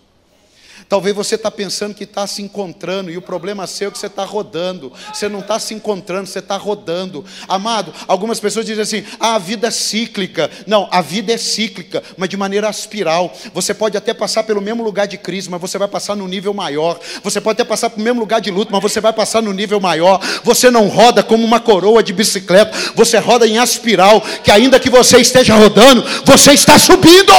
Talvez 0.88 1.14
você 1.14 1.34
está 1.34 1.50
pensando 1.50 1.94
que 1.94 2.04
está 2.04 2.26
se 2.26 2.42
encontrando, 2.42 3.10
e 3.10 3.16
o 3.16 3.22
problema 3.22 3.66
seu 3.66 3.88
é 3.88 3.90
que 3.90 3.98
você 3.98 4.06
está 4.06 4.24
rodando. 4.24 4.92
Você 5.12 5.28
não 5.28 5.40
está 5.40 5.58
se 5.58 5.74
encontrando, 5.74 6.26
você 6.26 6.38
está 6.38 6.56
rodando. 6.56 7.24
Amado, 7.48 7.92
algumas 8.06 8.38
pessoas 8.40 8.66
dizem 8.66 8.82
assim: 8.82 9.04
ah, 9.18 9.34
a 9.34 9.38
vida 9.38 9.68
é 9.68 9.70
cíclica. 9.70 10.50
Não, 10.66 10.88
a 10.90 11.00
vida 11.00 11.32
é 11.32 11.38
cíclica, 11.38 12.02
mas 12.16 12.28
de 12.28 12.36
maneira 12.36 12.68
aspiral. 12.68 13.32
Você 13.54 13.74
pode 13.74 13.96
até 13.96 14.12
passar 14.12 14.44
pelo 14.44 14.60
mesmo 14.60 14.82
lugar 14.82 15.06
de 15.06 15.16
crise, 15.16 15.50
mas 15.50 15.60
você 15.60 15.78
vai 15.78 15.88
passar 15.88 16.16
no 16.16 16.28
nível 16.28 16.52
maior. 16.54 16.98
Você 17.22 17.40
pode 17.40 17.60
até 17.60 17.68
passar 17.68 17.90
pelo 17.90 18.02
mesmo 18.02 18.20
lugar 18.20 18.40
de 18.40 18.50
luto, 18.50 18.72
mas 18.72 18.82
você 18.82 19.00
vai 19.00 19.12
passar 19.12 19.42
no 19.42 19.52
nível 19.52 19.80
maior. 19.80 20.20
Você 20.44 20.70
não 20.70 20.88
roda 20.88 21.22
como 21.22 21.44
uma 21.44 21.60
coroa 21.60 22.02
de 22.02 22.12
bicicleta, 22.12 22.76
você 22.94 23.18
roda 23.18 23.46
em 23.46 23.58
aspiral, 23.58 24.20
que 24.42 24.50
ainda 24.50 24.78
que 24.78 24.90
você 24.90 25.18
esteja 25.18 25.54
rodando, 25.54 26.04
você 26.24 26.52
está 26.52 26.78
subindo. 26.78 27.32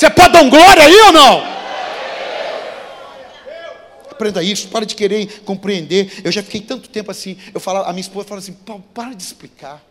Você 0.00 0.08
pode 0.08 0.32
dar 0.32 0.40
um 0.40 0.48
glória 0.48 0.82
aí 0.82 0.98
ou 0.98 1.12
não? 1.12 1.44
Aprenda 4.10 4.42
isso, 4.42 4.68
para 4.68 4.86
de 4.86 4.94
querer 4.94 5.42
compreender. 5.44 6.22
Eu 6.24 6.32
já 6.32 6.42
fiquei 6.42 6.62
tanto 6.62 6.88
tempo 6.88 7.10
assim. 7.10 7.36
Eu 7.52 7.60
falo, 7.60 7.80
a 7.80 7.92
minha 7.92 8.00
esposa 8.00 8.26
fala 8.26 8.40
assim: 8.40 8.56
para 8.94 9.12
de 9.14 9.22
explicar. 9.22 9.84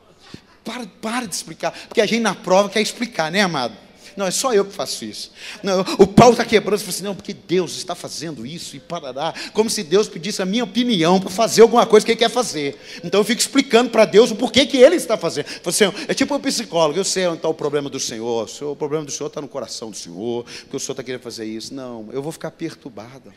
Para, 0.66 0.88
para 1.00 1.28
de 1.28 1.36
explicar. 1.36 1.72
Porque 1.88 2.02
a 2.02 2.08
gente 2.08 2.22
na 2.22 2.34
prova 2.34 2.70
quer 2.70 2.82
explicar, 2.82 3.32
né, 3.32 3.42
amado? 3.42 3.78
Não, 4.20 4.28
é 4.28 4.32
só 4.32 4.54
eu 4.54 4.66
que 4.66 4.74
faço 4.74 5.06
isso. 5.06 5.32
Não, 5.64 5.80
o 5.98 6.06
pau 6.06 6.32
está 6.32 6.44
quebrando. 6.44 6.78
Você 6.78 6.84
fala 6.84 6.96
assim, 6.96 7.04
não, 7.06 7.16
porque 7.16 7.34
Deus 7.34 7.78
está 7.78 7.96
fazendo 7.96 8.46
isso 8.46 8.76
e 8.76 8.80
parará. 8.82 9.34
Como 9.54 9.70
se 9.70 9.82
Deus 9.82 10.10
pedisse 10.10 10.42
a 10.42 10.46
minha 10.46 10.66
opinião 10.66 11.22
para 11.22 11.30
fazer 11.30 11.62
alguma 11.62 11.86
coisa 11.86 12.06
que 12.06 12.12
Ele 12.12 12.20
quer 12.20 12.30
fazer. 12.30 12.78
Então 13.02 13.22
eu 13.22 13.24
fico 13.24 13.40
explicando 13.40 13.90
para 13.90 14.04
Deus 14.04 14.30
o 14.30 14.36
porquê 14.36 14.66
que 14.66 14.76
Ele 14.76 14.98
está 14.98 15.16
fazendo. 15.16 15.46
Assim, 15.66 15.86
é 16.06 16.14
tipo 16.14 16.36
um 16.36 16.40
psicólogo. 16.42 17.00
Eu 17.00 17.06
sei 17.06 17.28
onde 17.28 17.38
está 17.38 17.48
o 17.48 17.54
problema 17.54 17.90
do 17.90 17.98
Senhor. 17.98 18.44
O, 18.44 18.48
senhor, 18.50 18.72
o 18.74 18.76
problema 18.76 19.06
do 19.06 19.12
Senhor 19.12 19.28
está 19.28 19.40
no 19.40 19.48
coração 19.48 19.90
do 19.90 19.96
Senhor. 19.96 20.44
Porque 20.44 20.76
o 20.76 20.80
Senhor 20.82 20.92
está 20.92 21.04
querendo 21.04 21.22
fazer 21.22 21.46
isso. 21.46 21.74
Não, 21.74 22.10
eu 22.12 22.22
vou 22.22 22.34
ficar 22.34 22.52
perturbado. 22.52 23.34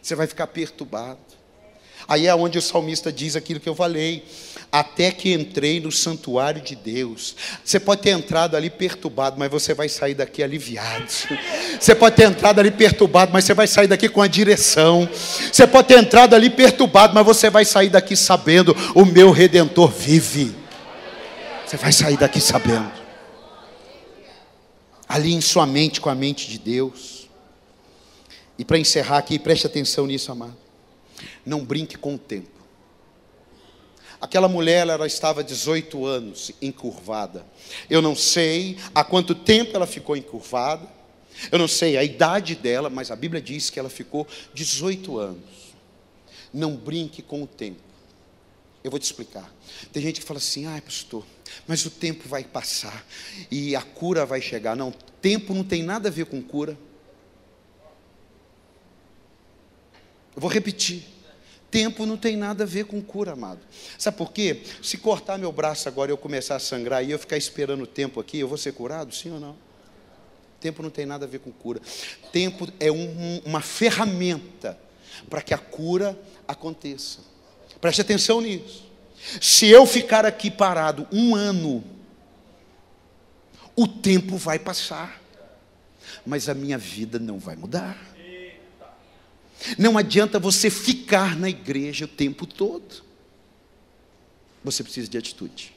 Você 0.00 0.14
vai 0.14 0.28
ficar 0.28 0.46
perturbado. 0.46 1.18
Aí 2.06 2.26
é 2.26 2.34
onde 2.34 2.58
o 2.58 2.62
salmista 2.62 3.12
diz 3.12 3.36
aquilo 3.36 3.60
que 3.60 3.68
eu 3.68 3.74
falei, 3.74 4.24
até 4.72 5.10
que 5.10 5.32
entrei 5.32 5.80
no 5.80 5.90
santuário 5.90 6.62
de 6.62 6.76
Deus. 6.76 7.34
Você 7.64 7.80
pode 7.80 8.02
ter 8.02 8.10
entrado 8.10 8.56
ali 8.56 8.70
perturbado, 8.70 9.36
mas 9.38 9.50
você 9.50 9.74
vai 9.74 9.88
sair 9.88 10.14
daqui 10.14 10.42
aliviado. 10.42 11.06
Você 11.80 11.94
pode 11.94 12.16
ter 12.16 12.24
entrado 12.24 12.58
ali 12.58 12.70
perturbado, 12.70 13.32
mas 13.32 13.44
você 13.44 13.54
vai 13.54 13.66
sair 13.66 13.86
daqui 13.86 14.06
com 14.08 14.20
a 14.20 14.26
direção. 14.26 15.08
Você 15.50 15.66
pode 15.66 15.88
ter 15.88 15.98
entrado 15.98 16.34
ali 16.34 16.50
perturbado, 16.50 17.14
mas 17.14 17.24
você 17.24 17.48
vai 17.48 17.64
sair 17.64 17.88
daqui 17.88 18.14
sabendo: 18.14 18.76
o 18.94 19.04
meu 19.04 19.30
redentor 19.30 19.90
vive. 19.90 20.54
Você 21.66 21.76
vai 21.78 21.90
sair 21.90 22.18
daqui 22.18 22.40
sabendo. 22.40 22.92
Ali 25.08 25.32
em 25.32 25.40
sua 25.40 25.66
mente, 25.66 26.00
com 26.00 26.10
a 26.10 26.14
mente 26.14 26.48
de 26.48 26.58
Deus. 26.58 27.28
E 28.58 28.64
para 28.64 28.78
encerrar 28.78 29.18
aqui, 29.18 29.38
preste 29.38 29.66
atenção 29.66 30.06
nisso, 30.06 30.30
amado. 30.30 30.56
Não 31.46 31.64
brinque 31.64 31.96
com 31.96 32.16
o 32.16 32.18
tempo. 32.18 32.59
Aquela 34.20 34.48
mulher, 34.48 34.86
ela 34.86 35.06
estava 35.06 35.42
18 35.42 36.04
anos 36.04 36.52
encurvada. 36.60 37.46
Eu 37.88 38.02
não 38.02 38.14
sei 38.14 38.76
há 38.94 39.02
quanto 39.02 39.34
tempo 39.34 39.74
ela 39.74 39.86
ficou 39.86 40.16
encurvada. 40.16 40.86
Eu 41.50 41.58
não 41.58 41.66
sei 41.66 41.96
a 41.96 42.04
idade 42.04 42.54
dela, 42.54 42.90
mas 42.90 43.10
a 43.10 43.16
Bíblia 43.16 43.40
diz 43.40 43.70
que 43.70 43.78
ela 43.78 43.88
ficou 43.88 44.26
18 44.52 45.18
anos. 45.18 45.74
Não 46.52 46.76
brinque 46.76 47.22
com 47.22 47.42
o 47.42 47.46
tempo. 47.46 47.80
Eu 48.84 48.90
vou 48.90 49.00
te 49.00 49.04
explicar. 49.04 49.50
Tem 49.92 50.02
gente 50.02 50.20
que 50.20 50.26
fala 50.26 50.38
assim: 50.38 50.66
ai, 50.66 50.80
pastor, 50.82 51.24
mas 51.66 51.84
o 51.86 51.90
tempo 51.90 52.28
vai 52.28 52.44
passar 52.44 53.06
e 53.50 53.74
a 53.74 53.82
cura 53.82 54.26
vai 54.26 54.42
chegar. 54.42 54.76
Não, 54.76 54.92
tempo 55.22 55.54
não 55.54 55.64
tem 55.64 55.82
nada 55.82 56.08
a 56.08 56.12
ver 56.12 56.26
com 56.26 56.42
cura. 56.42 56.76
Eu 60.34 60.40
vou 60.40 60.50
repetir. 60.50 61.04
Tempo 61.70 62.04
não 62.04 62.16
tem 62.16 62.36
nada 62.36 62.64
a 62.64 62.66
ver 62.66 62.84
com 62.84 63.00
cura, 63.00 63.32
amado. 63.32 63.60
Sabe 63.96 64.16
por 64.16 64.32
quê? 64.32 64.62
Se 64.82 64.98
cortar 64.98 65.38
meu 65.38 65.52
braço 65.52 65.88
agora 65.88 66.10
e 66.10 66.12
eu 66.12 66.18
começar 66.18 66.56
a 66.56 66.58
sangrar 66.58 67.04
e 67.04 67.12
eu 67.12 67.18
ficar 67.18 67.36
esperando 67.36 67.82
o 67.82 67.86
tempo 67.86 68.18
aqui, 68.18 68.38
eu 68.38 68.48
vou 68.48 68.58
ser 68.58 68.72
curado, 68.72 69.14
sim 69.14 69.30
ou 69.30 69.38
não? 69.38 69.56
Tempo 70.60 70.82
não 70.82 70.90
tem 70.90 71.06
nada 71.06 71.24
a 71.24 71.28
ver 71.28 71.38
com 71.38 71.50
cura. 71.52 71.80
Tempo 72.32 72.68
é 72.80 72.90
um, 72.90 73.40
uma 73.44 73.60
ferramenta 73.60 74.76
para 75.28 75.40
que 75.40 75.54
a 75.54 75.58
cura 75.58 76.18
aconteça. 76.46 77.20
Preste 77.80 78.00
atenção 78.00 78.40
nisso. 78.40 78.90
Se 79.40 79.68
eu 79.68 79.86
ficar 79.86 80.26
aqui 80.26 80.50
parado 80.50 81.06
um 81.12 81.34
ano, 81.34 81.84
o 83.76 83.86
tempo 83.86 84.36
vai 84.36 84.58
passar, 84.58 85.20
mas 86.26 86.48
a 86.48 86.54
minha 86.54 86.76
vida 86.76 87.18
não 87.18 87.38
vai 87.38 87.56
mudar. 87.56 88.09
Não 89.78 89.98
adianta 89.98 90.38
você 90.38 90.70
ficar 90.70 91.36
na 91.36 91.48
igreja 91.48 92.04
o 92.04 92.08
tempo 92.08 92.46
todo. 92.46 93.02
Você 94.64 94.82
precisa 94.82 95.08
de 95.08 95.18
atitude. 95.18 95.72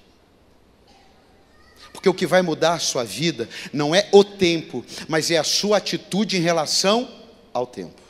Porque 1.91 2.09
o 2.09 2.13
que 2.13 2.25
vai 2.25 2.41
mudar 2.41 2.73
a 2.73 2.79
sua 2.79 3.03
vida 3.03 3.47
não 3.71 3.93
é 3.93 4.09
o 4.11 4.23
tempo, 4.23 4.83
mas 5.07 5.31
é 5.31 5.37
a 5.37 5.43
sua 5.43 5.77
atitude 5.77 6.37
em 6.37 6.41
relação 6.41 7.09
ao 7.53 7.67
tempo. 7.67 8.01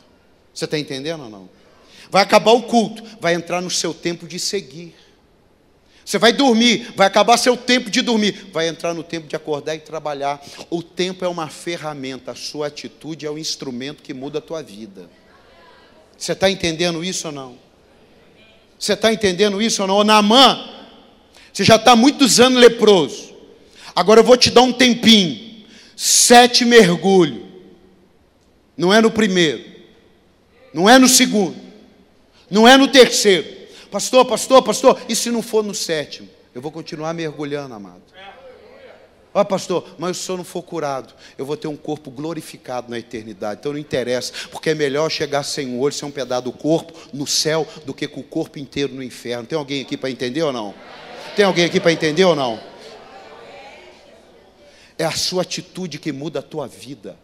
Você 0.54 0.66
está 0.66 0.80
entendendo 0.80 1.24
ou 1.24 1.30
não? 1.30 1.50
Vai 2.10 2.24
acabar 2.24 2.52
o 2.52 2.64
culto, 2.64 3.04
vai 3.20 3.34
entrar 3.34 3.62
no 3.62 3.70
seu 3.70 3.94
tempo 3.94 4.28
de 4.28 4.40
seguir. 4.40 4.96
Você 6.06 6.18
vai 6.18 6.34
dormir, 6.34 6.92
vai 6.96 7.08
acabar 7.08 7.38
seu 7.38 7.56
tempo 7.56 7.90
de 7.90 8.02
dormir, 8.02 8.50
vai 8.52 8.68
entrar 8.68 8.94
no 8.94 9.04
tempo 9.04 9.28
de 9.28 9.36
acordar 9.36 9.76
e 9.76 9.80
trabalhar. 9.80 10.44
O 10.70 10.84
tempo 10.84 11.24
é 11.24 11.28
uma 11.28 11.48
ferramenta, 11.48 12.32
a 12.32 12.36
sua 12.36 12.68
atitude 12.68 13.26
é 13.26 13.32
o 13.32 13.38
instrumento 13.38 14.04
que 14.04 14.14
muda 14.14 14.40
a 14.40 14.42
tua 14.42 14.62
vida. 14.62 15.10
Você 16.18 16.32
está 16.32 16.50
entendendo 16.50 17.04
isso 17.04 17.28
ou 17.28 17.34
não? 17.34 17.58
Você 18.80 18.94
está 18.94 19.12
entendendo 19.14 19.62
isso 19.62 19.82
ou 19.82 19.88
não? 19.88 19.98
Ô, 20.00 20.04
você 21.54 21.64
já 21.64 21.76
está 21.76 21.96
muitos 21.96 22.40
anos 22.40 22.60
leproso. 22.60 23.34
Agora 23.96 24.20
eu 24.20 24.24
vou 24.24 24.36
te 24.36 24.50
dar 24.50 24.62
um 24.62 24.74
tempinho. 24.74 25.64
Sete 25.96 26.66
mergulhos. 26.66 27.44
Não 28.76 28.92
é 28.92 29.00
no 29.00 29.12
primeiro. 29.12 29.64
Não 30.74 30.90
é 30.90 30.98
no 30.98 31.08
segundo. 31.08 31.56
Não 32.50 32.68
é 32.68 32.76
no 32.76 32.88
terceiro. 32.88 33.48
Pastor, 33.92 34.26
pastor, 34.26 34.64
pastor. 34.64 35.00
E 35.08 35.16
se 35.16 35.30
não 35.30 35.44
for 35.44 35.64
no 35.64 35.76
sétimo? 35.76 36.28
Eu 36.54 36.62
vou 36.62 36.72
continuar 36.72 37.14
mergulhando, 37.14 37.74
amado. 37.76 38.02
Ó 39.34 39.42
oh, 39.42 39.46
pastor, 39.46 39.96
mas 39.98 40.18
se 40.18 40.30
eu 40.30 40.38
não 40.38 40.44
for 40.44 40.62
curado, 40.62 41.12
eu 41.40 41.46
vou 41.46 41.58
ter 41.58 41.68
um 41.68 41.76
corpo 41.76 42.12
glorificado 42.12 42.92
na 42.92 43.00
eternidade. 43.00 43.60
Então 43.60 43.74
não 43.74 43.80
interessa, 43.80 44.32
porque 44.52 44.70
é 44.70 44.76
melhor 44.76 45.10
chegar 45.10 45.42
sem 45.42 45.68
um 45.68 45.80
olho, 45.80 45.94
sem 45.94 46.08
um 46.08 46.12
pedaço 46.12 46.44
do 46.44 46.52
corpo 46.52 46.94
no 47.12 47.26
céu, 47.26 47.68
do 47.84 47.96
que 47.96 48.08
com 48.08 48.20
o 48.20 48.24
corpo 48.24 48.60
inteiro 48.60 48.94
no 48.94 49.02
inferno. 49.02 49.48
Tem 49.48 49.58
alguém 49.58 49.82
aqui 49.82 49.98
para 49.98 50.12
entender 50.12 50.44
ou 50.44 50.54
não? 50.54 50.76
Tem 51.36 51.46
alguém 51.46 51.66
aqui 51.66 51.80
para 51.80 51.92
entender 51.92 52.24
ou 52.26 52.36
não? 52.36 52.60
É 55.00 55.06
a 55.06 55.12
sua 55.12 55.42
atitude 55.42 55.98
que 55.98 56.12
muda 56.12 56.38
a 56.38 56.44
tua 56.44 56.68
vida. 56.68 57.18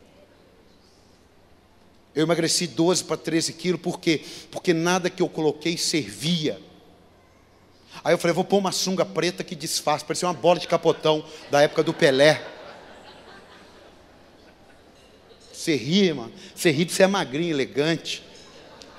Eu 2.15 2.23
emagreci 2.23 2.65
12 2.65 3.03
para 3.03 3.17
13 3.17 3.53
quilos, 3.53 3.79
por 3.79 3.99
quê? 3.99 4.23
Porque 4.49 4.73
nada 4.73 5.11
que 5.11 5.21
eu 5.21 5.29
coloquei 5.29 5.77
servia. 5.77 6.59
Aí 8.03 8.13
eu 8.13 8.17
falei, 8.17 8.33
vou 8.33 8.43
pôr 8.43 8.57
uma 8.57 8.71
sunga 8.71 9.05
preta 9.05 9.43
que 9.43 9.55
desfaz, 9.55 10.03
parecia 10.03 10.27
uma 10.27 10.33
bola 10.33 10.59
de 10.59 10.67
capotão 10.67 11.23
da 11.51 11.61
época 11.61 11.83
do 11.83 11.93
Pelé. 11.93 12.41
Você 15.51 15.75
ri, 15.75 16.13
mano. 16.13 16.31
Você 16.55 16.71
ri 16.71 16.85
de 16.85 16.93
ser 16.93 17.07
magrinho, 17.07 17.53
elegante. 17.53 18.23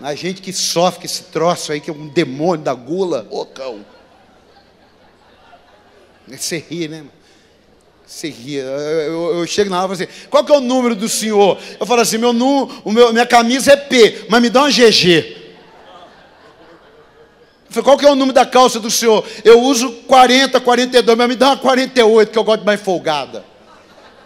A 0.00 0.14
gente 0.14 0.42
que 0.42 0.52
sofre 0.52 1.00
com 1.00 1.06
esse 1.06 1.24
troço 1.24 1.72
aí, 1.72 1.80
que 1.80 1.90
é 1.90 1.92
um 1.92 2.08
demônio 2.08 2.64
da 2.64 2.74
gula, 2.74 3.26
ô 3.30 3.46
cão. 3.46 3.84
Você 6.28 6.58
ri, 6.58 6.88
né? 6.88 6.98
Mano? 6.98 7.20
Você 8.10 8.28
ria. 8.28 8.62
Eu, 8.62 9.12
eu, 9.12 9.38
eu, 9.38 9.46
chego 9.46 9.70
na 9.70 9.78
aula 9.78 9.94
e 9.94 9.96
falo 9.96 10.10
assim: 10.10 10.26
qual 10.28 10.44
que 10.44 10.50
é 10.50 10.56
o 10.56 10.60
número 10.60 10.96
do 10.96 11.08
senhor? 11.08 11.56
Eu 11.78 11.86
falo 11.86 12.00
assim: 12.00 12.18
meu, 12.18 12.30
o 12.30 12.92
meu, 12.92 13.12
minha 13.12 13.24
camisa 13.24 13.72
é 13.72 13.76
P, 13.76 14.26
mas 14.28 14.42
me 14.42 14.50
dá 14.50 14.62
uma 14.62 14.70
GG. 14.70 15.39
Qual 17.82 17.96
que 17.96 18.04
é 18.04 18.10
o 18.10 18.16
número 18.16 18.34
da 18.34 18.44
calça 18.44 18.80
do 18.80 18.90
senhor? 18.90 19.24
Eu 19.44 19.60
uso 19.62 19.92
40, 20.08 20.60
42, 20.60 21.16
mas 21.16 21.28
me 21.28 21.36
dá 21.36 21.50
uma 21.50 21.56
48, 21.56 22.32
que 22.32 22.38
eu 22.38 22.44
gosto 22.44 22.64
mais 22.64 22.80
folgada. 22.80 23.44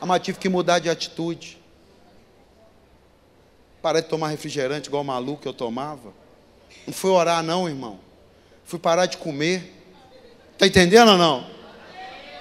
Ah, 0.00 0.06
mas 0.06 0.22
tive 0.22 0.38
que 0.38 0.48
mudar 0.48 0.78
de 0.78 0.88
atitude. 0.88 1.58
Parar 3.82 4.00
de 4.00 4.08
tomar 4.08 4.28
refrigerante 4.28 4.88
igual 4.88 5.02
o 5.02 5.06
maluco 5.06 5.42
que 5.42 5.48
eu 5.48 5.52
tomava. 5.52 6.12
Não 6.86 6.94
fui 6.94 7.10
orar, 7.10 7.42
não, 7.42 7.68
irmão. 7.68 7.98
Fui 8.64 8.78
parar 8.78 9.04
de 9.06 9.18
comer. 9.18 9.72
Está 10.52 10.66
entendendo 10.66 11.10
ou 11.10 11.18
não? 11.18 11.46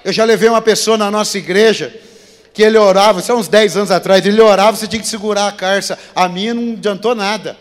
Eu 0.06 0.14
já 0.14 0.24
levei 0.24 0.48
uma 0.48 0.62
pessoa 0.62 0.98
na 0.98 1.12
nossa 1.12 1.38
igreja 1.38 2.00
que 2.54 2.62
ele 2.62 2.78
orava, 2.78 3.20
isso 3.20 3.32
há 3.32 3.36
uns 3.36 3.48
10 3.48 3.78
anos 3.78 3.92
atrás, 3.92 4.24
ele 4.24 4.40
orava, 4.40 4.78
você 4.78 4.88
tinha 4.88 5.02
que 5.02 5.08
segurar 5.08 5.48
a 5.48 5.52
carça. 5.52 5.98
A 6.16 6.30
minha 6.30 6.54
não 6.54 6.74
adiantou 6.74 7.16
nada. 7.16 7.58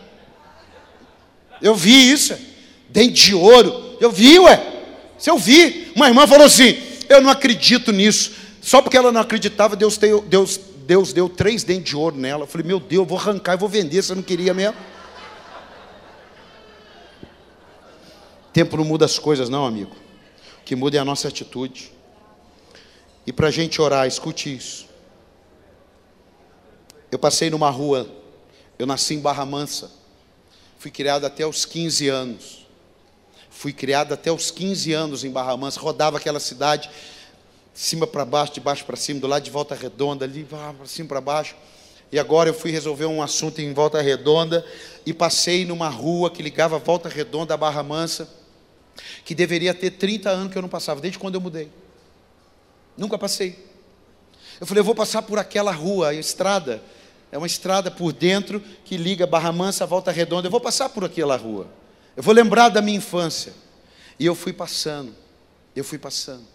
Eu 1.63 1.75
vi 1.75 2.13
isso. 2.13 2.52
Dente 2.93 3.29
de 3.29 3.35
ouro. 3.35 3.97
Eu 3.99 4.13
vi, 4.13 4.39
ué. 4.39 4.61
Se 5.19 5.31
eu 5.31 5.39
vi. 5.39 5.91
Uma 5.97 6.09
irmã 6.09 6.27
falou 6.27 6.47
assim: 6.47 6.77
Eu 7.09 7.23
não 7.23 7.31
acredito 7.31 7.91
nisso. 7.91 8.33
Só 8.61 8.81
porque 8.83 8.97
ela 8.97 9.11
não 9.11 9.21
acreditava, 9.21 9.75
Deus, 9.75 9.97
deu, 9.97 10.21
Deus, 10.21 10.61
Deus 10.87 11.13
deu 11.13 11.29
três 11.29 11.65
dentes 11.65 11.91
de 11.91 11.97
ouro 11.97 12.17
nela. 12.17 12.43
Eu 12.43 12.47
falei: 12.47 12.67
Meu 12.67 12.79
Deus, 12.79 13.03
eu 13.03 13.07
vou 13.07 13.19
arrancar 13.19 13.55
e 13.55 13.57
vou 13.57 13.69
vender. 13.69 14.03
Você 14.03 14.15
não 14.15 14.23
queria 14.23 14.53
mesmo? 14.53 14.77
Tempo 18.53 18.77
não 18.77 18.85
muda 18.85 19.07
as 19.07 19.19
coisas, 19.19 19.49
não, 19.49 19.65
amigo. 19.65 19.97
O 20.61 20.65
que 20.65 20.77
muda 20.77 20.99
é 20.99 21.01
a 21.01 21.05
nossa 21.05 21.29
atitude. 21.29 21.91
E 23.27 23.33
para 23.33 23.49
a 23.49 23.51
gente 23.51 23.81
orar, 23.81 24.07
escute 24.07 24.55
isso. 24.55 24.87
Eu 27.11 27.19
passei 27.19 27.49
numa 27.49 27.71
rua, 27.71 28.09
eu 28.79 28.87
nasci 28.87 29.15
em 29.15 29.21
Barra 29.21 29.45
Mansa, 29.47 29.91
fui 30.79 30.91
criado 30.91 31.25
até 31.25 31.47
os 31.47 31.65
15 31.65 32.09
anos. 32.09 32.62
Fui 33.63 33.73
criado 33.73 34.13
até 34.13 34.33
os 34.33 34.51
15 34.51 34.93
anos 34.93 35.23
em 35.23 35.31
Barra 35.31 35.57
Mansa, 35.57 35.79
rodava 35.79 36.17
aquela 36.17 36.41
cidade, 36.41 36.91
de 37.73 37.79
cima 37.81 38.09
para 38.09 38.25
baixo, 38.25 38.55
de 38.55 38.59
baixo 38.61 38.85
para 38.85 38.97
cima, 38.97 39.21
do 39.21 39.29
lado 39.29 39.45
de 39.45 39.53
volta 39.53 39.73
redonda, 39.73 40.25
ali, 40.25 40.43
para 40.43 40.75
cima 40.85 41.09
para 41.11 41.21
baixo. 41.21 41.55
E 42.11 42.19
agora 42.19 42.51
eu 42.51 42.55
fui 42.55 42.73
resolver 42.73 43.07
um 43.07 43.23
assunto 43.23 43.61
em 43.61 43.73
Volta 43.73 44.03
Redonda 44.03 44.67
e 45.07 45.15
passei 45.15 45.65
numa 45.65 45.89
rua 45.89 46.29
que 46.29 46.43
ligava 46.43 46.77
Volta 46.77 47.09
Redonda 47.09 47.55
a 47.55 47.57
Barra 47.57 47.85
Mansa, 47.85 48.29
que 49.25 49.33
deveria 49.33 49.73
ter 49.73 49.93
30 49.93 50.29
anos 50.29 50.53
que 50.53 50.59
eu 50.59 50.63
não 50.63 50.69
passava, 50.69 51.01
desde 51.01 51.21
quando 51.21 51.37
eu 51.37 51.41
mudei. 51.41 51.71
Nunca 52.97 53.17
passei. 53.17 53.65
Eu 54.61 54.67
falei, 54.67 54.81
eu 54.81 54.85
vou 54.85 54.97
passar 54.97 55.23
por 55.23 55.39
aquela 55.39 55.71
rua, 55.71 56.09
a 56.09 56.15
estrada. 56.15 56.83
É 57.31 57.39
uma 57.39 57.47
estrada 57.47 57.93
por 57.93 58.13
dentro 58.13 58.61
que 58.85 58.97
liga 58.97 59.25
Barra 59.25 59.53
Mansa 59.53 59.85
a 59.85 59.87
Volta 59.87 60.11
Redonda. 60.11 60.49
Eu 60.49 60.51
vou 60.51 60.61
passar 60.61 60.89
por 60.89 61.05
aquela 61.05 61.37
rua. 61.37 61.81
Eu 62.17 62.23
vou 62.23 62.35
lembrar 62.35 62.69
da 62.69 62.83
minha 62.83 62.99
infância. 62.99 63.53
E 64.19 64.27
eu 64.27 64.35
fui 64.35 64.53
passando. 64.53 65.15
Eu 65.75 65.85
fui 65.85 65.99
passando. 65.99 66.47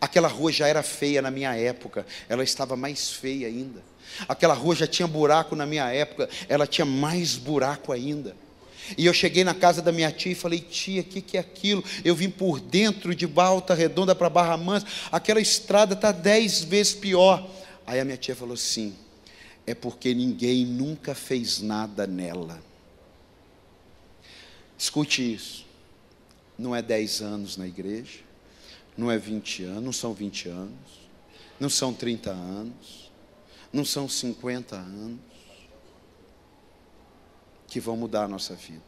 Aquela 0.00 0.28
rua 0.28 0.52
já 0.52 0.66
era 0.66 0.82
feia 0.82 1.22
na 1.22 1.30
minha 1.30 1.54
época, 1.54 2.04
ela 2.28 2.42
estava 2.42 2.76
mais 2.76 3.10
feia 3.10 3.46
ainda. 3.46 3.82
Aquela 4.28 4.52
rua 4.52 4.74
já 4.74 4.86
tinha 4.86 5.08
buraco 5.08 5.56
na 5.56 5.64
minha 5.64 5.90
época, 5.90 6.28
ela 6.48 6.66
tinha 6.66 6.84
mais 6.84 7.36
buraco 7.36 7.92
ainda. 7.92 8.36
E 8.98 9.06
eu 9.06 9.14
cheguei 9.14 9.44
na 9.44 9.54
casa 9.54 9.80
da 9.80 9.90
minha 9.90 10.12
tia 10.12 10.32
e 10.32 10.34
falei, 10.34 10.60
tia, 10.60 11.00
o 11.00 11.04
que, 11.04 11.22
que 11.22 11.38
é 11.38 11.40
aquilo? 11.40 11.82
Eu 12.04 12.14
vim 12.14 12.28
por 12.28 12.60
dentro 12.60 13.14
de 13.14 13.26
Balta 13.26 13.72
Redonda 13.72 14.14
para 14.14 14.28
Barra 14.28 14.56
Mansa, 14.58 14.86
aquela 15.10 15.40
estrada 15.40 15.94
está 15.94 16.12
dez 16.12 16.62
vezes 16.62 16.92
pior. 16.92 17.48
Aí 17.86 17.98
a 17.98 18.04
minha 18.04 18.16
tia 18.18 18.36
falou 18.36 18.54
assim: 18.54 18.94
é 19.66 19.74
porque 19.74 20.12
ninguém 20.12 20.66
nunca 20.66 21.14
fez 21.14 21.62
nada 21.62 22.06
nela. 22.06 22.62
Escute 24.78 25.34
isso. 25.34 25.64
Não 26.58 26.74
é 26.74 26.80
dez 26.80 27.20
anos 27.20 27.56
na 27.56 27.66
igreja, 27.66 28.20
não 28.96 29.10
é 29.10 29.18
vinte 29.18 29.64
anos, 29.64 29.82
não 29.82 29.92
são 29.92 30.14
vinte 30.14 30.48
anos, 30.48 31.08
não 31.58 31.68
são 31.68 31.92
trinta 31.92 32.30
anos, 32.30 33.10
não 33.72 33.84
são 33.84 34.08
cinquenta 34.08 34.76
anos 34.76 35.18
que 37.66 37.80
vão 37.80 37.96
mudar 37.96 38.24
a 38.24 38.28
nossa 38.28 38.54
vida. 38.54 38.82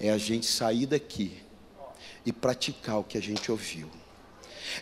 É 0.00 0.10
a 0.10 0.18
gente 0.18 0.46
sair 0.46 0.86
daqui 0.86 1.40
e 2.26 2.32
praticar 2.32 2.98
o 2.98 3.04
que 3.04 3.16
a 3.16 3.22
gente 3.22 3.52
ouviu. 3.52 3.88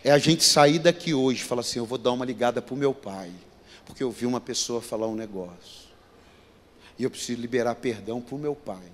É 0.03 0.11
a 0.11 0.17
gente 0.17 0.43
sair 0.43 0.79
daqui 0.79 1.13
hoje 1.13 1.41
e 1.41 1.45
falar 1.45 1.61
assim: 1.61 1.77
eu 1.77 1.85
vou 1.85 1.97
dar 1.97 2.11
uma 2.11 2.25
ligada 2.25 2.59
para 2.59 2.73
o 2.73 2.77
meu 2.77 2.93
pai, 2.93 3.31
porque 3.85 4.01
eu 4.01 4.09
vi 4.09 4.25
uma 4.25 4.41
pessoa 4.41 4.81
falar 4.81 5.07
um 5.07 5.15
negócio. 5.15 5.91
E 6.97 7.03
eu 7.03 7.11
preciso 7.11 7.39
liberar 7.39 7.75
perdão 7.75 8.19
para 8.19 8.35
o 8.35 8.39
meu 8.39 8.55
pai. 8.55 8.91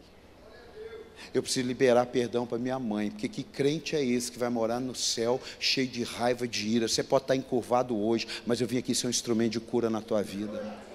Eu 1.34 1.42
preciso 1.42 1.68
liberar 1.68 2.06
perdão 2.08 2.46
para 2.46 2.58
minha 2.58 2.80
mãe, 2.80 3.10
porque 3.10 3.28
que 3.28 3.44
crente 3.44 3.96
é 3.96 4.04
esse 4.04 4.32
que 4.32 4.40
vai 4.40 4.50
morar 4.50 4.80
no 4.80 4.96
céu 4.96 5.42
cheio 5.60 5.88
de 5.88 6.04
raiva, 6.04 6.48
de 6.48 6.68
ira? 6.68 6.88
Você 6.88 7.04
pode 7.04 7.24
estar 7.26 7.36
encurvado 7.36 7.98
hoje, 7.98 8.28
mas 8.46 8.62
eu 8.62 8.68
vim 8.68 8.78
aqui 8.78 8.94
ser 8.96 9.08
um 9.08 9.10
instrumento 9.10 9.54
de 9.54 9.60
cura 9.60 9.90
na 9.90 10.02
tua 10.02 10.24
vida. 10.24 10.88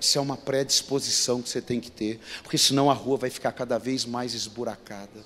Isso 0.00 0.16
é 0.16 0.20
uma 0.20 0.36
predisposição 0.36 1.42
que 1.42 1.48
você 1.48 1.60
tem 1.60 1.80
que 1.80 1.90
ter, 1.90 2.20
porque 2.42 2.56
senão 2.56 2.90
a 2.90 2.94
rua 2.94 3.16
vai 3.16 3.30
ficar 3.30 3.52
cada 3.52 3.78
vez 3.78 4.04
mais 4.04 4.32
esburacada. 4.34 5.24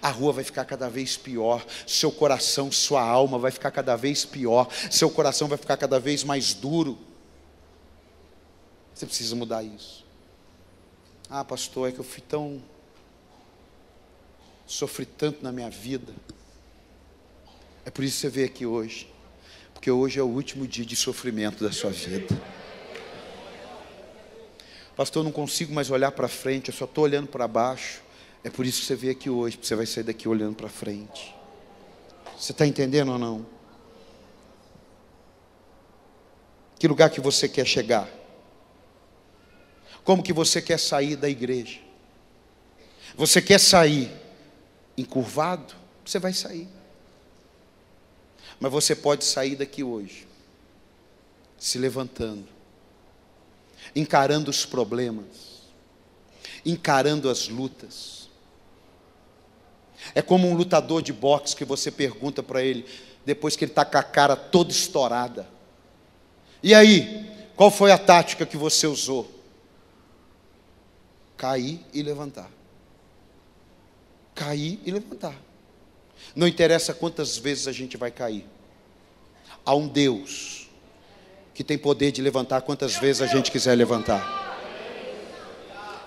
A 0.00 0.10
rua 0.10 0.32
vai 0.32 0.44
ficar 0.44 0.64
cada 0.64 0.88
vez 0.88 1.16
pior, 1.16 1.64
seu 1.86 2.10
coração, 2.10 2.70
sua 2.70 3.02
alma 3.02 3.38
vai 3.38 3.50
ficar 3.50 3.70
cada 3.70 3.96
vez 3.96 4.24
pior, 4.24 4.68
seu 4.90 5.10
coração 5.10 5.48
vai 5.48 5.58
ficar 5.58 5.76
cada 5.76 5.98
vez 5.98 6.24
mais 6.24 6.54
duro. 6.54 6.98
Você 8.94 9.06
precisa 9.06 9.34
mudar 9.34 9.62
isso. 9.62 10.04
Ah, 11.28 11.44
pastor, 11.44 11.88
é 11.88 11.92
que 11.92 11.98
eu 11.98 12.04
fui 12.04 12.22
tão. 12.22 12.62
Sofri 14.66 15.06
tanto 15.06 15.42
na 15.42 15.52
minha 15.52 15.70
vida. 15.70 16.12
É 17.84 17.90
por 17.90 18.04
isso 18.04 18.16
que 18.16 18.20
você 18.22 18.28
veio 18.28 18.46
aqui 18.46 18.66
hoje, 18.66 19.08
porque 19.72 19.90
hoje 19.90 20.18
é 20.18 20.22
o 20.22 20.26
último 20.26 20.66
dia 20.66 20.84
de 20.84 20.96
sofrimento 20.96 21.62
da 21.62 21.70
sua 21.70 21.90
vida. 21.90 22.34
Pastor, 24.96 25.20
eu 25.20 25.24
não 25.24 25.32
consigo 25.32 25.74
mais 25.74 25.90
olhar 25.90 26.12
para 26.12 26.28
frente, 26.28 26.68
eu 26.70 26.74
só 26.74 26.84
estou 26.84 27.04
olhando 27.04 27.26
para 27.26 27.48
baixo. 27.48 28.00
É 28.44 28.50
por 28.50 28.64
isso 28.64 28.80
que 28.80 28.86
você 28.86 28.94
veio 28.94 29.12
aqui 29.12 29.28
hoje, 29.28 29.56
porque 29.56 29.66
você 29.66 29.74
vai 29.74 29.86
sair 29.86 30.04
daqui 30.04 30.28
olhando 30.28 30.54
para 30.54 30.68
frente. 30.68 31.34
Você 32.38 32.52
está 32.52 32.66
entendendo 32.66 33.12
ou 33.12 33.18
não? 33.18 33.46
Que 36.78 36.86
lugar 36.86 37.10
que 37.10 37.20
você 37.20 37.48
quer 37.48 37.66
chegar? 37.66 38.08
Como 40.04 40.22
que 40.22 40.32
você 40.32 40.60
quer 40.60 40.78
sair 40.78 41.16
da 41.16 41.28
igreja? 41.28 41.80
Você 43.16 43.40
quer 43.40 43.58
sair 43.58 44.10
encurvado? 44.96 45.74
Você 46.04 46.18
vai 46.18 46.32
sair. 46.32 46.68
Mas 48.60 48.70
você 48.70 48.94
pode 48.94 49.24
sair 49.24 49.56
daqui 49.56 49.82
hoje, 49.82 50.26
se 51.58 51.78
levantando, 51.78 52.46
encarando 53.94 54.50
os 54.50 54.64
problemas, 54.64 55.62
encarando 56.64 57.28
as 57.28 57.48
lutas. 57.48 58.28
É 60.14 60.22
como 60.22 60.48
um 60.48 60.54
lutador 60.54 61.02
de 61.02 61.12
boxe 61.12 61.56
que 61.56 61.64
você 61.64 61.90
pergunta 61.90 62.42
para 62.42 62.62
ele, 62.62 62.86
depois 63.24 63.56
que 63.56 63.64
ele 63.64 63.72
está 63.72 63.84
com 63.84 63.98
a 63.98 64.02
cara 64.02 64.36
toda 64.36 64.70
estourada: 64.70 65.48
E 66.62 66.74
aí, 66.74 67.30
qual 67.56 67.70
foi 67.70 67.90
a 67.90 67.98
tática 67.98 68.46
que 68.46 68.56
você 68.56 68.86
usou? 68.86 69.30
Cair 71.36 71.80
e 71.92 72.02
levantar. 72.02 72.50
Cair 74.34 74.80
e 74.84 74.90
levantar. 74.90 75.34
Não 76.34 76.46
interessa 76.48 76.92
quantas 76.92 77.38
vezes 77.38 77.68
a 77.68 77.72
gente 77.72 77.96
vai 77.96 78.10
cair. 78.10 78.44
Há 79.64 79.74
um 79.74 79.86
Deus 79.86 80.68
que 81.54 81.62
tem 81.62 81.78
poder 81.78 82.10
de 82.10 82.20
levantar 82.20 82.62
quantas 82.62 82.96
vezes 82.96 83.22
a 83.22 83.26
gente 83.26 83.50
quiser 83.50 83.74
levantar. 83.76 84.42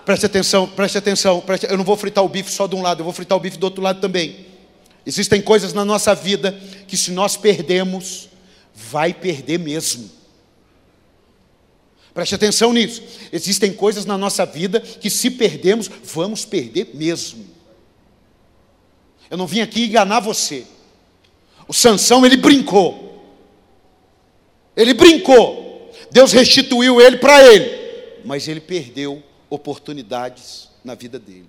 Preste 0.04 0.26
atenção, 0.26 0.66
preste 0.66 0.98
atenção. 0.98 1.40
Preste, 1.40 1.66
eu 1.66 1.76
não 1.76 1.84
vou 1.84 1.96
fritar 1.96 2.24
o 2.24 2.28
bife 2.28 2.50
só 2.50 2.66
de 2.66 2.74
um 2.74 2.82
lado, 2.82 3.00
eu 3.00 3.04
vou 3.04 3.12
fritar 3.12 3.36
o 3.36 3.40
bife 3.40 3.58
do 3.58 3.64
outro 3.64 3.82
lado 3.82 4.00
também. 4.00 4.46
Existem 5.04 5.40
coisas 5.40 5.72
na 5.72 5.84
nossa 5.84 6.14
vida 6.14 6.52
que, 6.86 6.96
se 6.96 7.10
nós 7.10 7.36
perdemos, 7.36 8.28
vai 8.74 9.14
perder 9.14 9.58
mesmo. 9.58 10.10
Preste 12.12 12.34
atenção 12.34 12.72
nisso. 12.72 13.02
Existem 13.32 13.72
coisas 13.72 14.04
na 14.04 14.18
nossa 14.18 14.44
vida 14.44 14.80
que, 14.80 15.08
se 15.08 15.30
perdemos, 15.30 15.90
vamos 16.04 16.44
perder 16.44 16.90
mesmo. 16.92 17.47
Eu 19.30 19.36
não 19.36 19.46
vim 19.46 19.60
aqui 19.60 19.84
enganar 19.84 20.20
você. 20.20 20.66
O 21.66 21.74
Sansão, 21.74 22.24
ele 22.24 22.36
brincou. 22.36 23.08
Ele 24.76 24.94
brincou. 24.94 25.92
Deus 26.10 26.32
restituiu 26.32 27.00
ele 27.00 27.18
para 27.18 27.44
ele. 27.44 28.22
Mas 28.24 28.48
ele 28.48 28.60
perdeu 28.60 29.22
oportunidades 29.50 30.68
na 30.82 30.94
vida 30.94 31.18
dele. 31.18 31.48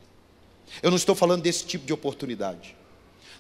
Eu 0.83 0.89
não 0.89 0.97
estou 0.97 1.15
falando 1.15 1.41
desse 1.41 1.65
tipo 1.65 1.85
de 1.85 1.93
oportunidade. 1.93 2.75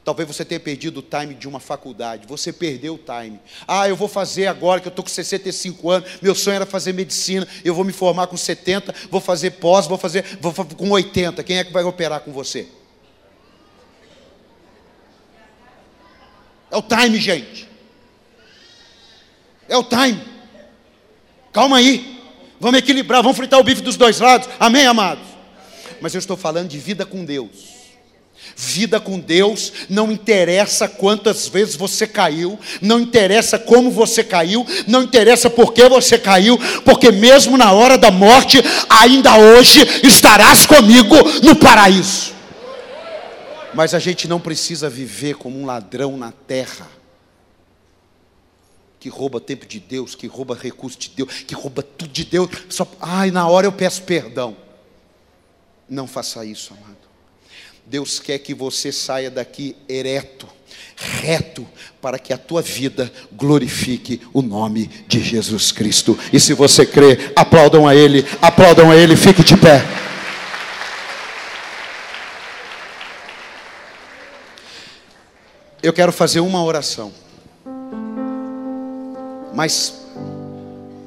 Talvez 0.03 0.27
você 0.27 0.45
tenha 0.45 0.59
perdido 0.59 0.99
o 0.99 1.03
time 1.03 1.35
de 1.35 1.47
uma 1.47 1.59
faculdade. 1.59 2.25
Você 2.25 2.53
perdeu 2.53 2.95
o 2.95 2.97
time. 2.97 3.39
Ah, 3.67 3.89
eu 3.89 3.95
vou 3.95 4.07
fazer 4.07 4.47
agora 4.47 4.79
que 4.79 4.87
eu 4.87 4.91
estou 4.91 5.03
com 5.03 5.09
65 5.09 5.89
anos. 5.89 6.09
Meu 6.21 6.33
sonho 6.33 6.55
era 6.55 6.65
fazer 6.65 6.93
medicina. 6.93 7.47
Eu 7.63 7.75
vou 7.75 7.83
me 7.83 7.91
formar 7.91 8.27
com 8.27 8.37
70. 8.37 8.95
Vou 9.11 9.19
fazer 9.19 9.51
pós. 9.51 9.85
Vou 9.85 9.97
fazer 9.97 10.23
vou, 10.39 10.53
com 10.53 10.89
80. 10.89 11.43
Quem 11.43 11.57
é 11.57 11.63
que 11.63 11.73
vai 11.73 11.83
operar 11.83 12.21
com 12.21 12.31
você? 12.31 12.67
É 16.71 16.77
o 16.77 16.81
time, 16.81 17.19
gente. 17.19 17.67
É 19.67 19.77
o 19.77 19.83
time. 19.83 20.21
Calma 21.51 21.77
aí. 21.77 22.19
Vamos 22.59 22.79
equilibrar. 22.79 23.21
Vamos 23.21 23.37
fritar 23.37 23.59
o 23.59 23.63
bife 23.63 23.81
dos 23.81 23.97
dois 23.97 24.19
lados. 24.19 24.49
Amém, 24.59 24.85
amados? 24.85 25.23
Mas 26.01 26.13
eu 26.13 26.19
estou 26.19 26.37
falando 26.37 26.69
de 26.69 26.77
vida 26.77 27.05
com 27.05 27.25
Deus. 27.25 27.79
Vida 28.55 28.99
com 28.99 29.19
Deus, 29.19 29.71
não 29.89 30.11
interessa 30.11 30.87
quantas 30.87 31.47
vezes 31.47 31.75
você 31.75 32.07
caiu, 32.07 32.57
não 32.81 32.99
interessa 32.99 33.59
como 33.59 33.91
você 33.91 34.23
caiu, 34.23 34.65
não 34.87 35.03
interessa 35.03 35.49
por 35.49 35.73
que 35.73 35.87
você 35.87 36.17
caiu, 36.17 36.57
porque 36.83 37.11
mesmo 37.11 37.57
na 37.57 37.71
hora 37.71 37.97
da 37.97 38.11
morte, 38.11 38.61
ainda 38.89 39.37
hoje 39.37 39.81
estarás 40.03 40.65
comigo 40.65 41.15
no 41.43 41.55
paraíso. 41.55 42.33
Mas 43.73 43.93
a 43.93 43.99
gente 43.99 44.27
não 44.27 44.39
precisa 44.39 44.89
viver 44.89 45.35
como 45.35 45.59
um 45.59 45.65
ladrão 45.65 46.17
na 46.17 46.31
terra, 46.31 46.87
que 48.99 49.09
rouba 49.09 49.39
tempo 49.39 49.65
de 49.65 49.79
Deus, 49.79 50.15
que 50.15 50.27
rouba 50.27 50.57
recurso 50.59 50.97
de 50.97 51.09
Deus, 51.09 51.43
que 51.43 51.55
rouba 51.55 51.81
tudo 51.81 52.11
de 52.11 52.25
Deus. 52.25 52.49
Só, 52.69 52.87
ai, 52.99 53.31
na 53.31 53.47
hora 53.47 53.65
eu 53.67 53.71
peço 53.71 54.03
perdão. 54.03 54.57
Não 55.87 56.07
faça 56.07 56.43
isso, 56.43 56.73
amado. 56.73 56.97
Deus 57.85 58.19
quer 58.19 58.37
que 58.39 58.53
você 58.53 58.91
saia 58.91 59.31
daqui 59.31 59.75
ereto, 59.87 60.47
reto, 60.95 61.65
para 61.99 62.19
que 62.19 62.31
a 62.31 62.37
tua 62.37 62.61
vida 62.61 63.11
glorifique 63.31 64.21
o 64.31 64.43
nome 64.43 64.87
de 65.07 65.19
Jesus 65.21 65.71
Cristo. 65.71 66.17
E 66.31 66.39
se 66.39 66.53
você 66.53 66.85
crê, 66.85 67.31
aplaudam 67.35 67.87
a 67.87 67.95
Ele, 67.95 68.23
aplaudam 68.41 68.91
a 68.91 68.95
Ele, 68.95 69.15
fique 69.15 69.43
de 69.43 69.57
pé. 69.57 69.83
Eu 75.81 75.93
quero 75.93 76.11
fazer 76.11 76.39
uma 76.39 76.63
oração, 76.63 77.11
mas 79.53 80.05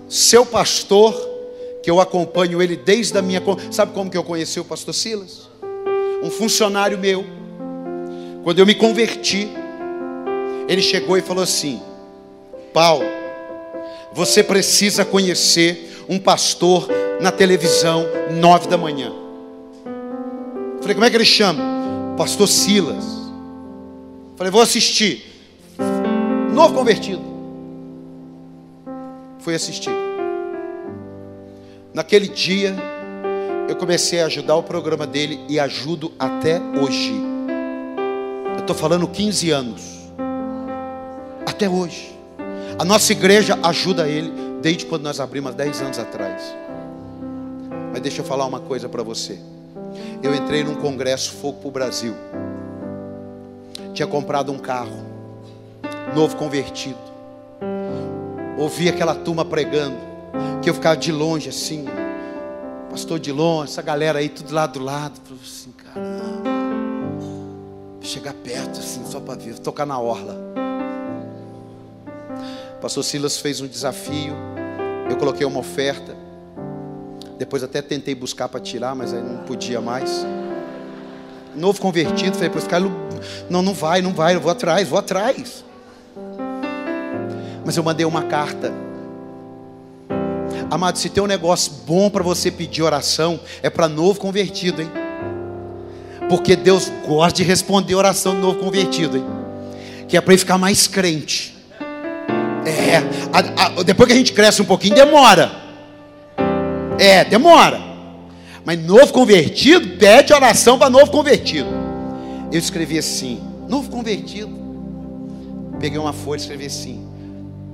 seu 0.08 0.46
pastor, 0.46 1.14
que 1.82 1.90
eu 1.90 2.00
acompanho 2.00 2.62
ele 2.62 2.76
desde 2.76 3.16
a 3.18 3.22
minha. 3.22 3.42
Sabe 3.70 3.92
como 3.92 4.10
que 4.10 4.16
eu 4.16 4.24
conheci 4.24 4.58
o 4.60 4.64
pastor 4.64 4.94
Silas? 4.94 5.52
um 6.22 6.30
funcionário 6.30 6.96
meu, 6.96 7.24
quando 8.44 8.60
eu 8.60 8.66
me 8.66 8.74
converti, 8.74 9.48
ele 10.68 10.80
chegou 10.80 11.18
e 11.18 11.20
falou 11.20 11.42
assim: 11.42 11.82
Paulo, 12.72 13.04
você 14.12 14.42
precisa 14.42 15.04
conhecer 15.04 16.04
um 16.08 16.18
pastor 16.18 16.88
na 17.20 17.32
televisão, 17.32 18.06
nove 18.40 18.68
da 18.68 18.78
manhã. 18.78 19.12
Falei, 20.80 20.94
como 20.94 21.04
é 21.04 21.10
que 21.10 21.16
ele 21.16 21.24
chama? 21.24 21.62
Pastor 22.16 22.48
Silas. 22.48 23.21
Falei, 24.42 24.50
vou 24.50 24.62
assistir. 24.62 25.24
Novo 26.52 26.74
convertido. 26.74 27.22
Fui 29.38 29.54
assistir. 29.54 29.92
Naquele 31.94 32.26
dia, 32.26 32.74
eu 33.68 33.76
comecei 33.76 34.20
a 34.20 34.26
ajudar 34.26 34.56
o 34.56 34.64
programa 34.64 35.06
dele 35.06 35.38
e 35.48 35.60
ajudo 35.60 36.10
até 36.18 36.60
hoje. 36.60 37.14
Eu 38.56 38.58
estou 38.58 38.74
falando 38.74 39.06
15 39.06 39.50
anos. 39.52 39.82
Até 41.46 41.68
hoje. 41.68 42.12
A 42.76 42.84
nossa 42.84 43.12
igreja 43.12 43.56
ajuda 43.62 44.08
ele 44.08 44.32
desde 44.60 44.86
quando 44.86 45.04
nós 45.04 45.20
abrimos 45.20 45.54
10 45.54 45.82
anos 45.82 46.00
atrás. 46.00 46.42
Mas 47.92 48.02
deixa 48.02 48.22
eu 48.22 48.24
falar 48.24 48.46
uma 48.46 48.58
coisa 48.58 48.88
para 48.88 49.04
você. 49.04 49.38
Eu 50.20 50.34
entrei 50.34 50.64
num 50.64 50.74
congresso 50.74 51.30
Fogo 51.30 51.60
para 51.60 51.68
o 51.68 51.70
Brasil. 51.70 52.16
Tinha 53.92 54.06
comprado 54.06 54.50
um 54.50 54.58
carro, 54.58 55.04
novo 56.14 56.36
convertido. 56.36 56.98
Ouvi 58.58 58.88
aquela 58.88 59.14
turma 59.14 59.44
pregando, 59.44 59.96
que 60.62 60.70
eu 60.70 60.74
ficava 60.74 60.96
de 60.96 61.12
longe 61.12 61.48
assim, 61.48 61.86
pastor 62.90 63.18
de 63.18 63.32
longe, 63.32 63.70
essa 63.72 63.82
galera 63.82 64.18
aí, 64.18 64.28
tudo 64.28 64.54
lá 64.54 64.66
do 64.66 64.78
lado. 64.78 65.20
Falei 65.24 65.40
assim, 65.42 65.72
caramba. 65.72 66.50
Chegar 68.00 68.34
perto, 68.34 68.78
assim, 68.80 69.04
só 69.06 69.20
para 69.20 69.34
ver, 69.34 69.58
tocar 69.58 69.86
na 69.86 69.98
orla. 69.98 70.36
Pastor 72.80 73.04
Silas 73.04 73.38
fez 73.38 73.60
um 73.60 73.66
desafio. 73.66 74.34
Eu 75.08 75.16
coloquei 75.16 75.46
uma 75.46 75.60
oferta. 75.60 76.16
Depois 77.38 77.62
até 77.62 77.80
tentei 77.80 78.14
buscar 78.14 78.48
para 78.48 78.60
tirar, 78.60 78.94
mas 78.94 79.14
aí 79.14 79.22
não 79.22 79.44
podia 79.44 79.80
mais. 79.80 80.26
Novo 81.54 81.80
convertido, 81.80 82.34
falei 82.34 82.50
para 82.50 82.60
ficar, 82.60 82.80
não, 83.50 83.62
não 83.62 83.74
vai, 83.74 84.00
não 84.00 84.12
vai, 84.12 84.34
eu 84.34 84.40
vou 84.40 84.50
atrás, 84.50 84.88
vou 84.88 84.98
atrás. 84.98 85.64
Mas 87.64 87.76
eu 87.76 87.82
mandei 87.82 88.06
uma 88.06 88.22
carta 88.22 88.72
Amado, 90.72 90.98
se 90.98 91.10
tem 91.10 91.22
um 91.22 91.26
negócio 91.26 91.70
bom 91.86 92.08
para 92.08 92.22
você 92.22 92.50
pedir 92.50 92.80
oração, 92.80 93.38
é 93.62 93.68
para 93.68 93.90
novo 93.90 94.18
convertido, 94.18 94.80
hein? 94.80 94.90
Porque 96.30 96.56
Deus 96.56 96.90
gosta 97.06 97.36
de 97.36 97.42
responder 97.42 97.94
oração 97.94 98.34
do 98.34 98.40
novo 98.40 98.58
convertido, 98.58 99.18
hein? 99.18 99.26
Que 100.08 100.16
é 100.16 100.20
para 100.22 100.32
ele 100.32 100.38
ficar 100.38 100.56
mais 100.56 100.86
crente. 100.86 101.54
É, 102.64 102.96
a, 103.30 103.66
a, 103.66 103.82
depois 103.82 104.06
que 104.06 104.14
a 104.14 104.16
gente 104.16 104.32
cresce 104.32 104.62
um 104.62 104.64
pouquinho, 104.64 104.94
demora. 104.94 105.52
É, 106.98 107.22
demora. 107.22 107.78
Mas 108.64 108.78
novo 108.78 109.12
convertido, 109.12 109.96
pede 109.98 110.32
oração 110.32 110.78
para 110.78 110.90
novo 110.90 111.10
convertido. 111.10 111.68
Eu 112.50 112.58
escrevi 112.58 112.98
assim, 112.98 113.40
novo 113.68 113.90
convertido. 113.90 114.60
Peguei 115.80 115.98
uma 115.98 116.12
folha 116.12 116.38
e 116.38 116.42
escrevi 116.42 116.66
assim, 116.66 117.06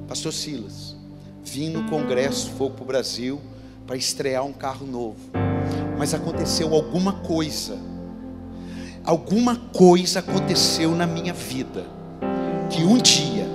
Pastor 0.08 0.32
Silas 0.32 0.98
vim 1.48 1.70
no 1.70 1.84
congresso 1.84 2.50
Fogo 2.50 2.74
para 2.74 2.82
o 2.82 2.86
Brasil 2.86 3.40
para 3.86 3.96
estrear 3.96 4.44
um 4.44 4.52
carro 4.52 4.86
novo. 4.86 5.18
Mas 5.98 6.12
aconteceu 6.12 6.74
alguma 6.74 7.14
coisa. 7.14 7.78
Alguma 9.02 9.56
coisa 9.56 10.18
aconteceu 10.18 10.94
na 10.94 11.06
minha 11.06 11.32
vida. 11.32 11.86
Que 12.68 12.84
um 12.84 12.98
dia, 12.98 13.48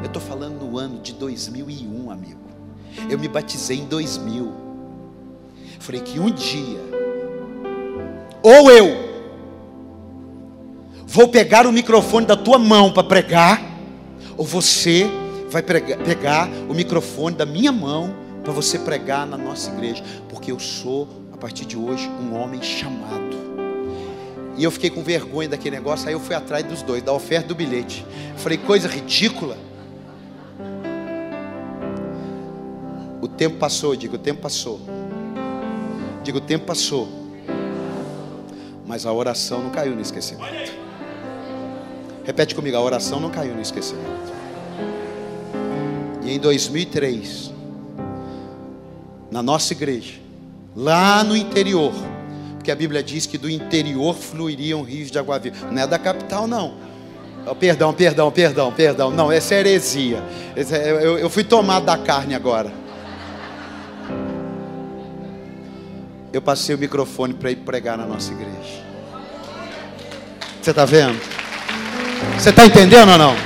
eu 0.00 0.06
estou 0.06 0.20
falando 0.20 0.60
no 0.60 0.76
ano 0.76 0.98
de 0.98 1.12
2001, 1.12 2.10
amigo. 2.10 2.40
Eu 3.08 3.18
me 3.18 3.28
batizei 3.28 3.78
em 3.78 3.86
2000. 3.86 4.69
Falei 5.80 6.02
que 6.02 6.20
um 6.20 6.30
dia, 6.30 6.78
ou 8.42 8.70
eu 8.70 9.10
vou 11.06 11.26
pegar 11.28 11.66
o 11.66 11.72
microfone 11.72 12.26
da 12.26 12.36
tua 12.36 12.58
mão 12.58 12.92
para 12.92 13.02
pregar, 13.02 13.62
ou 14.36 14.44
você 14.44 15.08
vai 15.50 15.62
pregar, 15.62 15.98
pegar 16.00 16.48
o 16.68 16.74
microfone 16.74 17.34
da 17.34 17.46
minha 17.46 17.72
mão 17.72 18.14
para 18.44 18.52
você 18.52 18.78
pregar 18.78 19.26
na 19.26 19.38
nossa 19.38 19.70
igreja, 19.70 20.04
porque 20.28 20.52
eu 20.52 20.60
sou, 20.60 21.08
a 21.32 21.36
partir 21.38 21.64
de 21.64 21.78
hoje, 21.78 22.08
um 22.20 22.34
homem 22.38 22.62
chamado. 22.62 23.40
E 24.58 24.62
eu 24.62 24.70
fiquei 24.70 24.90
com 24.90 25.02
vergonha 25.02 25.48
daquele 25.48 25.76
negócio, 25.76 26.06
aí 26.06 26.12
eu 26.12 26.20
fui 26.20 26.34
atrás 26.34 26.62
dos 26.62 26.82
dois, 26.82 27.02
da 27.02 27.12
oferta 27.14 27.48
do 27.48 27.54
bilhete. 27.54 28.04
falei, 28.36 28.58
coisa 28.58 28.86
ridícula. 28.86 29.56
O 33.22 33.26
tempo 33.26 33.56
passou, 33.56 33.96
digo, 33.96 34.16
o 34.16 34.18
tempo 34.18 34.42
passou. 34.42 34.78
Digo, 36.30 36.38
o 36.38 36.40
tempo 36.40 36.64
passou. 36.64 37.08
Mas 38.86 39.04
a 39.04 39.12
oração 39.12 39.64
não 39.64 39.70
caiu 39.70 39.96
no 39.96 40.00
esquecimento. 40.00 40.72
Repete 42.24 42.54
comigo, 42.54 42.76
a 42.76 42.80
oração 42.80 43.18
não 43.18 43.30
caiu 43.30 43.52
no 43.52 43.60
esquecimento. 43.60 44.32
E 46.22 46.30
em 46.32 46.38
2003, 46.38 47.50
na 49.28 49.42
nossa 49.42 49.72
igreja, 49.72 50.20
lá 50.76 51.24
no 51.24 51.36
interior, 51.36 51.92
porque 52.54 52.70
a 52.70 52.76
Bíblia 52.76 53.02
diz 53.02 53.26
que 53.26 53.36
do 53.36 53.50
interior 53.50 54.14
fluiriam 54.14 54.84
rios 54.84 55.10
de 55.10 55.18
água 55.18 55.36
viva. 55.36 55.68
Não 55.68 55.82
é 55.82 55.86
da 55.88 55.98
capital, 55.98 56.46
não. 56.46 56.74
Oh, 57.44 57.56
perdão, 57.56 57.92
perdão, 57.92 58.30
perdão, 58.30 58.72
perdão. 58.72 59.10
Não, 59.10 59.32
essa 59.32 59.56
é 59.56 59.58
heresia. 59.58 60.22
É, 60.54 61.02
eu 61.02 61.28
fui 61.28 61.42
tomado 61.42 61.86
da 61.86 61.98
carne 61.98 62.36
agora. 62.36 62.79
Eu 66.32 66.40
passei 66.40 66.74
o 66.74 66.78
microfone 66.78 67.34
para 67.34 67.50
ir 67.50 67.56
pregar 67.56 67.98
na 67.98 68.06
nossa 68.06 68.32
igreja. 68.32 68.84
Você 70.62 70.70
está 70.70 70.84
vendo? 70.84 71.20
Você 72.38 72.50
está 72.50 72.64
entendendo 72.64 73.10
ou 73.10 73.18
não? 73.18 73.36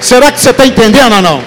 Será 0.00 0.30
que 0.30 0.40
você 0.40 0.50
está 0.50 0.66
entendendo 0.66 1.14
ou 1.14 1.22
não? 1.22 1.42